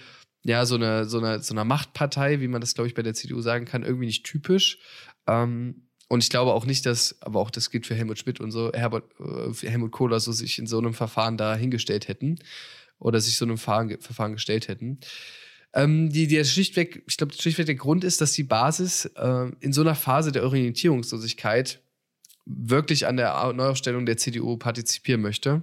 ja 0.45 0.67
so 0.67 0.75
eine, 0.75 1.07
so 1.07 1.19
eine, 1.19 1.41
so 1.41 1.55
eine 1.55 1.65
Machtpartei, 1.65 2.41
wie 2.41 2.49
man 2.49 2.61
das, 2.61 2.75
glaube 2.75 2.89
ich, 2.89 2.95
bei 2.95 3.03
der 3.03 3.15
CDU 3.15 3.41
sagen 3.41 3.65
kann, 3.65 3.83
irgendwie 3.83 4.07
nicht 4.07 4.25
typisch. 4.25 4.79
Ähm, 5.27 5.89
und 6.09 6.23
ich 6.23 6.31
glaube 6.31 6.53
auch 6.53 6.67
nicht, 6.67 6.87
dass, 6.87 7.21
aber 7.21 7.41
auch 7.41 7.51
das 7.51 7.71
gilt 7.71 7.87
für 7.87 7.95
Helmut 7.95 8.19
Schmidt 8.19 8.41
und 8.41 8.53
so, 8.53 8.71
Herbert, 8.73 9.05
äh, 9.19 9.69
Helmut 9.69 9.93
Kohler 9.93 10.21
so 10.21 10.33
sich 10.33 10.59
in 10.59 10.67
so 10.67 10.79
einem 10.79 10.95
Verfahren 10.95 11.37
da 11.37 11.57
hingestellt 11.57 12.09
hätten 12.09 12.39
oder 12.99 13.21
sich 13.21 13.37
so 13.37 13.45
einem 13.45 13.59
Verfahren, 13.59 14.01
Verfahren 14.01 14.33
gestellt 14.33 14.69
hätten. 14.69 15.01
Ähm, 15.75 16.11
die, 16.11 16.29
der 16.29 16.45
schlichtweg, 16.45 17.03
ich 17.07 17.17
glaube, 17.17 17.35
schlichtweg 17.35 17.67
der 17.67 17.75
Grund 17.75 18.05
ist, 18.05 18.21
dass 18.21 18.33
die 18.33 18.45
Basis 18.45 19.07
äh, 19.17 19.51
in 19.61 19.73
so 19.73 19.81
einer 19.81 19.95
Phase 19.95 20.33
der 20.33 20.45
Orientierungslosigkeit 20.45 21.81
wirklich 22.47 23.07
an 23.07 23.17
der 23.17 23.53
Neuaufstellung 23.53 24.07
der 24.07 24.17
CDU 24.17 24.57
partizipieren 24.57 25.21
möchte. 25.21 25.63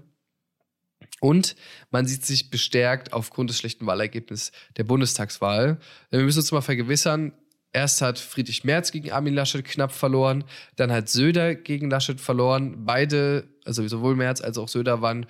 Und 1.19 1.55
man 1.89 2.05
sieht 2.05 2.25
sich 2.25 2.49
bestärkt 2.49 3.13
aufgrund 3.13 3.49
des 3.49 3.57
schlechten 3.57 3.85
Wahlergebnisses 3.85 4.51
der 4.77 4.83
Bundestagswahl. 4.83 5.79
Wir 6.11 6.19
müssen 6.19 6.39
uns 6.39 6.51
mal 6.51 6.61
vergewissern, 6.61 7.33
Erst 7.75 8.03
hat 8.03 8.19
Friedrich 8.19 8.63
Merz 8.63 8.91
gegen 8.91 9.11
Armin 9.11 9.33
Laschet 9.33 9.65
knapp 9.65 9.91
verloren, 9.91 10.43
dann 10.75 10.91
hat 10.91 11.09
Söder 11.09 11.55
gegen 11.55 11.89
Laschet 11.89 12.21
verloren. 12.21 12.85
Beide, 12.85 13.49
also 13.65 13.85
sowohl 13.87 14.15
Merz 14.15 14.41
als 14.41 14.59
auch 14.59 14.67
Söder, 14.67 15.01
waren 15.01 15.25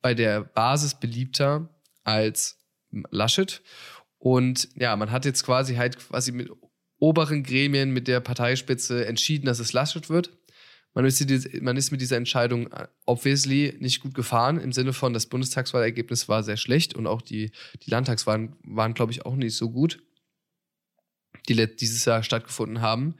bei 0.00 0.14
der 0.14 0.42
Basis 0.42 0.94
beliebter 0.94 1.68
als 2.04 2.56
Laschet. 3.10 3.62
Und 4.18 4.68
ja, 4.76 4.94
man 4.94 5.10
hat 5.10 5.24
jetzt 5.24 5.44
quasi 5.44 5.74
halt 5.74 5.98
quasi 5.98 6.30
mit 6.30 6.50
oberen 7.00 7.42
Gremien, 7.42 7.90
mit 7.90 8.06
der 8.06 8.20
Parteispitze 8.20 9.04
entschieden, 9.04 9.46
dass 9.46 9.58
es 9.58 9.72
Laschet 9.72 10.08
wird. 10.08 10.37
Man 10.98 11.06
ist, 11.06 11.62
man 11.62 11.76
ist 11.76 11.92
mit 11.92 12.00
dieser 12.00 12.16
Entscheidung 12.16 12.70
obviously 13.06 13.76
nicht 13.78 14.00
gut 14.00 14.14
gefahren, 14.14 14.58
im 14.58 14.72
Sinne 14.72 14.92
von, 14.92 15.12
das 15.12 15.26
Bundestagswahlergebnis 15.26 16.28
war 16.28 16.42
sehr 16.42 16.56
schlecht 16.56 16.96
und 16.96 17.06
auch 17.06 17.22
die, 17.22 17.52
die 17.84 17.90
Landtagswahlen 17.90 18.56
waren, 18.64 18.94
glaube 18.94 19.12
ich, 19.12 19.24
auch 19.24 19.36
nicht 19.36 19.54
so 19.54 19.70
gut 19.70 20.02
die 21.48 21.76
dieses 21.76 22.04
Jahr 22.04 22.24
stattgefunden 22.24 22.80
haben. 22.80 23.14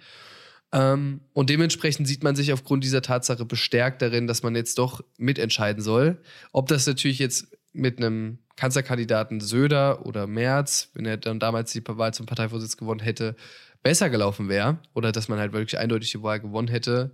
Ähm, 0.72 1.20
und 1.34 1.50
dementsprechend 1.50 2.08
sieht 2.08 2.24
man 2.24 2.34
sich 2.34 2.52
aufgrund 2.52 2.82
dieser 2.82 3.00
Tatsache 3.00 3.44
bestärkt 3.44 4.02
darin, 4.02 4.26
dass 4.26 4.42
man 4.42 4.56
jetzt 4.56 4.76
doch 4.80 5.04
mitentscheiden 5.16 5.80
soll. 5.80 6.20
Ob 6.50 6.66
das 6.66 6.84
natürlich 6.84 7.20
jetzt 7.20 7.46
mit 7.72 7.98
einem 7.98 8.38
Kanzlerkandidaten 8.56 9.38
Söder 9.38 10.04
oder 10.04 10.26
Merz, 10.26 10.90
wenn 10.94 11.06
er 11.06 11.16
dann 11.16 11.38
damals 11.38 11.70
die 11.70 11.86
Wahl 11.86 12.12
zum 12.12 12.26
Parteivorsitz 12.26 12.76
gewonnen 12.76 12.98
hätte, 12.98 13.36
besser 13.84 14.10
gelaufen 14.10 14.48
wäre 14.48 14.78
oder 14.94 15.12
dass 15.12 15.28
man 15.28 15.38
halt 15.38 15.52
wirklich 15.52 15.78
eindeutig 15.78 16.10
die 16.10 16.24
Wahl 16.24 16.40
gewonnen 16.40 16.66
hätte, 16.66 17.12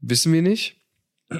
wissen 0.00 0.32
wir 0.32 0.42
nicht. 0.42 0.80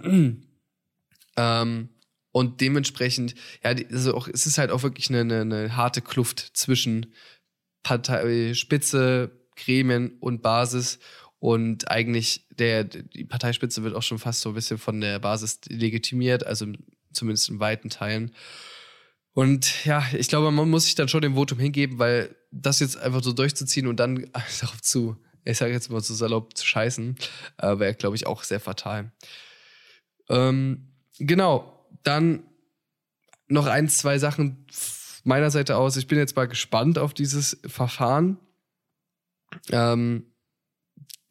ähm, 1.36 1.88
und 2.32 2.60
dementsprechend, 2.60 3.34
ja, 3.64 3.74
also 3.90 4.14
auch, 4.14 4.28
es 4.28 4.46
ist 4.46 4.58
halt 4.58 4.70
auch 4.70 4.82
wirklich 4.82 5.08
eine, 5.10 5.20
eine, 5.20 5.40
eine 5.40 5.76
harte 5.76 6.00
Kluft 6.00 6.50
zwischen 6.54 7.14
Parteispitze, 7.82 9.30
Gremien 9.56 10.16
und 10.20 10.42
Basis. 10.42 10.98
Und 11.38 11.90
eigentlich 11.90 12.46
der, 12.50 12.84
die 12.84 13.24
Parteispitze 13.24 13.82
wird 13.82 13.94
auch 13.94 14.02
schon 14.02 14.18
fast 14.18 14.42
so 14.42 14.50
ein 14.50 14.54
bisschen 14.54 14.78
von 14.78 15.00
der 15.00 15.18
Basis 15.18 15.60
legitimiert, 15.68 16.46
also 16.46 16.66
zumindest 17.12 17.48
in 17.48 17.60
weiten 17.60 17.88
Teilen. 17.88 18.32
Und 19.32 19.84
ja, 19.84 20.04
ich 20.12 20.28
glaube, 20.28 20.50
man 20.50 20.68
muss 20.68 20.84
sich 20.84 20.94
dann 20.94 21.08
schon 21.08 21.22
dem 21.22 21.34
Votum 21.34 21.58
hingeben, 21.58 21.98
weil 21.98 22.36
das 22.52 22.80
jetzt 22.80 22.96
einfach 22.96 23.22
so 23.22 23.32
durchzuziehen 23.32 23.86
und 23.86 23.98
dann 23.98 24.30
darauf 24.60 24.82
zu, 24.82 25.16
ich 25.44 25.58
sage 25.58 25.72
jetzt 25.72 25.90
mal 25.90 26.00
so 26.00 26.14
salopp, 26.14 26.56
zu 26.56 26.66
scheißen, 26.66 27.16
äh, 27.58 27.78
wäre, 27.78 27.94
glaube 27.94 28.16
ich, 28.16 28.26
auch 28.26 28.42
sehr 28.42 28.60
fatal. 28.60 29.12
Ähm, 30.28 30.88
genau, 31.18 31.86
dann 32.02 32.44
noch 33.48 33.66
ein, 33.66 33.88
zwei 33.88 34.18
Sachen 34.18 34.66
meiner 35.24 35.50
Seite 35.50 35.76
aus, 35.76 35.96
ich 35.96 36.06
bin 36.06 36.18
jetzt 36.18 36.36
mal 36.36 36.48
gespannt 36.48 36.98
auf 36.98 37.14
dieses 37.14 37.60
Verfahren. 37.66 38.38
Ähm, 39.70 40.26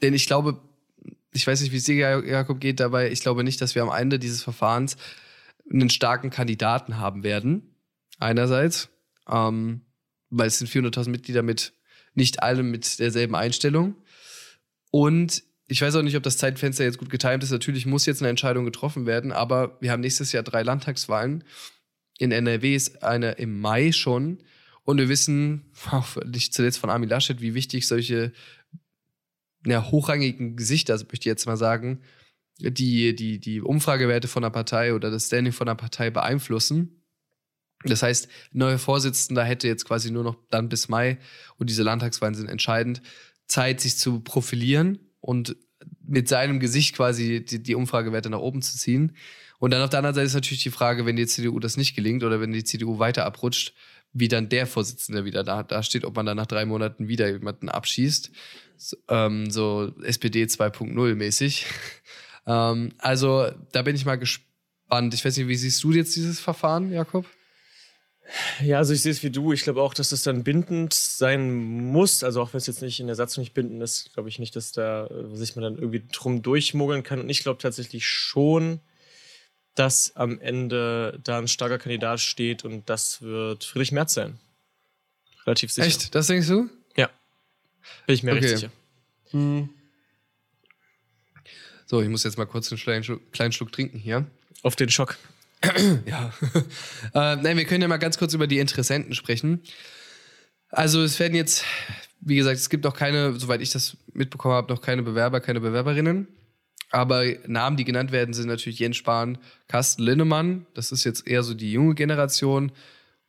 denn 0.01 0.13
ich 0.13 0.27
glaube, 0.27 0.61
ich 1.31 1.45
weiß 1.45 1.61
nicht, 1.61 1.71
wie 1.71 1.77
es 1.77 1.85
dir, 1.85 2.23
Jakob, 2.25 2.59
geht 2.59 2.79
dabei. 2.79 3.11
Ich 3.11 3.21
glaube 3.21 3.43
nicht, 3.43 3.61
dass 3.61 3.75
wir 3.75 3.83
am 3.83 3.91
Ende 3.91 4.19
dieses 4.19 4.43
Verfahrens 4.43 4.97
einen 5.71 5.89
starken 5.89 6.29
Kandidaten 6.29 6.97
haben 6.97 7.23
werden. 7.23 7.75
Einerseits, 8.19 8.89
ähm, 9.29 9.81
weil 10.29 10.47
es 10.47 10.59
sind 10.59 10.69
400.000 10.69 11.09
Mitglieder 11.09 11.43
mit 11.43 11.73
nicht 12.13 12.43
alle 12.43 12.63
mit 12.63 12.99
derselben 12.99 13.35
Einstellung. 13.35 13.95
Und 14.91 15.43
ich 15.67 15.81
weiß 15.81 15.95
auch 15.95 16.01
nicht, 16.01 16.17
ob 16.17 16.23
das 16.23 16.37
Zeitfenster 16.37 16.83
jetzt 16.83 16.97
gut 16.97 17.09
getimt 17.09 17.43
ist. 17.43 17.51
Natürlich 17.51 17.85
muss 17.85 18.05
jetzt 18.05 18.21
eine 18.21 18.29
Entscheidung 18.29 18.65
getroffen 18.65 19.05
werden, 19.05 19.31
aber 19.31 19.77
wir 19.81 19.91
haben 19.91 20.01
nächstes 20.01 20.31
Jahr 20.31 20.43
drei 20.43 20.63
Landtagswahlen 20.63 21.43
in 22.19 22.31
NRW 22.31 22.75
ist 22.75 23.01
eine 23.01 23.31
im 23.31 23.59
Mai 23.59 23.91
schon. 23.91 24.43
Und 24.83 24.97
wir 24.97 25.09
wissen, 25.09 25.71
auch 25.89 26.17
nicht 26.25 26.53
zuletzt 26.53 26.77
von 26.77 26.91
Armin 26.91 27.09
Laschet, 27.09 27.41
wie 27.41 27.55
wichtig 27.55 27.87
solche 27.87 28.31
ja, 29.65 29.89
hochrangigen 29.89 30.55
Gesichter, 30.55 30.93
also 30.93 31.05
möchte 31.05 31.23
ich 31.23 31.25
jetzt 31.25 31.45
mal 31.47 31.57
sagen, 31.57 32.01
die, 32.59 33.15
die, 33.15 33.39
die 33.39 33.61
Umfragewerte 33.61 34.27
von 34.27 34.43
der 34.43 34.49
Partei 34.49 34.93
oder 34.93 35.09
das 35.09 35.27
Standing 35.27 35.53
von 35.53 35.67
der 35.67 35.75
Partei 35.75 36.09
beeinflussen. 36.09 36.98
Das 37.83 38.03
heißt, 38.03 38.27
neuer 38.51 38.77
Vorsitzender 38.77 39.43
hätte 39.43 39.67
jetzt 39.67 39.85
quasi 39.85 40.11
nur 40.11 40.23
noch 40.23 40.35
dann 40.49 40.69
bis 40.69 40.89
Mai 40.89 41.17
und 41.57 41.69
diese 41.69 41.83
Landtagswahlen 41.83 42.35
sind 42.35 42.49
entscheidend, 42.49 43.01
Zeit, 43.47 43.81
sich 43.81 43.97
zu 43.97 44.19
profilieren 44.19 44.99
und 45.21 45.55
mit 46.05 46.27
seinem 46.27 46.59
Gesicht 46.59 46.95
quasi 46.95 47.43
die, 47.43 47.63
die 47.63 47.75
Umfragewerte 47.75 48.29
nach 48.29 48.39
oben 48.39 48.61
zu 48.61 48.77
ziehen. 48.77 49.15
Und 49.59 49.71
dann 49.71 49.81
auf 49.81 49.89
der 49.89 49.99
anderen 49.99 50.15
Seite 50.15 50.25
ist 50.25 50.33
natürlich 50.33 50.63
die 50.63 50.71
Frage, 50.71 51.05
wenn 51.05 51.15
die 51.15 51.27
CDU 51.27 51.59
das 51.59 51.77
nicht 51.77 51.95
gelingt 51.95 52.23
oder 52.23 52.41
wenn 52.41 52.51
die 52.51 52.63
CDU 52.63 52.99
weiter 52.99 53.25
abrutscht, 53.25 53.73
wie 54.13 54.27
dann 54.27 54.49
der 54.49 54.65
Vorsitzende 54.67 55.25
wieder 55.25 55.43
da, 55.43 55.63
da 55.63 55.83
steht, 55.83 56.05
ob 56.05 56.15
man 56.15 56.25
dann 56.25 56.37
nach 56.37 56.47
drei 56.47 56.65
Monaten 56.65 57.07
wieder 57.07 57.29
jemanden 57.29 57.69
abschießt. 57.69 58.31
So, 58.77 58.97
ähm, 59.09 59.51
so 59.51 59.93
SPD 60.03 60.43
2.0 60.43 61.15
mäßig. 61.15 61.65
ähm, 62.47 62.93
also 62.97 63.51
da 63.71 63.81
bin 63.81 63.95
ich 63.95 64.05
mal 64.05 64.17
gespannt. 64.17 65.13
Ich 65.13 65.23
weiß 65.23 65.37
nicht, 65.37 65.47
wie 65.47 65.55
siehst 65.55 65.83
du 65.83 65.91
jetzt 65.91 66.15
dieses 66.15 66.39
Verfahren, 66.39 66.91
Jakob? 66.91 67.25
Ja, 68.61 68.77
also 68.77 68.93
ich 68.93 69.01
sehe 69.01 69.11
es 69.11 69.23
wie 69.23 69.31
du. 69.31 69.53
Ich 69.53 69.63
glaube 69.63 69.81
auch, 69.81 69.93
dass 69.93 70.11
es 70.11 70.23
dann 70.23 70.43
bindend 70.43 70.93
sein 70.93 71.51
muss. 71.51 72.23
Also 72.23 72.41
auch 72.41 72.53
wenn 72.53 72.59
es 72.59 72.67
jetzt 72.67 72.81
nicht 72.81 72.99
in 72.99 73.07
der 73.07 73.15
Satzung 73.15 73.41
nicht 73.41 73.53
bindend 73.53 73.81
ist, 73.81 74.13
glaube 74.13 74.29
ich 74.29 74.39
nicht, 74.39 74.55
dass 74.55 74.71
da 74.71 75.07
äh, 75.07 75.35
sich 75.35 75.55
man 75.55 75.63
dann 75.63 75.75
irgendwie 75.75 76.03
drum 76.11 76.41
durchmogeln 76.41 77.03
kann. 77.03 77.19
Und 77.19 77.29
ich 77.29 77.41
glaube 77.41 77.61
tatsächlich 77.61 78.07
schon, 78.07 78.79
dass 79.75 80.15
am 80.15 80.39
Ende 80.39 81.19
da 81.23 81.37
ein 81.37 81.47
starker 81.47 81.77
Kandidat 81.77 82.19
steht 82.19 82.65
und 82.65 82.89
das 82.89 83.21
wird 83.21 83.63
Friedrich 83.63 83.91
Merz 83.91 84.13
sein. 84.13 84.39
Relativ 85.45 85.71
sicher. 85.71 85.87
Echt? 85.87 86.13
Das 86.13 86.27
denkst 86.27 86.47
du? 86.47 86.69
Ja. 86.95 87.09
Bin 88.05 88.15
ich 88.15 88.23
mir 88.23 88.33
okay. 88.33 88.41
recht 88.41 88.57
sicher. 88.57 88.71
Hm. 89.31 89.69
So, 91.85 92.01
ich 92.01 92.09
muss 92.09 92.23
jetzt 92.23 92.37
mal 92.37 92.45
kurz 92.45 92.71
einen 92.71 92.79
kleinen 92.79 93.03
Schluck, 93.03 93.31
kleinen 93.31 93.51
Schluck 93.51 93.71
trinken 93.71 93.97
hier. 93.97 94.27
Auf 94.61 94.75
den 94.75 94.89
Schock. 94.89 95.17
Ja. 96.05 96.33
äh, 97.13 97.35
nein, 97.41 97.57
wir 97.57 97.65
können 97.65 97.81
ja 97.81 97.87
mal 97.87 97.97
ganz 97.97 98.17
kurz 98.17 98.33
über 98.33 98.47
die 98.47 98.59
Interessenten 98.59 99.13
sprechen. 99.13 99.61
Also 100.69 101.01
es 101.03 101.19
werden 101.19 101.35
jetzt, 101.35 101.65
wie 102.21 102.35
gesagt, 102.35 102.57
es 102.57 102.69
gibt 102.69 102.85
noch 102.85 102.95
keine, 102.95 103.33
soweit 103.33 103.61
ich 103.61 103.71
das 103.71 103.97
mitbekommen 104.13 104.53
habe, 104.53 104.71
noch 104.71 104.81
keine 104.81 105.03
Bewerber, 105.03 105.39
keine 105.41 105.59
Bewerberinnen. 105.59 106.27
Aber 106.91 107.23
Namen, 107.45 107.77
die 107.77 107.85
genannt 107.85 108.11
werden, 108.11 108.33
sind 108.33 108.47
natürlich 108.47 108.79
Jens 108.79 108.97
Spahn, 108.97 109.37
Carsten 109.67 110.03
Linnemann. 110.03 110.65
Das 110.73 110.91
ist 110.91 111.03
jetzt 111.03 111.27
eher 111.27 111.43
so 111.43 111.53
die 111.53 111.71
junge 111.71 111.95
Generation. 111.95 112.71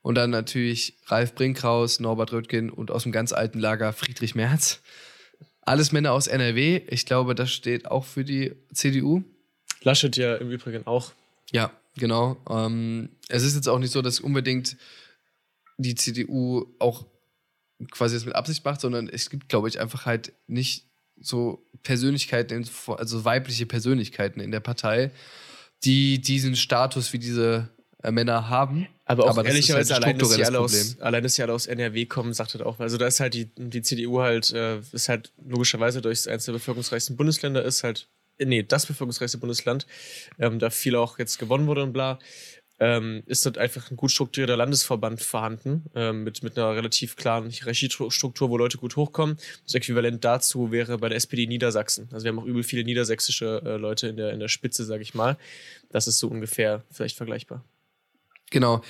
Und 0.03 0.15
dann 0.15 0.31
natürlich 0.31 0.95
Ralf 1.07 1.35
Brinkhaus, 1.35 2.01
Norbert 2.01 2.33
Röttgen 2.33 2.71
und 2.71 2.91
aus 2.91 3.03
dem 3.03 3.13
ganz 3.13 3.33
alten 3.33 3.59
Lager 3.59 3.93
Friedrich 3.93 4.35
Merz. 4.35 4.81
Alles 5.61 5.93
Männer 5.93 6.13
aus 6.13 6.27
NRW. 6.27 6.81
Ich 6.89 7.05
glaube, 7.05 7.35
das 7.35 7.53
steht 7.53 7.87
auch 7.87 8.07
für 8.07 8.25
die 8.25 8.53
CDU. 8.73 9.23
Laschet 9.83 10.17
ja 10.17 10.37
im 10.37 10.51
Übrigen 10.51 10.87
auch. 10.87 11.13
Ja, 11.53 11.71
genau. 11.97 12.37
Ähm, 12.49 13.11
es 13.29 13.43
ist 13.43 13.55
jetzt 13.55 13.69
auch 13.69 13.79
nicht 13.79 13.93
so, 13.93 14.03
dass 14.03 14.21
unbedingt 14.21 14.77
die 15.79 15.95
CDU 15.95 16.67
auch 16.79 17.07
quasi 17.91 18.15
das 18.15 18.25
mit 18.25 18.35
Absicht 18.35 18.65
macht, 18.65 18.81
sondern 18.81 19.09
es 19.09 19.31
gibt, 19.31 19.49
glaube 19.49 19.69
ich, 19.69 19.81
einfach 19.81 20.07
halt 20.07 20.33
nicht 20.47 20.87
so 21.21 21.67
Persönlichkeiten, 21.83 22.69
also 22.87 23.25
weibliche 23.25 23.67
Persönlichkeiten 23.67 24.41
in 24.41 24.51
der 24.51 24.61
Partei, 24.61 25.11
die 25.85 26.21
diesen 26.21 26.57
Status 26.57 27.13
wie 27.13 27.19
diese 27.19 27.71
äh, 28.03 28.11
Männer 28.11 28.49
haben. 28.49 28.87
Aber 29.05 29.25
auch 29.25 29.31
Aber 29.31 29.45
ehrlicherweise 29.45 29.95
halt 29.95 30.05
allein, 30.05 30.19
dass 30.19 30.31
sie 30.31 30.45
alle 30.45 30.61
aus, 30.61 31.01
allein, 31.01 31.23
dass 31.23 31.35
sie 31.35 31.43
alle 31.43 31.53
aus 31.53 31.67
NRW 31.67 32.07
kommen, 32.07 32.33
sagt 32.33 32.55
das 32.55 32.63
auch. 32.63 32.79
Also 32.81 32.97
da 32.97 33.07
ist 33.07 33.21
halt 33.21 33.35
die, 33.35 33.51
die 33.57 33.83
CDU 33.83 34.21
halt, 34.21 34.53
äh, 34.53 34.81
ist 34.93 35.09
halt 35.09 35.33
logischerweise 35.45 36.01
durch 36.01 36.29
eines 36.29 36.45
der 36.45 36.53
bevölkerungsreichsten 36.53 37.17
Bundesländer 37.17 37.65
ist 37.65 37.83
halt, 37.83 38.09
nee, 38.45 38.63
das 38.63 38.87
bevölkerungsreichste 38.87 39.39
Bundesland, 39.39 39.87
ähm, 40.39 40.59
da 40.59 40.71
viel 40.71 40.97
auch 40.97 41.19
jetzt 41.19 41.39
gewonnen 41.39 41.67
wurde 41.67 41.83
und 41.83 41.93
bla 41.93 42.19
ähm, 42.81 43.23
ist 43.27 43.45
dort 43.45 43.59
einfach 43.59 43.91
ein 43.91 43.97
gut 43.97 44.11
strukturierter 44.11 44.57
Landesverband 44.57 45.21
vorhanden, 45.21 45.85
ähm, 45.95 46.25
mit, 46.25 46.43
mit 46.43 46.59
einer 46.59 46.75
relativ 46.75 47.15
klaren 47.15 47.51
Hierarchiestruktur, 47.51 48.49
wo 48.49 48.57
Leute 48.57 48.79
gut 48.79 48.97
hochkommen. 48.97 49.37
Das 49.65 49.75
Äquivalent 49.75 50.25
dazu 50.25 50.73
wäre 50.73 50.97
bei 50.97 51.11
der 51.11 51.17
SPD 51.17 51.47
Niedersachsen. 51.47 52.09
Also 52.11 52.25
wir 52.25 52.33
haben 52.33 52.39
auch 52.39 52.47
übel 52.47 52.63
viele 52.63 52.83
niedersächsische 52.83 53.63
äh, 53.65 53.77
Leute 53.77 54.09
in 54.09 54.17
der, 54.17 54.33
in 54.33 54.41
der 54.41 54.49
Spitze, 54.49 54.87
sage 54.87 55.03
ich 55.03 55.15
mal. 55.15 55.37
Das 55.91 56.09
ist 56.09 56.19
so 56.19 56.29
ungefähr 56.29 56.83
vielleicht 56.91 57.19
vergleichbar. 57.19 57.63
Genau. 58.51 58.83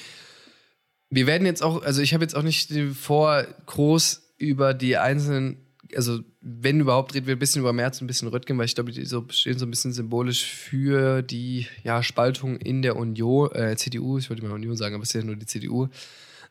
Wir 1.11 1.27
werden 1.27 1.45
jetzt 1.45 1.63
auch, 1.63 1.83
also 1.83 2.01
ich 2.01 2.15
habe 2.15 2.23
jetzt 2.23 2.37
auch 2.37 2.43
nicht 2.43 2.73
vor, 2.95 3.45
groß 3.67 4.35
über 4.39 4.73
die 4.73 4.97
einzelnen 4.97 5.67
also 5.97 6.21
wenn 6.41 6.81
überhaupt, 6.81 7.15
reden 7.15 7.27
wir 7.27 7.37
ein 7.37 7.39
bisschen 7.39 7.61
über 7.61 7.73
Merz, 7.73 8.01
ein 8.01 8.07
bisschen 8.07 8.29
Röttgen, 8.29 8.57
weil 8.59 8.67
ich 8.67 8.75
glaube, 8.75 8.93
die 8.93 9.05
so 9.05 9.25
stehen 9.31 9.59
so 9.59 9.67
ein 9.67 9.71
bisschen 9.71 9.93
symbolisch 9.93 10.45
für 10.45 11.23
die 11.23 11.67
ja, 11.85 12.03
Spaltung 12.03 12.57
in 12.57 12.83
der 12.83 12.97
Union, 12.97 13.51
äh, 13.53 13.77
CDU, 13.77 14.19
ich 14.19 14.31
wollte 14.31 14.45
mal 14.45 14.53
Union 14.53 14.77
sagen, 14.77 14.95
aber 14.95 15.03
es 15.03 15.11
ist 15.11 15.21
ja 15.21 15.27
nur 15.27 15.37
die 15.37 15.47
CDU. 15.47 15.89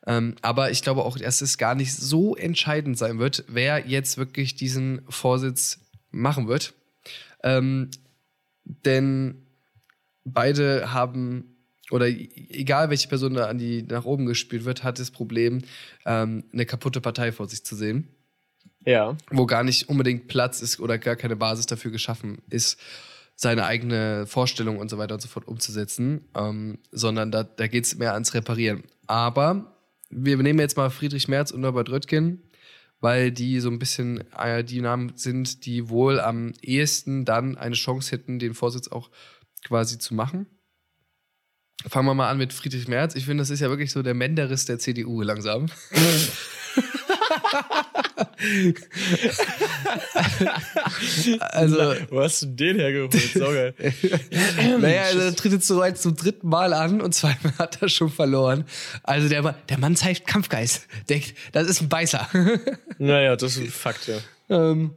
Ähm, 0.07 0.35
aber 0.41 0.71
ich 0.71 0.81
glaube 0.81 1.03
auch, 1.03 1.17
dass 1.17 1.41
es 1.41 1.57
gar 1.57 1.75
nicht 1.75 1.93
so 1.93 2.35
entscheidend 2.35 2.97
sein 2.97 3.19
wird, 3.19 3.43
wer 3.47 3.87
jetzt 3.87 4.17
wirklich 4.17 4.55
diesen 4.55 5.01
Vorsitz 5.09 5.79
machen 6.11 6.47
wird. 6.47 6.73
Ähm, 7.43 7.89
denn 8.63 9.45
beide 10.23 10.93
haben 10.93 11.55
oder 11.91 12.07
egal 12.07 12.89
welche 12.89 13.07
Person 13.07 13.33
da 13.33 13.47
an 13.47 13.57
die 13.57 13.83
nach 13.83 14.05
oben 14.05 14.25
gespielt 14.25 14.63
wird, 14.65 14.83
hat 14.83 14.99
das 14.99 15.11
Problem, 15.11 15.63
ähm, 16.05 16.43
eine 16.53 16.65
kaputte 16.65 17.01
Partei 17.01 17.31
vor 17.31 17.49
sich 17.49 17.63
zu 17.63 17.75
sehen. 17.75 18.07
Ja. 18.85 19.17
Wo 19.29 19.45
gar 19.45 19.63
nicht 19.63 19.89
unbedingt 19.89 20.27
Platz 20.27 20.61
ist 20.61 20.79
oder 20.79 20.97
gar 20.97 21.15
keine 21.15 21.35
Basis 21.35 21.65
dafür 21.65 21.91
geschaffen 21.91 22.41
ist, 22.49 22.79
seine 23.35 23.65
eigene 23.65 24.25
Vorstellung 24.27 24.77
und 24.77 24.89
so 24.89 24.97
weiter 24.97 25.15
und 25.15 25.21
so 25.21 25.27
fort 25.27 25.47
umzusetzen, 25.47 26.25
ähm, 26.35 26.79
sondern 26.91 27.31
da, 27.31 27.43
da 27.43 27.67
geht 27.67 27.85
es 27.85 27.95
mehr 27.95 28.13
ans 28.13 28.33
Reparieren. 28.33 28.83
Aber 29.07 29.77
wir 30.09 30.37
nehmen 30.37 30.59
jetzt 30.59 30.77
mal 30.77 30.89
Friedrich 30.89 31.27
Merz 31.27 31.51
und 31.51 31.61
Norbert 31.61 31.89
Röttgen, 31.89 32.43
weil 32.99 33.31
die 33.31 33.59
so 33.59 33.69
ein 33.69 33.79
bisschen 33.79 34.25
äh, 34.37 34.63
die 34.63 34.81
Namen 34.81 35.13
sind, 35.15 35.65
die 35.65 35.87
wohl 35.89 36.19
am 36.19 36.53
ehesten 36.61 37.23
dann 37.23 37.57
eine 37.57 37.75
Chance 37.75 38.11
hätten, 38.11 38.39
den 38.39 38.53
Vorsitz 38.53 38.89
auch 38.89 39.09
quasi 39.63 39.99
zu 39.99 40.13
machen. 40.13 40.47
Fangen 41.87 42.07
wir 42.07 42.13
mal 42.13 42.29
an 42.29 42.37
mit 42.37 42.51
Friedrich 42.51 42.89
Merz. 42.89 43.15
Ich 43.15 43.25
finde, 43.25 43.41
das 43.41 43.49
ist 43.51 43.61
ja 43.61 43.69
wirklich 43.69 43.91
so 43.91 44.03
der 44.03 44.13
Menderis 44.13 44.65
der 44.65 44.79
CDU 44.79 45.21
langsam. 45.21 45.67
also, 51.51 51.95
wo 52.09 52.21
hast 52.21 52.41
du 52.41 52.45
den 52.47 52.77
hergeholt? 52.77 53.13
Saugeil. 53.13 53.73
naja, 54.79 55.03
also 55.03 55.19
er 55.19 55.35
tritt 55.35 55.53
jetzt 55.53 55.67
so 55.67 55.77
weit 55.77 55.97
zum 55.97 56.15
dritten 56.15 56.47
Mal 56.47 56.73
an 56.73 57.01
und 57.01 57.13
zweimal 57.13 57.53
hat 57.57 57.81
er 57.81 57.89
schon 57.89 58.09
verloren. 58.09 58.65
Also 59.03 59.29
der, 59.29 59.53
der 59.69 59.79
Mann 59.79 59.95
zeigt 59.95 60.27
Kampfgeist. 60.27 60.87
Der, 61.09 61.21
das 61.51 61.67
ist 61.67 61.81
ein 61.81 61.89
Beißer. 61.89 62.27
naja, 62.97 63.35
das 63.35 63.57
ist 63.57 63.63
ein 63.63 63.69
Fakt, 63.69 64.07
ja. 64.07 64.17
Ähm, 64.49 64.91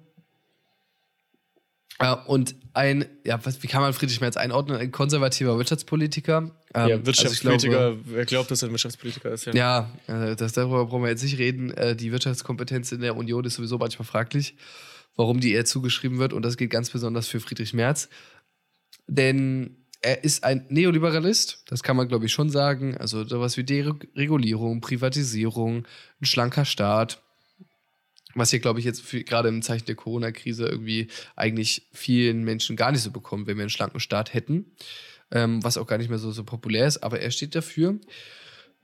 ja, 2.01 2.15
und 2.15 2.55
ein, 2.75 3.05
ja, 3.25 3.39
was, 3.45 3.63
wie 3.63 3.67
kann 3.67 3.83
man 3.83 3.93
Friedrich 3.93 4.21
Merz 4.21 4.37
einordnen? 4.37 4.79
Ein 4.79 4.91
konservativer 4.91 5.57
Wirtschaftspolitiker. 5.57 6.51
Ähm, 6.75 6.89
ja, 6.89 7.07
Wirtschaftspolitiker, 7.07 7.79
also 7.79 7.97
glaube, 7.97 8.16
wer 8.16 8.25
glaubt, 8.25 8.51
dass 8.51 8.62
er 8.62 8.68
ein 8.68 8.73
Wirtschaftspolitiker 8.73 9.31
ist, 9.33 9.47
ja. 9.47 9.53
Ja, 9.55 9.91
äh, 10.07 10.37
das, 10.37 10.53
darüber 10.53 10.87
brauchen 10.87 11.03
wir 11.03 11.11
jetzt 11.11 11.23
nicht 11.23 11.39
reden. 11.39 11.70
Äh, 11.73 11.95
die 11.95 12.12
Wirtschaftskompetenz 12.12 12.93
in 12.93 13.01
der 13.01 13.16
Union 13.16 13.45
ist 13.45 13.55
sowieso 13.55 13.79
manchmal 13.79 14.07
fraglich, 14.07 14.57
warum 15.16 15.41
die 15.41 15.53
eher 15.53 15.64
zugeschrieben 15.64 16.18
wird. 16.18 16.33
Und 16.33 16.43
das 16.43 16.57
gilt 16.57 16.70
ganz 16.70 16.91
besonders 16.91 17.29
für 17.29 17.41
Friedrich 17.41 17.75
Merz. 17.75 18.09
Denn 19.07 19.77
er 20.01 20.25
ist 20.25 20.45
ein 20.45 20.66
Neoliberalist, 20.68 21.64
das 21.66 21.83
kann 21.83 21.97
man, 21.97 22.09
glaube 22.09 22.27
ich, 22.27 22.33
schon 22.33 22.51
sagen. 22.51 22.97
Also 22.97 23.25
sowas 23.25 23.57
wie 23.57 23.64
Deregulierung, 23.64 24.81
Privatisierung, 24.81 25.87
ein 26.20 26.25
schlanker 26.25 26.64
Staat 26.64 27.23
was 28.35 28.51
hier, 28.51 28.61
glaube 28.61 28.79
ich, 28.79 28.85
jetzt 28.85 29.09
gerade 29.27 29.49
im 29.49 29.62
Zeichen 29.62 29.87
der 29.87 29.95
Corona-Krise 29.95 30.66
irgendwie 30.66 31.09
eigentlich 31.37 31.89
vielen 31.93 32.45
Menschen 32.45 32.77
gar 32.77 32.93
nicht 32.93 33.03
so 33.03 33.11
bekommen, 33.11 33.47
wenn 33.47 33.57
wir 33.57 33.62
einen 33.62 33.70
schlanken 33.70 34.01
Staat 34.01 34.33
hätten, 34.35 34.73
ähm, 35.33 35.64
was 35.64 35.78
auch 35.78 35.87
gar 35.87 35.99
nicht 35.99 36.11
mehr 36.11 36.18
so, 36.18 36.30
so 36.30 36.45
populär 36.45 36.87
ist, 36.87 37.03
aber 37.03 37.20
er 37.20 37.30
steht 37.30 37.55
dafür. 37.55 37.99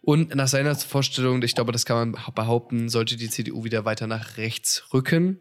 Und 0.00 0.34
nach 0.34 0.48
seiner 0.48 0.74
Vorstellung, 0.74 1.42
ich 1.42 1.54
glaube, 1.54 1.72
das 1.72 1.84
kann 1.84 2.12
man 2.12 2.34
behaupten, 2.34 2.88
sollte 2.88 3.16
die 3.16 3.28
CDU 3.28 3.64
wieder 3.64 3.84
weiter 3.84 4.06
nach 4.06 4.36
rechts 4.36 4.84
rücken. 4.92 5.38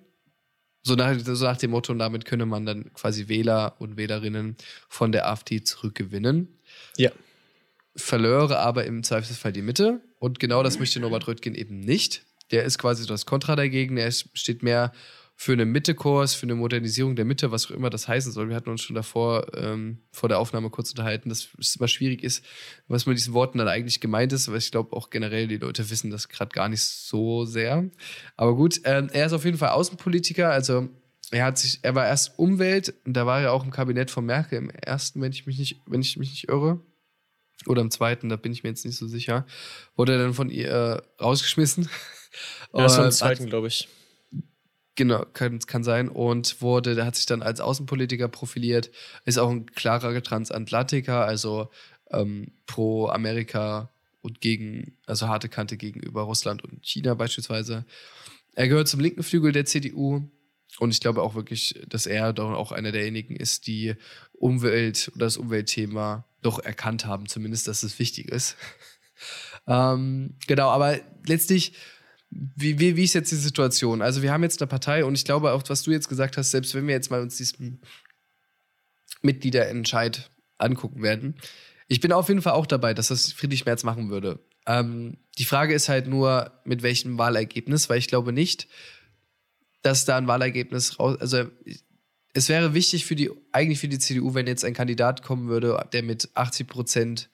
So 0.83 0.95
nach, 0.95 1.17
so 1.19 1.45
nach 1.45 1.57
dem 1.57 1.71
Motto, 1.71 1.91
und 1.91 1.99
damit 1.99 2.25
könne 2.25 2.45
man 2.45 2.65
dann 2.65 2.93
quasi 2.93 3.27
Wähler 3.27 3.75
und 3.79 3.97
Wählerinnen 3.97 4.57
von 4.89 5.11
der 5.11 5.29
AfD 5.29 5.63
zurückgewinnen. 5.63 6.59
Ja. 6.97 7.11
Verlöre 7.95 8.59
aber 8.59 8.85
im 8.85 9.03
Zweifelsfall 9.03 9.53
die 9.53 9.61
Mitte. 9.61 10.01
Und 10.19 10.39
genau 10.39 10.63
das 10.63 10.79
möchte 10.79 10.99
Norbert 10.99 11.27
Röttgen 11.27 11.55
eben 11.55 11.79
nicht. 11.79 12.23
Der 12.51 12.63
ist 12.63 12.77
quasi 12.77 13.05
das 13.05 13.25
Kontra 13.25 13.55
dagegen. 13.55 13.97
Er 13.97 14.11
steht 14.11 14.63
mehr 14.63 14.91
für 15.39 15.53
einen 15.53 15.71
Mittekurs, 15.71 16.33
für 16.33 16.47
eine 16.47 16.55
Modernisierung 16.55 17.15
der 17.15 17.23
Mitte, 17.23 17.51
was 17.51 17.67
auch 17.67 17.71
immer 17.71 17.91
das 17.91 18.07
heißen 18.07 18.31
soll. 18.31 18.49
Wir 18.49 18.55
hatten 18.55 18.71
uns 18.71 18.81
schon 18.81 18.95
davor 18.95 19.55
ähm, 19.55 19.99
vor 20.11 20.29
der 20.29 20.39
Aufnahme 20.39 20.71
kurz 20.71 20.89
unterhalten, 20.89 21.29
dass 21.29 21.49
es 21.59 21.75
immer 21.75 21.87
schwierig 21.87 22.23
ist, 22.23 22.43
was 22.87 23.05
mit 23.05 23.17
diesen 23.17 23.35
Worten 23.35 23.59
dann 23.59 23.67
eigentlich 23.67 24.01
gemeint 24.01 24.33
ist, 24.33 24.49
weil 24.49 24.57
ich 24.57 24.71
glaube 24.71 24.97
auch 24.97 25.11
generell 25.11 25.47
die 25.47 25.57
Leute 25.57 25.87
wissen 25.91 26.09
das 26.09 26.27
gerade 26.27 26.49
gar 26.49 26.69
nicht 26.69 26.81
so 26.81 27.45
sehr. 27.45 27.87
Aber 28.35 28.55
gut, 28.55 28.81
ähm, 28.83 29.09
er 29.13 29.27
ist 29.27 29.33
auf 29.33 29.45
jeden 29.45 29.59
Fall 29.59 29.69
Außenpolitiker, 29.69 30.49
also 30.49 30.89
er 31.29 31.45
hat 31.45 31.59
sich, 31.59 31.79
er 31.83 31.93
war 31.93 32.07
erst 32.07 32.39
Umwelt 32.39 32.95
und 33.05 33.13
da 33.13 33.27
war 33.27 33.39
er 33.39 33.53
auch 33.53 33.63
im 33.63 33.69
Kabinett 33.69 34.09
von 34.09 34.25
Merkel 34.25 34.57
im 34.57 34.71
ersten, 34.71 35.21
wenn 35.21 35.31
ich 35.31 35.45
mich 35.45 35.59
nicht, 35.59 35.81
wenn 35.85 36.01
ich 36.01 36.17
mich 36.17 36.31
nicht 36.31 36.49
irre. 36.49 36.81
Oder 37.67 37.81
im 37.81 37.91
zweiten, 37.91 38.29
da 38.29 38.37
bin 38.37 38.51
ich 38.51 38.63
mir 38.63 38.69
jetzt 38.69 38.85
nicht 38.85 38.97
so 38.97 39.07
sicher. 39.07 39.45
Wurde 39.95 40.13
er 40.13 40.19
dann 40.19 40.33
von 40.33 40.49
ihr 40.49 40.69
äh, 40.69 41.23
rausgeschmissen. 41.23 41.89
Ja, 42.73 42.83
das 42.83 42.97
war 42.97 43.05
im 43.05 43.11
zweiten, 43.11 43.47
glaube 43.47 43.67
ich. 43.67 43.87
Genau, 44.97 45.23
kann, 45.33 45.59
kann 45.59 45.83
sein. 45.83 46.09
Und 46.09 46.59
wurde, 46.61 46.95
der 46.95 47.05
hat 47.05 47.15
sich 47.15 47.27
dann 47.27 47.43
als 47.43 47.61
Außenpolitiker 47.61 48.27
profiliert, 48.27 48.89
ist 49.25 49.37
auch 49.37 49.49
ein 49.49 49.67
klarer 49.67 50.21
Transatlantiker, 50.23 51.23
also 51.23 51.69
ähm, 52.09 52.51
pro 52.65 53.07
Amerika 53.07 53.91
und 54.21 54.41
gegen, 54.41 54.97
also 55.05 55.27
harte 55.27 55.49
Kante 55.49 55.77
gegenüber 55.77 56.23
Russland 56.23 56.63
und 56.63 56.83
China 56.83 57.13
beispielsweise. 57.13 57.85
Er 58.55 58.67
gehört 58.67 58.87
zum 58.87 58.99
linken 58.99 59.21
Flügel 59.21 59.51
der 59.51 59.65
CDU 59.65 60.23
und 60.79 60.91
ich 60.91 60.99
glaube 60.99 61.21
auch 61.21 61.35
wirklich, 61.35 61.79
dass 61.87 62.07
er 62.07 62.33
doch 62.33 62.51
auch 62.53 62.71
einer 62.71 62.91
derjenigen 62.91 63.35
ist, 63.35 63.67
die 63.67 63.93
Umwelt 64.33 65.11
oder 65.13 65.27
das 65.27 65.37
Umweltthema 65.37 66.25
doch 66.41 66.57
erkannt 66.57 67.05
haben, 67.05 67.27
zumindest, 67.27 67.67
dass 67.67 67.83
es 67.83 67.99
wichtig 67.99 68.29
ist. 68.29 68.55
ähm, 69.67 70.37
genau, 70.47 70.69
aber 70.69 70.99
letztlich 71.27 71.73
wie, 72.29 72.79
wie, 72.79 72.95
wie 72.95 73.03
ist 73.03 73.13
jetzt 73.13 73.31
die 73.31 73.35
Situation? 73.35 74.01
Also, 74.01 74.21
wir 74.21 74.31
haben 74.31 74.43
jetzt 74.43 74.61
eine 74.61 74.67
Partei 74.67 75.05
und 75.05 75.15
ich 75.15 75.25
glaube 75.25 75.51
auch, 75.53 75.63
was 75.67 75.83
du 75.83 75.91
jetzt 75.91 76.09
gesagt 76.09 76.37
hast, 76.37 76.51
selbst 76.51 76.75
wenn 76.75 76.87
wir 76.87 76.93
jetzt 76.93 77.09
mal 77.09 77.21
uns 77.21 77.37
diesen 77.37 77.81
Mitgliederentscheid 79.21 80.29
angucken 80.57 81.01
werden, 81.01 81.35
ich 81.87 82.01
bin 82.01 82.11
auf 82.11 82.27
jeden 82.27 82.41
Fall 82.41 82.53
auch 82.53 82.65
dabei, 82.65 82.93
dass 82.93 83.07
das 83.07 83.31
Friedrich 83.31 83.65
Merz 83.65 83.83
machen 83.83 84.09
würde. 84.09 84.39
Ähm, 84.65 85.17
die 85.37 85.45
Frage 85.45 85.73
ist 85.73 85.87
halt 85.87 86.07
nur, 86.07 86.51
mit 86.65 86.83
welchem 86.83 87.17
Wahlergebnis, 87.17 87.89
weil 87.89 87.99
ich 87.99 88.07
glaube 88.07 88.33
nicht, 88.33 88.67
dass 89.81 90.03
da 90.03 90.17
ein 90.17 90.27
Wahlergebnis 90.27 90.99
raus. 90.99 91.17
Also, 91.19 91.45
es 92.33 92.49
wäre 92.49 92.73
wichtig 92.73 93.05
für 93.05 93.15
die, 93.15 93.31
eigentlich 93.51 93.79
für 93.79 93.87
die 93.87 93.99
CDU, 93.99 94.33
wenn 94.33 94.47
jetzt 94.47 94.65
ein 94.65 94.73
Kandidat 94.73 95.23
kommen 95.23 95.47
würde, 95.47 95.83
der 95.93 96.03
mit 96.03 96.29
80 96.35 96.67
Prozent 96.67 97.29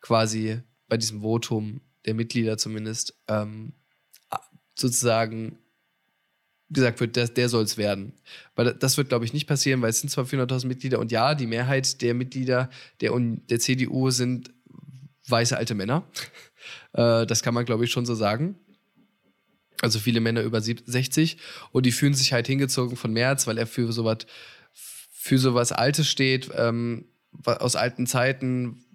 quasi 0.00 0.60
bei 0.88 0.96
diesem 0.96 1.20
Votum 1.20 1.80
der 2.06 2.14
Mitglieder 2.14 2.56
zumindest 2.56 3.18
ähm, 3.28 3.72
sozusagen 4.76 5.58
gesagt 6.68 7.00
wird, 7.00 7.16
der, 7.16 7.28
der 7.28 7.48
soll 7.48 7.64
es 7.64 7.76
werden. 7.76 8.12
Weil 8.54 8.74
das 8.74 8.96
wird, 8.96 9.08
glaube 9.08 9.24
ich, 9.24 9.32
nicht 9.32 9.46
passieren, 9.46 9.82
weil 9.82 9.90
es 9.90 10.00
sind 10.00 10.10
zwar 10.10 10.24
400.000 10.24 10.66
Mitglieder 10.66 10.98
und 10.98 11.12
ja, 11.12 11.34
die 11.34 11.46
Mehrheit 11.46 12.02
der 12.02 12.14
Mitglieder 12.14 12.70
der, 13.00 13.12
der 13.18 13.60
CDU 13.60 14.10
sind 14.10 14.50
weiße 15.28 15.56
alte 15.56 15.74
Männer. 15.74 16.04
äh, 16.92 17.26
das 17.26 17.42
kann 17.42 17.54
man, 17.54 17.64
glaube 17.64 17.84
ich, 17.84 17.92
schon 17.92 18.06
so 18.06 18.14
sagen. 18.14 18.56
Also 19.82 19.98
viele 19.98 20.20
Männer 20.20 20.42
über 20.42 20.60
60 20.60 21.36
und 21.70 21.86
die 21.86 21.92
fühlen 21.92 22.14
sich 22.14 22.32
halt 22.32 22.46
hingezogen 22.46 22.96
von 22.96 23.12
März, 23.12 23.46
weil 23.46 23.58
er 23.58 23.66
für 23.66 23.92
sowas 23.92 24.18
für 25.26 25.38
sowas 25.38 25.72
Altes 25.72 26.08
steht, 26.08 26.50
ähm, 26.54 27.06
aus 27.44 27.74
alten 27.74 28.06
Zeiten, 28.06 28.85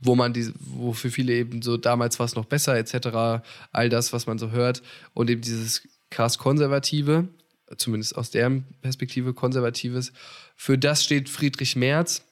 wo 0.00 0.14
man 0.14 0.32
die, 0.32 0.52
wo 0.58 0.92
für 0.92 1.10
viele 1.10 1.34
eben 1.34 1.62
so 1.62 1.76
damals 1.76 2.18
war 2.18 2.26
es 2.26 2.34
noch 2.34 2.46
besser, 2.46 2.76
etc., 2.76 3.44
all 3.72 3.88
das, 3.88 4.12
was 4.12 4.26
man 4.26 4.38
so 4.38 4.50
hört, 4.50 4.82
und 5.14 5.30
eben 5.30 5.42
dieses 5.42 5.82
krass 6.10 6.38
Konservative, 6.38 7.28
zumindest 7.76 8.16
aus 8.16 8.30
deren 8.30 8.64
Perspektive 8.80 9.34
Konservatives, 9.34 10.12
für 10.56 10.78
das 10.78 11.04
steht 11.04 11.28
Friedrich 11.28 11.76
Merz. 11.76 12.24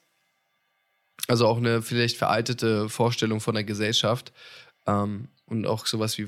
Also 1.27 1.47
auch 1.47 1.57
eine 1.57 1.81
vielleicht 1.81 2.17
veraltete 2.17 2.89
Vorstellung 2.89 3.39
von 3.39 3.53
der 3.53 3.63
Gesellschaft 3.63 4.31
ähm, 4.87 5.27
und 5.45 5.67
auch 5.67 5.85
sowas 5.85 6.17
wie 6.17 6.27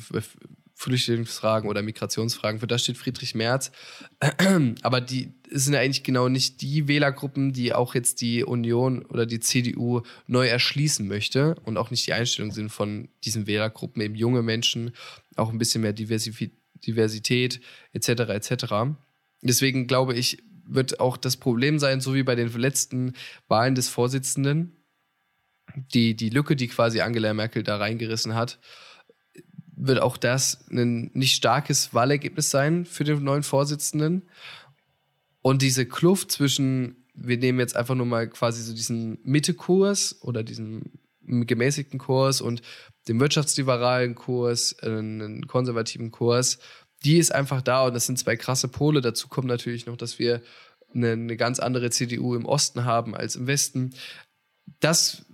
Flüchtlingsfragen 0.81 1.69
oder 1.69 1.83
Migrationsfragen. 1.83 2.59
Für 2.59 2.65
das 2.65 2.81
steht 2.81 2.97
Friedrich 2.97 3.35
Merz. 3.35 3.71
Aber 4.81 4.99
die 4.99 5.31
sind 5.51 5.75
eigentlich 5.75 6.01
genau 6.01 6.27
nicht 6.27 6.61
die 6.61 6.87
Wählergruppen, 6.87 7.53
die 7.53 7.73
auch 7.73 7.93
jetzt 7.93 8.19
die 8.21 8.43
Union 8.43 9.05
oder 9.05 9.27
die 9.27 9.39
CDU 9.39 10.01
neu 10.25 10.47
erschließen 10.47 11.07
möchte 11.07 11.53
und 11.65 11.77
auch 11.77 11.91
nicht 11.91 12.07
die 12.07 12.13
Einstellung 12.13 12.51
sind 12.51 12.69
von 12.69 13.09
diesen 13.23 13.45
Wählergruppen, 13.45 14.01
eben 14.01 14.15
junge 14.15 14.41
Menschen, 14.41 14.91
auch 15.35 15.51
ein 15.51 15.59
bisschen 15.59 15.81
mehr 15.81 15.93
Diversität 15.93 17.61
etc. 17.93 18.09
etc. 18.09 18.73
Deswegen 19.43 19.85
glaube 19.85 20.15
ich, 20.15 20.39
wird 20.65 20.99
auch 20.99 21.17
das 21.17 21.37
Problem 21.37 21.77
sein, 21.77 22.01
so 22.01 22.15
wie 22.15 22.23
bei 22.23 22.33
den 22.33 22.51
letzten 22.53 23.13
Wahlen 23.47 23.75
des 23.75 23.87
Vorsitzenden, 23.87 24.77
die, 25.93 26.15
die 26.15 26.29
Lücke, 26.29 26.55
die 26.55 26.69
quasi 26.69 27.01
Angela 27.01 27.35
Merkel 27.35 27.61
da 27.61 27.77
reingerissen 27.77 28.33
hat, 28.33 28.59
wird 29.83 29.99
auch 29.99 30.17
das 30.17 30.63
ein 30.69 31.09
nicht 31.13 31.33
starkes 31.33 31.93
Wahlergebnis 31.93 32.51
sein 32.51 32.85
für 32.85 33.03
den 33.03 33.23
neuen 33.23 33.43
Vorsitzenden. 33.43 34.29
Und 35.41 35.63
diese 35.63 35.87
Kluft 35.87 36.31
zwischen, 36.31 37.07
wir 37.15 37.37
nehmen 37.37 37.59
jetzt 37.59 37.75
einfach 37.75 37.95
nur 37.95 38.05
mal 38.05 38.29
quasi 38.29 38.61
so 38.61 38.73
diesen 38.73 39.17
Mitte-Kurs 39.23 40.21
oder 40.21 40.43
diesen 40.43 40.99
gemäßigten 41.25 41.99
Kurs 41.99 42.41
und 42.41 42.61
dem 43.07 43.19
wirtschaftsliberalen 43.19 44.13
Kurs, 44.13 44.75
äh, 44.81 44.85
einen 44.85 45.47
konservativen 45.47 46.11
Kurs, 46.11 46.59
die 47.03 47.17
ist 47.17 47.33
einfach 47.33 47.63
da 47.63 47.85
und 47.85 47.95
das 47.95 48.05
sind 48.05 48.19
zwei 48.19 48.35
krasse 48.35 48.67
Pole. 48.67 49.01
Dazu 49.01 49.27
kommt 49.27 49.47
natürlich 49.47 49.87
noch, 49.87 49.97
dass 49.97 50.19
wir 50.19 50.41
eine, 50.93 51.13
eine 51.13 51.37
ganz 51.37 51.59
andere 51.59 51.89
CDU 51.89 52.35
im 52.35 52.45
Osten 52.45 52.85
haben 52.85 53.15
als 53.15 53.35
im 53.35 53.47
Westen. 53.47 53.95
Das 54.79 55.25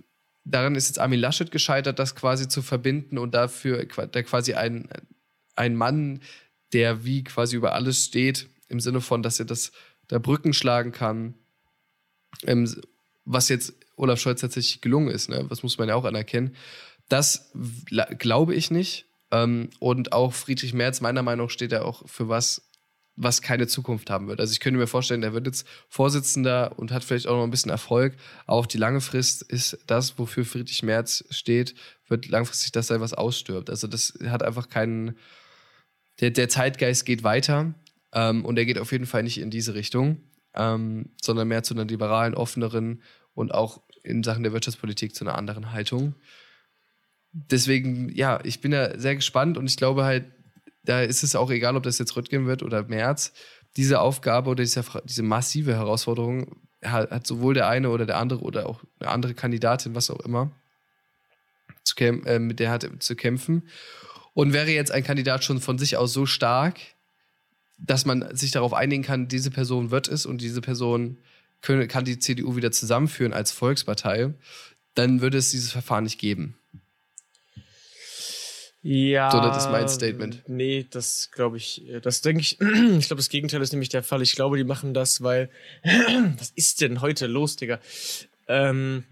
daran 0.50 0.74
ist 0.74 0.88
jetzt 0.88 0.98
Armin 0.98 1.20
Laschet 1.20 1.50
gescheitert, 1.50 1.98
das 1.98 2.14
quasi 2.14 2.48
zu 2.48 2.62
verbinden 2.62 3.18
und 3.18 3.34
dafür 3.34 3.84
der 3.84 4.24
quasi 4.24 4.54
ein, 4.54 4.88
ein 5.56 5.76
Mann, 5.76 6.20
der 6.72 7.04
wie 7.04 7.24
quasi 7.24 7.56
über 7.56 7.74
alles 7.74 8.04
steht, 8.04 8.48
im 8.68 8.80
Sinne 8.80 9.00
von, 9.00 9.22
dass 9.22 9.38
er 9.38 9.46
das 9.46 9.72
da 10.08 10.18
Brücken 10.18 10.52
schlagen 10.52 10.92
kann, 10.92 11.34
ähm, 12.46 12.70
was 13.24 13.48
jetzt 13.48 13.74
Olaf 13.96 14.20
Scholz 14.20 14.40
tatsächlich 14.40 14.80
gelungen 14.80 15.08
ist, 15.08 15.28
ne? 15.28 15.46
das 15.48 15.62
muss 15.62 15.78
man 15.78 15.88
ja 15.88 15.94
auch 15.94 16.04
anerkennen. 16.04 16.54
Das 17.08 17.52
glaube 18.18 18.54
ich 18.54 18.70
nicht. 18.70 19.06
Ähm, 19.30 19.70
und 19.78 20.12
auch 20.12 20.32
Friedrich 20.32 20.72
Merz, 20.72 21.00
meiner 21.00 21.22
Meinung 21.22 21.46
nach, 21.46 21.52
steht 21.52 21.72
er 21.72 21.84
auch 21.84 22.08
für 22.08 22.28
was, 22.28 22.67
was 23.20 23.42
keine 23.42 23.66
Zukunft 23.66 24.10
haben 24.10 24.28
wird. 24.28 24.40
Also 24.40 24.52
ich 24.52 24.60
könnte 24.60 24.78
mir 24.78 24.86
vorstellen, 24.86 25.20
der 25.20 25.32
wird 25.32 25.46
jetzt 25.46 25.66
Vorsitzender 25.88 26.78
und 26.78 26.92
hat 26.92 27.02
vielleicht 27.02 27.26
auch 27.26 27.36
noch 27.36 27.42
ein 27.42 27.50
bisschen 27.50 27.70
Erfolg. 27.70 28.14
Auf 28.46 28.68
die 28.68 28.78
lange 28.78 29.00
Frist 29.00 29.42
ist 29.42 29.76
das, 29.86 30.18
wofür 30.18 30.44
Friedrich 30.44 30.84
Merz 30.84 31.24
steht, 31.30 31.74
wird 32.06 32.28
langfristig 32.28 32.70
das 32.70 32.86
sein, 32.86 33.00
was 33.00 33.14
ausstirbt. 33.14 33.70
Also 33.70 33.88
das 33.88 34.16
hat 34.28 34.42
einfach 34.44 34.68
keinen. 34.68 35.16
Der, 36.20 36.30
der 36.30 36.48
Zeitgeist 36.48 37.06
geht 37.06 37.24
weiter 37.24 37.74
ähm, 38.12 38.44
und 38.44 38.56
er 38.56 38.64
geht 38.64 38.78
auf 38.78 38.92
jeden 38.92 39.06
Fall 39.06 39.24
nicht 39.24 39.38
in 39.38 39.50
diese 39.50 39.74
Richtung, 39.74 40.20
ähm, 40.54 41.10
sondern 41.20 41.48
mehr 41.48 41.64
zu 41.64 41.74
einer 41.74 41.84
liberalen, 41.84 42.34
offeneren 42.34 43.02
und 43.34 43.52
auch 43.52 43.82
in 44.04 44.22
Sachen 44.22 44.44
der 44.44 44.52
Wirtschaftspolitik 44.52 45.14
zu 45.14 45.24
einer 45.24 45.36
anderen 45.36 45.72
Haltung. 45.72 46.14
Deswegen, 47.32 48.08
ja, 48.14 48.40
ich 48.44 48.60
bin 48.60 48.70
da 48.70 48.98
sehr 48.98 49.16
gespannt 49.16 49.58
und 49.58 49.66
ich 49.66 49.76
glaube 49.76 50.04
halt, 50.04 50.24
da 50.88 51.02
ist 51.02 51.22
es 51.22 51.36
auch 51.36 51.50
egal, 51.50 51.76
ob 51.76 51.82
das 51.82 51.98
jetzt 51.98 52.16
Röttgen 52.16 52.46
wird 52.46 52.62
oder 52.62 52.84
März. 52.84 53.32
Diese 53.76 54.00
Aufgabe 54.00 54.48
oder 54.48 54.64
diese, 54.64 54.82
diese 55.04 55.22
massive 55.22 55.74
Herausforderung 55.74 56.56
hat, 56.82 57.10
hat, 57.10 57.26
sowohl 57.26 57.52
der 57.52 57.68
eine 57.68 57.90
oder 57.90 58.06
der 58.06 58.16
andere 58.16 58.40
oder 58.40 58.66
auch 58.66 58.82
eine 58.98 59.10
andere 59.10 59.34
Kandidatin, 59.34 59.94
was 59.94 60.08
auch 60.10 60.20
immer, 60.20 60.50
zu 61.84 61.94
äh, 61.98 62.38
mit 62.38 62.58
der 62.58 62.70
hat 62.70 62.88
zu 63.00 63.16
kämpfen. 63.16 63.68
Und 64.32 64.54
wäre 64.54 64.70
jetzt 64.70 64.90
ein 64.90 65.04
Kandidat 65.04 65.44
schon 65.44 65.60
von 65.60 65.78
sich 65.78 65.96
aus 65.98 66.12
so 66.12 66.24
stark, 66.24 66.78
dass 67.76 68.06
man 68.06 68.34
sich 68.34 68.50
darauf 68.50 68.72
einigen 68.72 69.02
kann, 69.02 69.28
diese 69.28 69.50
Person 69.50 69.90
wird 69.90 70.08
es 70.08 70.24
und 70.24 70.40
diese 70.40 70.60
Person 70.60 71.18
können, 71.60 71.86
kann 71.86 72.04
die 72.04 72.18
CDU 72.18 72.56
wieder 72.56 72.72
zusammenführen 72.72 73.32
als 73.32 73.52
Volkspartei, 73.52 74.32
dann 74.94 75.20
würde 75.20 75.38
es 75.38 75.50
dieses 75.50 75.70
Verfahren 75.70 76.04
nicht 76.04 76.18
geben. 76.18 76.57
Ja. 78.90 79.30
So, 79.30 79.38
das 79.40 79.64
ist 79.64 79.70
mein 79.70 79.86
Statement. 79.86 80.42
Nee, 80.46 80.86
das 80.88 81.30
glaube 81.30 81.58
ich, 81.58 81.82
das 82.02 82.22
denke 82.22 82.40
ich, 82.40 82.58
ich 82.98 83.06
glaube, 83.06 83.16
das 83.16 83.28
Gegenteil 83.28 83.60
ist 83.60 83.72
nämlich 83.72 83.90
der 83.90 84.02
Fall. 84.02 84.22
Ich 84.22 84.34
glaube, 84.34 84.56
die 84.56 84.64
machen 84.64 84.94
das, 84.94 85.22
weil, 85.22 85.50
was 86.38 86.52
ist 86.54 86.80
denn 86.80 87.02
heute 87.02 87.26
los, 87.26 87.56
Digga? 87.56 87.80
Ähm, 88.46 89.04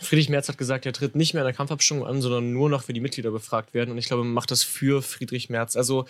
Friedrich 0.00 0.28
Merz 0.28 0.48
hat 0.48 0.58
gesagt, 0.58 0.86
er 0.86 0.92
tritt 0.92 1.14
nicht 1.14 1.34
mehr 1.34 1.44
in 1.44 1.46
der 1.46 1.54
Kampfabstimmung 1.54 2.04
an, 2.04 2.20
sondern 2.20 2.52
nur 2.52 2.68
noch, 2.68 2.88
wenn 2.88 2.96
die 2.96 3.00
Mitglieder 3.00 3.30
befragt 3.30 3.74
werden. 3.74 3.92
Und 3.92 3.98
ich 3.98 4.06
glaube, 4.06 4.24
man 4.24 4.32
macht 4.32 4.50
das 4.50 4.64
für 4.64 5.02
Friedrich 5.02 5.50
Merz. 5.50 5.76
Also, 5.76 6.04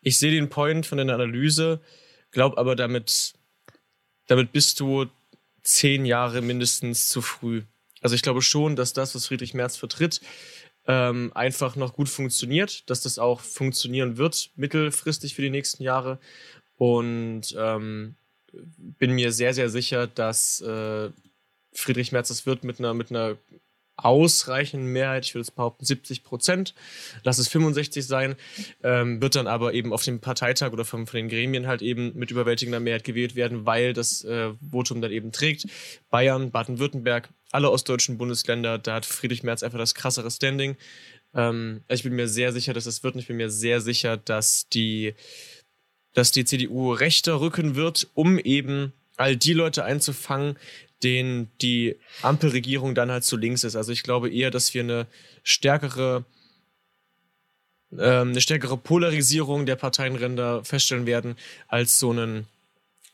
ich 0.00 0.18
sehe 0.18 0.32
den 0.32 0.48
Point 0.48 0.84
von 0.84 0.98
der 0.98 1.14
Analyse, 1.14 1.80
glaube 2.32 2.58
aber, 2.58 2.74
damit, 2.74 3.34
damit 4.26 4.50
bist 4.50 4.80
du 4.80 5.06
zehn 5.62 6.04
Jahre 6.04 6.42
mindestens 6.42 7.08
zu 7.08 7.22
früh. 7.22 7.62
Also, 8.00 8.16
ich 8.16 8.22
glaube 8.22 8.42
schon, 8.42 8.74
dass 8.74 8.94
das, 8.94 9.14
was 9.14 9.26
Friedrich 9.26 9.54
Merz 9.54 9.76
vertritt, 9.76 10.20
ähm, 10.88 11.30
einfach 11.34 11.76
noch 11.76 11.92
gut 11.92 12.08
funktioniert, 12.08 12.88
dass 12.90 13.02
das 13.02 13.18
auch 13.18 13.40
funktionieren 13.40 14.16
wird, 14.16 14.50
mittelfristig 14.56 15.34
für 15.34 15.42
die 15.42 15.50
nächsten 15.50 15.82
Jahre. 15.82 16.18
Und 16.76 17.54
ähm, 17.58 18.16
bin 18.52 19.12
mir 19.12 19.30
sehr, 19.32 19.52
sehr 19.52 19.68
sicher, 19.68 20.06
dass 20.06 20.60
äh, 20.62 21.10
Friedrich 21.72 22.10
Merz 22.12 22.28
das 22.28 22.46
wird 22.46 22.64
mit 22.64 22.78
einer, 22.78 22.94
mit 22.94 23.10
einer 23.10 23.36
ausreichenden 23.98 24.92
Mehrheit, 24.92 25.26
ich 25.26 25.34
würde 25.34 25.42
es 25.42 25.50
behaupten 25.50 25.84
70 25.84 26.22
Prozent, 26.22 26.74
lass 27.24 27.38
es 27.38 27.48
65 27.48 28.06
sein, 28.06 28.36
ähm, 28.84 29.20
wird 29.20 29.34
dann 29.34 29.48
aber 29.48 29.74
eben 29.74 29.92
auf 29.92 30.04
dem 30.04 30.20
Parteitag 30.20 30.72
oder 30.72 30.84
von, 30.84 31.06
von 31.06 31.18
den 31.18 31.28
Gremien 31.28 31.66
halt 31.66 31.82
eben 31.82 32.16
mit 32.16 32.30
überwältigender 32.30 32.78
Mehrheit 32.78 33.02
gewählt 33.02 33.34
werden, 33.34 33.66
weil 33.66 33.92
das 33.92 34.24
äh, 34.24 34.52
Votum 34.70 35.02
dann 35.02 35.10
eben 35.10 35.32
trägt. 35.32 35.66
Bayern, 36.10 36.52
Baden-Württemberg, 36.52 37.28
alle 37.50 37.70
ostdeutschen 37.70 38.18
Bundesländer, 38.18 38.78
da 38.78 38.94
hat 38.94 39.06
Friedrich 39.06 39.42
Merz 39.42 39.62
einfach 39.62 39.78
das 39.78 39.94
krassere 39.94 40.30
Standing. 40.30 40.76
Ähm, 41.34 41.82
ich 41.88 42.02
bin 42.02 42.14
mir 42.14 42.28
sehr 42.28 42.52
sicher, 42.52 42.72
dass 42.72 42.84
das 42.84 43.02
wird 43.02 43.14
und 43.14 43.20
ich 43.20 43.28
bin 43.28 43.36
mir 43.36 43.50
sehr 43.50 43.80
sicher, 43.80 44.16
dass 44.16 44.68
die, 44.68 45.14
dass 46.14 46.30
die 46.30 46.44
CDU 46.44 46.92
rechter 46.92 47.40
rücken 47.40 47.74
wird, 47.74 48.08
um 48.14 48.38
eben 48.38 48.92
all 49.16 49.36
die 49.36 49.52
Leute 49.52 49.84
einzufangen, 49.84 50.56
denen 51.02 51.50
die 51.62 51.96
Ampelregierung 52.22 52.94
dann 52.94 53.10
halt 53.10 53.24
zu 53.24 53.36
links 53.36 53.64
ist. 53.64 53.76
Also 53.76 53.92
ich 53.92 54.02
glaube 54.02 54.30
eher, 54.30 54.50
dass 54.50 54.74
wir 54.74 54.82
eine 54.82 55.06
stärkere 55.42 56.24
ähm, 57.92 58.30
eine 58.30 58.40
stärkere 58.40 58.76
Polarisierung 58.76 59.64
der 59.64 59.76
Parteienränder 59.76 60.64
feststellen 60.64 61.06
werden, 61.06 61.36
als 61.68 61.98
so 61.98 62.10
einen 62.10 62.46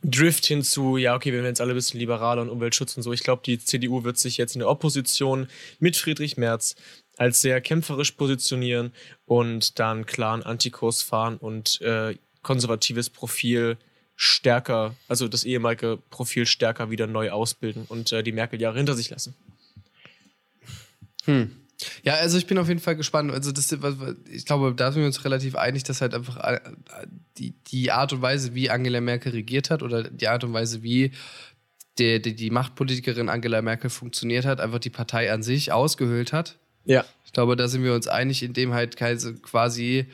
Drift 0.05 0.44
hinzu, 0.46 0.98
ja, 0.98 1.14
okay, 1.14 1.32
wir 1.32 1.38
werden 1.38 1.46
jetzt 1.46 1.61
alle 1.62 1.72
ein 1.72 1.76
bisschen 1.76 1.98
liberaler 1.98 2.42
und 2.42 2.50
Umweltschutz 2.50 2.96
und 2.96 3.02
so. 3.02 3.12
Ich 3.12 3.22
glaube, 3.22 3.42
die 3.44 3.59
CDU 3.59 4.05
wird 4.05 4.18
sich 4.18 4.36
jetzt 4.36 4.55
in 4.55 4.59
der 4.59 4.68
Opposition 4.68 5.48
mit 5.78 5.96
Friedrich 5.96 6.36
Merz 6.36 6.76
als 7.16 7.40
sehr 7.40 7.61
kämpferisch 7.61 8.12
positionieren 8.12 8.92
und 9.24 9.78
dann 9.78 10.05
klaren 10.05 10.42
Antikurs 10.42 11.02
fahren 11.02 11.38
und 11.38 11.80
äh, 11.80 12.16
konservatives 12.42 13.09
Profil 13.09 13.78
stärker, 14.16 14.94
also 15.09 15.26
das 15.26 15.44
ehemalige 15.44 15.98
Profil 16.11 16.44
stärker 16.46 16.90
wieder 16.90 17.07
neu 17.07 17.30
ausbilden 17.30 17.86
und 17.88 18.12
äh, 18.12 18.22
die 18.22 18.32
Merkel-Jahre 18.32 18.76
hinter 18.76 18.94
sich 18.94 19.11
lassen. 19.11 19.34
Hm. 21.24 21.63
Ja, 22.05 22.14
also 22.14 22.36
ich 22.36 22.46
bin 22.46 22.59
auf 22.59 22.68
jeden 22.68 22.80
Fall 22.80 22.96
gespannt. 22.96 23.32
Also 23.32 23.50
das, 23.50 23.74
ich 24.30 24.44
glaube, 24.44 24.74
da 24.74 24.92
sind 24.92 25.00
wir 25.00 25.07
uns 25.07 25.24
relativ 25.24 25.57
einig, 25.57 25.84
dass 25.84 26.02
halt 26.02 26.14
einfach 26.14 26.36
äh, 26.36 26.61
die, 27.38 27.55
die 27.66 27.90
Art 27.90 28.12
und 28.12 28.20
Weise, 28.20 28.55
wie 28.55 28.68
Angela 28.68 29.00
Merkel 29.00 29.32
regiert 29.32 29.70
hat 29.70 29.82
oder 29.82 30.02
die 30.05 30.28
Art 30.28 30.44
und 30.44 30.52
Weise, 30.52 30.82
wie 30.82 31.12
die, 31.98 32.20
die, 32.20 32.34
die 32.34 32.50
Machtpolitikerin 32.50 33.30
Angela 33.30 33.62
Merkel 33.62 33.88
funktioniert 33.88 34.44
hat, 34.44 34.61
einfach 34.61 34.80
die 34.80 34.90
Partei 34.90 35.32
an 35.32 35.42
sich 35.42 35.72
ausgehöhlt 35.72 36.34
hat. 36.34 36.59
Ja. 36.84 37.07
Ich 37.24 37.32
glaube, 37.32 37.57
da 37.57 37.68
sind 37.68 37.82
wir 37.82 37.94
uns 37.94 38.07
einig, 38.07 38.42
indem 38.42 38.74
halt 38.74 38.96
quasi 38.96 40.07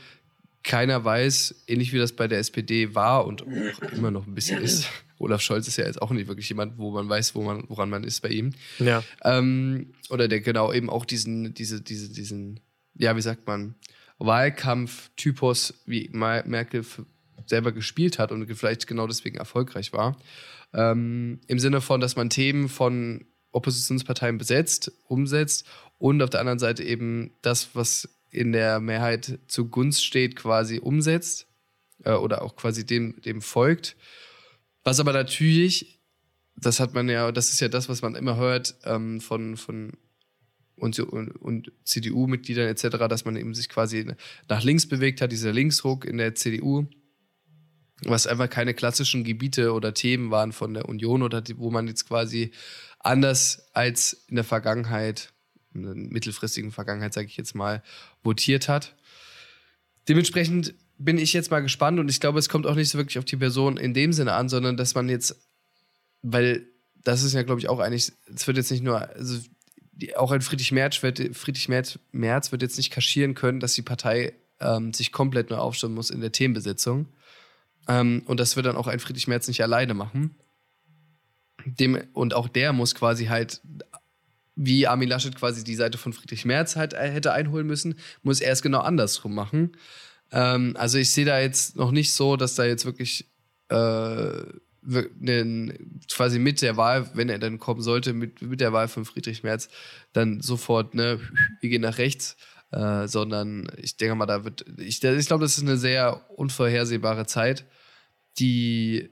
keiner 0.63 1.05
weiß, 1.05 1.65
ähnlich 1.67 1.93
wie 1.93 1.99
das 1.99 2.13
bei 2.13 2.29
der 2.29 2.39
SPD 2.39 2.95
war 2.95 3.27
und 3.27 3.43
auch 3.43 3.93
immer 3.93 4.11
noch 4.13 4.27
ein 4.27 4.35
bisschen 4.35 4.63
ist. 4.63 4.87
Olaf 5.21 5.43
Scholz 5.43 5.69
ist 5.69 5.77
ja 5.77 5.85
jetzt 5.85 6.01
auch 6.01 6.11
nicht 6.11 6.29
wirklich 6.29 6.49
jemand, 6.49 6.79
wo 6.79 6.91
man 6.91 7.09
weiß, 7.09 7.35
wo 7.35 7.43
man, 7.43 7.65
woran 7.69 7.91
man 7.91 8.05
ist 8.05 8.21
bei 8.23 8.31
ihm. 8.31 8.53
Ja. 8.79 9.05
Ähm, 9.23 9.93
oder 10.09 10.29
der 10.29 10.41
genau 10.41 10.73
eben 10.73 10.91
auch 10.91 11.05
diesen, 11.05 11.55
diese, 11.55 11.81
diese, 11.81 12.11
diesen, 12.11 12.61
ja, 12.95 13.15
wie 13.17 13.21
sagt 13.21 13.47
man, 13.47 13.75
Wahlkampf-Typus, 14.19 15.75
wie 15.87 16.11
Merkel 16.13 16.85
selber 17.47 17.73
gespielt 17.73 18.19
hat 18.19 18.33
und 18.33 18.47
vielleicht 18.55 18.87
genau 18.87 19.07
deswegen 19.07 19.37
erfolgreich 19.37 19.93
war. 19.93 20.17
Ähm, 20.73 21.41
Im 21.47 21.59
Sinne 21.59 21.81
von, 21.81 22.01
dass 22.01 22.17
man 22.17 22.31
Themen 22.31 22.69
von 22.69 23.25
Oppositionsparteien 23.53 24.39
besetzt, 24.39 24.93
umsetzt 25.09 25.67
und 25.99 26.23
auf 26.23 26.31
der 26.31 26.41
anderen 26.41 26.59
Seite 26.59 26.85
eben 26.85 27.33
das, 27.43 27.71
was 27.75 28.09
in 28.31 28.53
der 28.53 28.81
Mehrheit 28.81 29.41
zugunst 29.49 30.05
steht, 30.05 30.37
quasi 30.37 30.79
umsetzt 30.79 31.47
äh, 32.05 32.13
oder 32.13 32.43
auch 32.43 32.57
quasi 32.57 32.87
dem, 32.87 33.21
dem 33.23 33.43
folgt. 33.43 33.97
Was 34.85 35.01
aber 35.01 35.13
natürlich, 35.13 36.01
das 36.57 36.81
hat 36.81 36.95
man 36.95 37.09
ja, 37.09 37.33
das 37.33 37.51
ist 37.51 37.61
ja 37.61 37.69
das, 37.69 37.89
was 37.89 38.03
man 38.03 38.15
immer 38.15 38.37
hört 38.37 38.77
ähm, 38.85 39.21
von, 39.21 39.57
von 39.57 39.93
und, 40.77 40.99
und, 40.99 41.31
und 41.37 41.73
CDU-Mitgliedern 41.85 42.69
etc., 42.69 43.07
dass 43.09 43.25
man 43.25 43.37
eben 43.37 43.55
sich 43.55 43.69
quasi 43.69 44.13
nach 44.49 44.63
links 44.63 44.89
bewegt 44.89 45.21
hat, 45.21 45.33
dieser 45.33 45.53
Linksruck 45.53 46.05
in 46.07 46.17
der 46.17 46.35
CDU, 46.35 46.87
was 48.05 48.27
einfach 48.27 48.49
keine 48.49 48.75
klassischen 48.75 49.25
Gebiete 49.25 49.73
oder 49.73 49.93
Themen 49.93 50.31
waren 50.31 50.53
von 50.53 50.73
der 50.75 50.89
Union 50.89 51.23
oder 51.23 51.43
die, 51.43 51.59
wo 51.59 51.71
man 51.71 51.87
jetzt 51.87 52.09
quasi 52.09 52.53
anders 52.99 53.69
als 53.75 54.25
in 54.29 54.37
der 54.37 54.45
Vergangenheit, 54.45 55.33
in 55.75 55.83
der 55.83 55.95
mittelfristigen 55.95 56.73
Vergangenheit, 56.73 57.13
sage 57.13 57.27
ich 57.27 57.37
jetzt 57.37 57.55
mal, 57.55 57.83
votiert 58.23 58.69
hat. 58.69 58.97
Dementsprechend 60.09 60.75
bin 61.01 61.17
ich 61.17 61.33
jetzt 61.33 61.51
mal 61.51 61.61
gespannt 61.61 61.99
und 61.99 62.11
ich 62.11 62.21
glaube, 62.21 62.39
es 62.39 62.51
kommt 62.51 62.67
auch 62.67 62.75
nicht 62.75 62.91
so 62.91 62.99
wirklich 62.99 63.19
auf 63.19 63.25
die 63.25 63.39
Person 63.39 63.79
in 63.79 63.95
dem 63.95 64.13
Sinne 64.13 64.35
an, 64.35 64.51
sondern 64.51 64.77
dass 64.77 64.95
man 64.95 65.09
jetzt, 65.09 65.35
weil 66.21 66.67
das 67.03 67.23
ist 67.23 67.33
ja, 67.33 67.43
glaube 67.43 67.59
ich, 67.59 67.71
auch 67.71 67.79
eigentlich, 67.79 68.13
es 68.35 68.47
wird 68.47 68.59
jetzt 68.59 68.71
nicht 68.71 68.83
nur, 68.83 69.09
also 69.17 69.41
die, 69.93 70.15
auch 70.17 70.31
ein 70.31 70.43
Friedrich 70.43 70.73
Merz 70.73 71.03
wird, 71.03 71.35
Friedrich 71.35 71.69
Merz, 71.69 72.53
wird 72.53 72.61
jetzt 72.61 72.77
nicht 72.77 72.91
kaschieren 72.91 73.35
können, 73.35 73.61
dass 73.61 73.73
die 73.73 73.83
Partei 73.83 74.35
ähm, 74.61 74.93
sich 74.93 75.11
komplett 75.11 75.49
neu 75.49 75.57
aufstellen 75.57 75.95
muss 75.95 76.11
in 76.11 76.21
der 76.21 76.33
Themenbesetzung. 76.33 77.07
Ähm, 77.89 78.23
und 78.27 78.39
das 78.39 78.57
wird 78.57 78.67
dann 78.67 78.77
auch 78.77 78.87
ein 78.87 79.01
Friedrich 79.01 79.27
Merz 79.27 79.49
nicht 79.49 79.63
alleine 79.63 79.95
machen. 79.95 80.35
Dem, 81.65 81.99
und 82.13 82.35
auch 82.35 82.49
der 82.49 82.75
muss 82.75 82.95
quasi 82.95 83.27
halt, 83.27 83.63
wie 84.55 84.87
Armin 84.87 85.09
Laschet 85.09 85.35
quasi 85.35 85.65
die 85.65 85.75
Seite 85.77 85.97
von 85.97 86.13
Friedrich 86.13 86.45
Merz 86.45 86.77
halt 86.77 86.93
äh, 86.93 87.11
hätte 87.11 87.33
einholen 87.33 87.67
müssen, 87.67 87.95
muss 88.23 88.43
er 88.43 88.53
es 88.53 88.61
genau 88.61 88.81
andersrum 88.81 89.35
machen. 89.35 89.73
Ähm, 90.33 90.75
also 90.79 90.99
ich 90.99 91.11
sehe 91.11 91.25
da 91.25 91.41
jetzt 91.41 91.77
noch 91.77 91.91
nicht 91.91 92.13
so, 92.13 92.37
dass 92.37 92.55
da 92.55 92.65
jetzt 92.65 92.85
wirklich 92.85 93.27
äh, 93.69 94.43
quasi 96.11 96.39
mit 96.39 96.63
der 96.63 96.77
Wahl, 96.77 97.11
wenn 97.15 97.29
er 97.29 97.39
dann 97.39 97.59
kommen 97.59 97.83
sollte, 97.83 98.13
mit, 98.13 98.43
mit 98.43 98.61
der 98.61 98.73
Wahl 98.73 98.89
von 98.89 99.05
Friedrich 99.05 99.43
Merz, 99.43 99.69
dann 100.13 100.41
sofort, 100.41 100.95
ne, 100.95 101.21
wir 101.61 101.71
gehen 101.71 101.83
nach 101.83 101.99
rechts, 101.99 102.37
äh, 102.73 103.07
sondern 103.07 103.71
ich 103.77 103.97
denke 103.97 104.15
mal, 104.15 104.27
da 104.27 104.45
wird, 104.45 104.65
ich, 104.79 105.03
ich 105.03 105.27
glaube, 105.27 105.45
das 105.45 105.57
ist 105.57 105.63
eine 105.63 105.77
sehr 105.77 106.23
unvorhersehbare 106.37 107.27
Zeit, 107.27 107.67
die, 108.39 109.11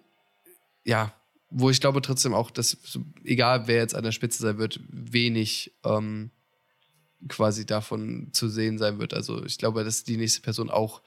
ja, 0.85 1.13
wo 1.51 1.71
ich 1.71 1.81
glaube 1.81 2.03
trotzdem 2.03 2.35
auch, 2.35 2.51
dass, 2.51 2.77
egal 3.25 3.67
wer 3.67 3.77
jetzt 3.77 3.95
an 3.95 4.05
der 4.05 4.13
Spitze 4.13 4.43
sein 4.43 4.59
wird, 4.59 4.81
wenig 4.89 5.75
ähm, 5.85 6.31
quasi 7.27 7.67
davon 7.67 8.29
zu 8.33 8.49
sehen 8.49 8.79
sein 8.79 8.99
wird. 8.99 9.15
Also 9.15 9.45
ich 9.45 9.59
glaube, 9.59 9.83
dass 9.85 10.05
die 10.05 10.17
nächste 10.17 10.41
Person 10.41 10.71
auch 10.71 11.03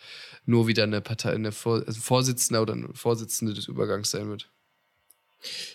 nur 0.45 0.67
wieder 0.67 0.83
eine 0.83 1.01
Partei, 1.01 1.31
eine 1.31 1.51
Vor 1.51 1.83
also 1.85 1.99
Vorsitzende 2.01 2.59
oder 2.59 2.73
eine 2.73 2.89
Vorsitzende 2.93 3.53
des 3.53 3.67
Übergangs 3.67 4.11
sein 4.11 4.27
wird. 4.29 4.49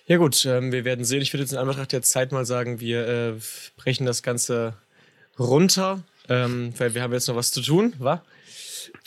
Ja 0.06 0.18
gut, 0.18 0.44
ähm, 0.46 0.72
wir 0.72 0.84
werden 0.84 1.04
sehen. 1.04 1.22
Ich 1.22 1.32
würde 1.32 1.42
jetzt 1.42 1.52
in 1.52 1.58
Anbetracht 1.58 1.92
der 1.92 2.02
Zeit 2.02 2.32
mal 2.32 2.44
sagen, 2.44 2.80
wir 2.80 3.08
äh, 3.08 3.34
brechen 3.76 4.06
das 4.06 4.22
Ganze 4.22 4.76
runter, 5.38 6.02
ähm, 6.28 6.72
weil 6.78 6.94
wir 6.94 7.02
haben 7.02 7.12
jetzt 7.12 7.28
noch 7.28 7.36
was 7.36 7.50
zu 7.50 7.62
tun, 7.62 7.94
wa? 7.98 8.22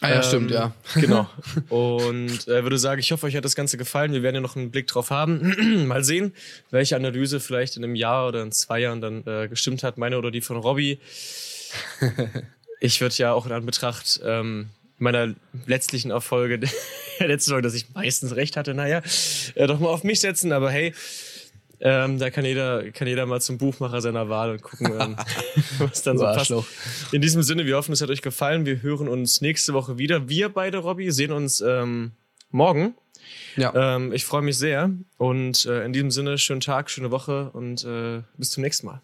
Ah 0.01 0.09
ja, 0.09 0.15
ähm, 0.17 0.23
stimmt, 0.23 0.51
ja. 0.51 0.73
Genau. 0.95 1.29
Und 1.69 2.47
äh, 2.47 2.63
würde 2.63 2.77
sagen, 2.77 2.99
ich 2.99 3.11
hoffe, 3.11 3.25
euch 3.25 3.35
hat 3.35 3.45
das 3.45 3.55
Ganze 3.55 3.77
gefallen. 3.77 4.13
Wir 4.13 4.23
werden 4.23 4.35
ja 4.35 4.41
noch 4.41 4.55
einen 4.55 4.71
Blick 4.71 4.87
drauf 4.87 5.09
haben. 5.09 5.85
Mal 5.87 6.03
sehen, 6.03 6.33
welche 6.71 6.95
Analyse 6.95 7.39
vielleicht 7.39 7.77
in 7.77 7.83
einem 7.83 7.95
Jahr 7.95 8.27
oder 8.27 8.41
in 8.41 8.51
zwei 8.51 8.79
Jahren 8.79 9.01
dann 9.01 9.25
äh, 9.25 9.47
gestimmt 9.47 9.83
hat, 9.83 9.97
meine 9.97 10.17
oder 10.17 10.31
die 10.31 10.41
von 10.41 10.57
Robbie. 10.57 10.99
ich 12.79 13.01
würde 13.01 13.15
ja 13.15 13.33
auch 13.33 13.45
in 13.45 13.51
Anbetracht 13.51 14.19
ähm, 14.23 14.69
meiner 14.97 15.33
letztlichen 15.65 16.11
Erfolge 16.11 16.59
der 17.19 17.27
letzten 17.27 17.51
Folge, 17.51 17.67
dass 17.67 17.73
ich 17.73 17.93
meistens 17.93 18.35
recht 18.35 18.57
hatte, 18.57 18.73
naja, 18.73 19.01
äh, 19.55 19.67
doch 19.67 19.79
mal 19.79 19.89
auf 19.89 20.03
mich 20.03 20.19
setzen, 20.19 20.51
aber 20.51 20.71
hey, 20.71 20.93
ähm, 21.81 22.19
da 22.19 22.29
kann 22.29 22.45
jeder, 22.45 22.91
kann 22.91 23.07
jeder 23.07 23.25
mal 23.25 23.41
zum 23.41 23.57
Buchmacher 23.57 24.01
seiner 24.01 24.29
Wahl 24.29 24.51
und 24.51 24.61
gucken, 24.61 24.93
ähm, 24.99 25.15
was 25.79 26.03
dann 26.03 26.17
so 26.17 26.25
passt. 26.25 26.53
In 27.11 27.21
diesem 27.21 27.43
Sinne, 27.43 27.65
wir 27.65 27.77
hoffen, 27.77 27.93
es 27.93 28.01
hat 28.01 28.09
euch 28.09 28.21
gefallen. 28.21 28.65
Wir 28.65 28.81
hören 28.81 29.07
uns 29.07 29.41
nächste 29.41 29.73
Woche 29.73 29.97
wieder. 29.97 30.27
Wir 30.29 30.49
beide, 30.49 30.79
Robby, 30.79 31.11
sehen 31.11 31.31
uns 31.31 31.61
ähm, 31.61 32.11
morgen. 32.51 32.95
Ja. 33.55 33.95
Ähm, 33.95 34.11
ich 34.13 34.25
freue 34.25 34.41
mich 34.41 34.57
sehr. 34.57 34.91
Und 35.17 35.65
äh, 35.65 35.85
in 35.85 35.93
diesem 35.93 36.11
Sinne, 36.11 36.37
schönen 36.37 36.61
Tag, 36.61 36.89
schöne 36.89 37.11
Woche 37.11 37.51
und 37.51 37.83
äh, 37.85 38.21
bis 38.37 38.51
zum 38.51 38.63
nächsten 38.63 38.87
Mal. 38.87 39.01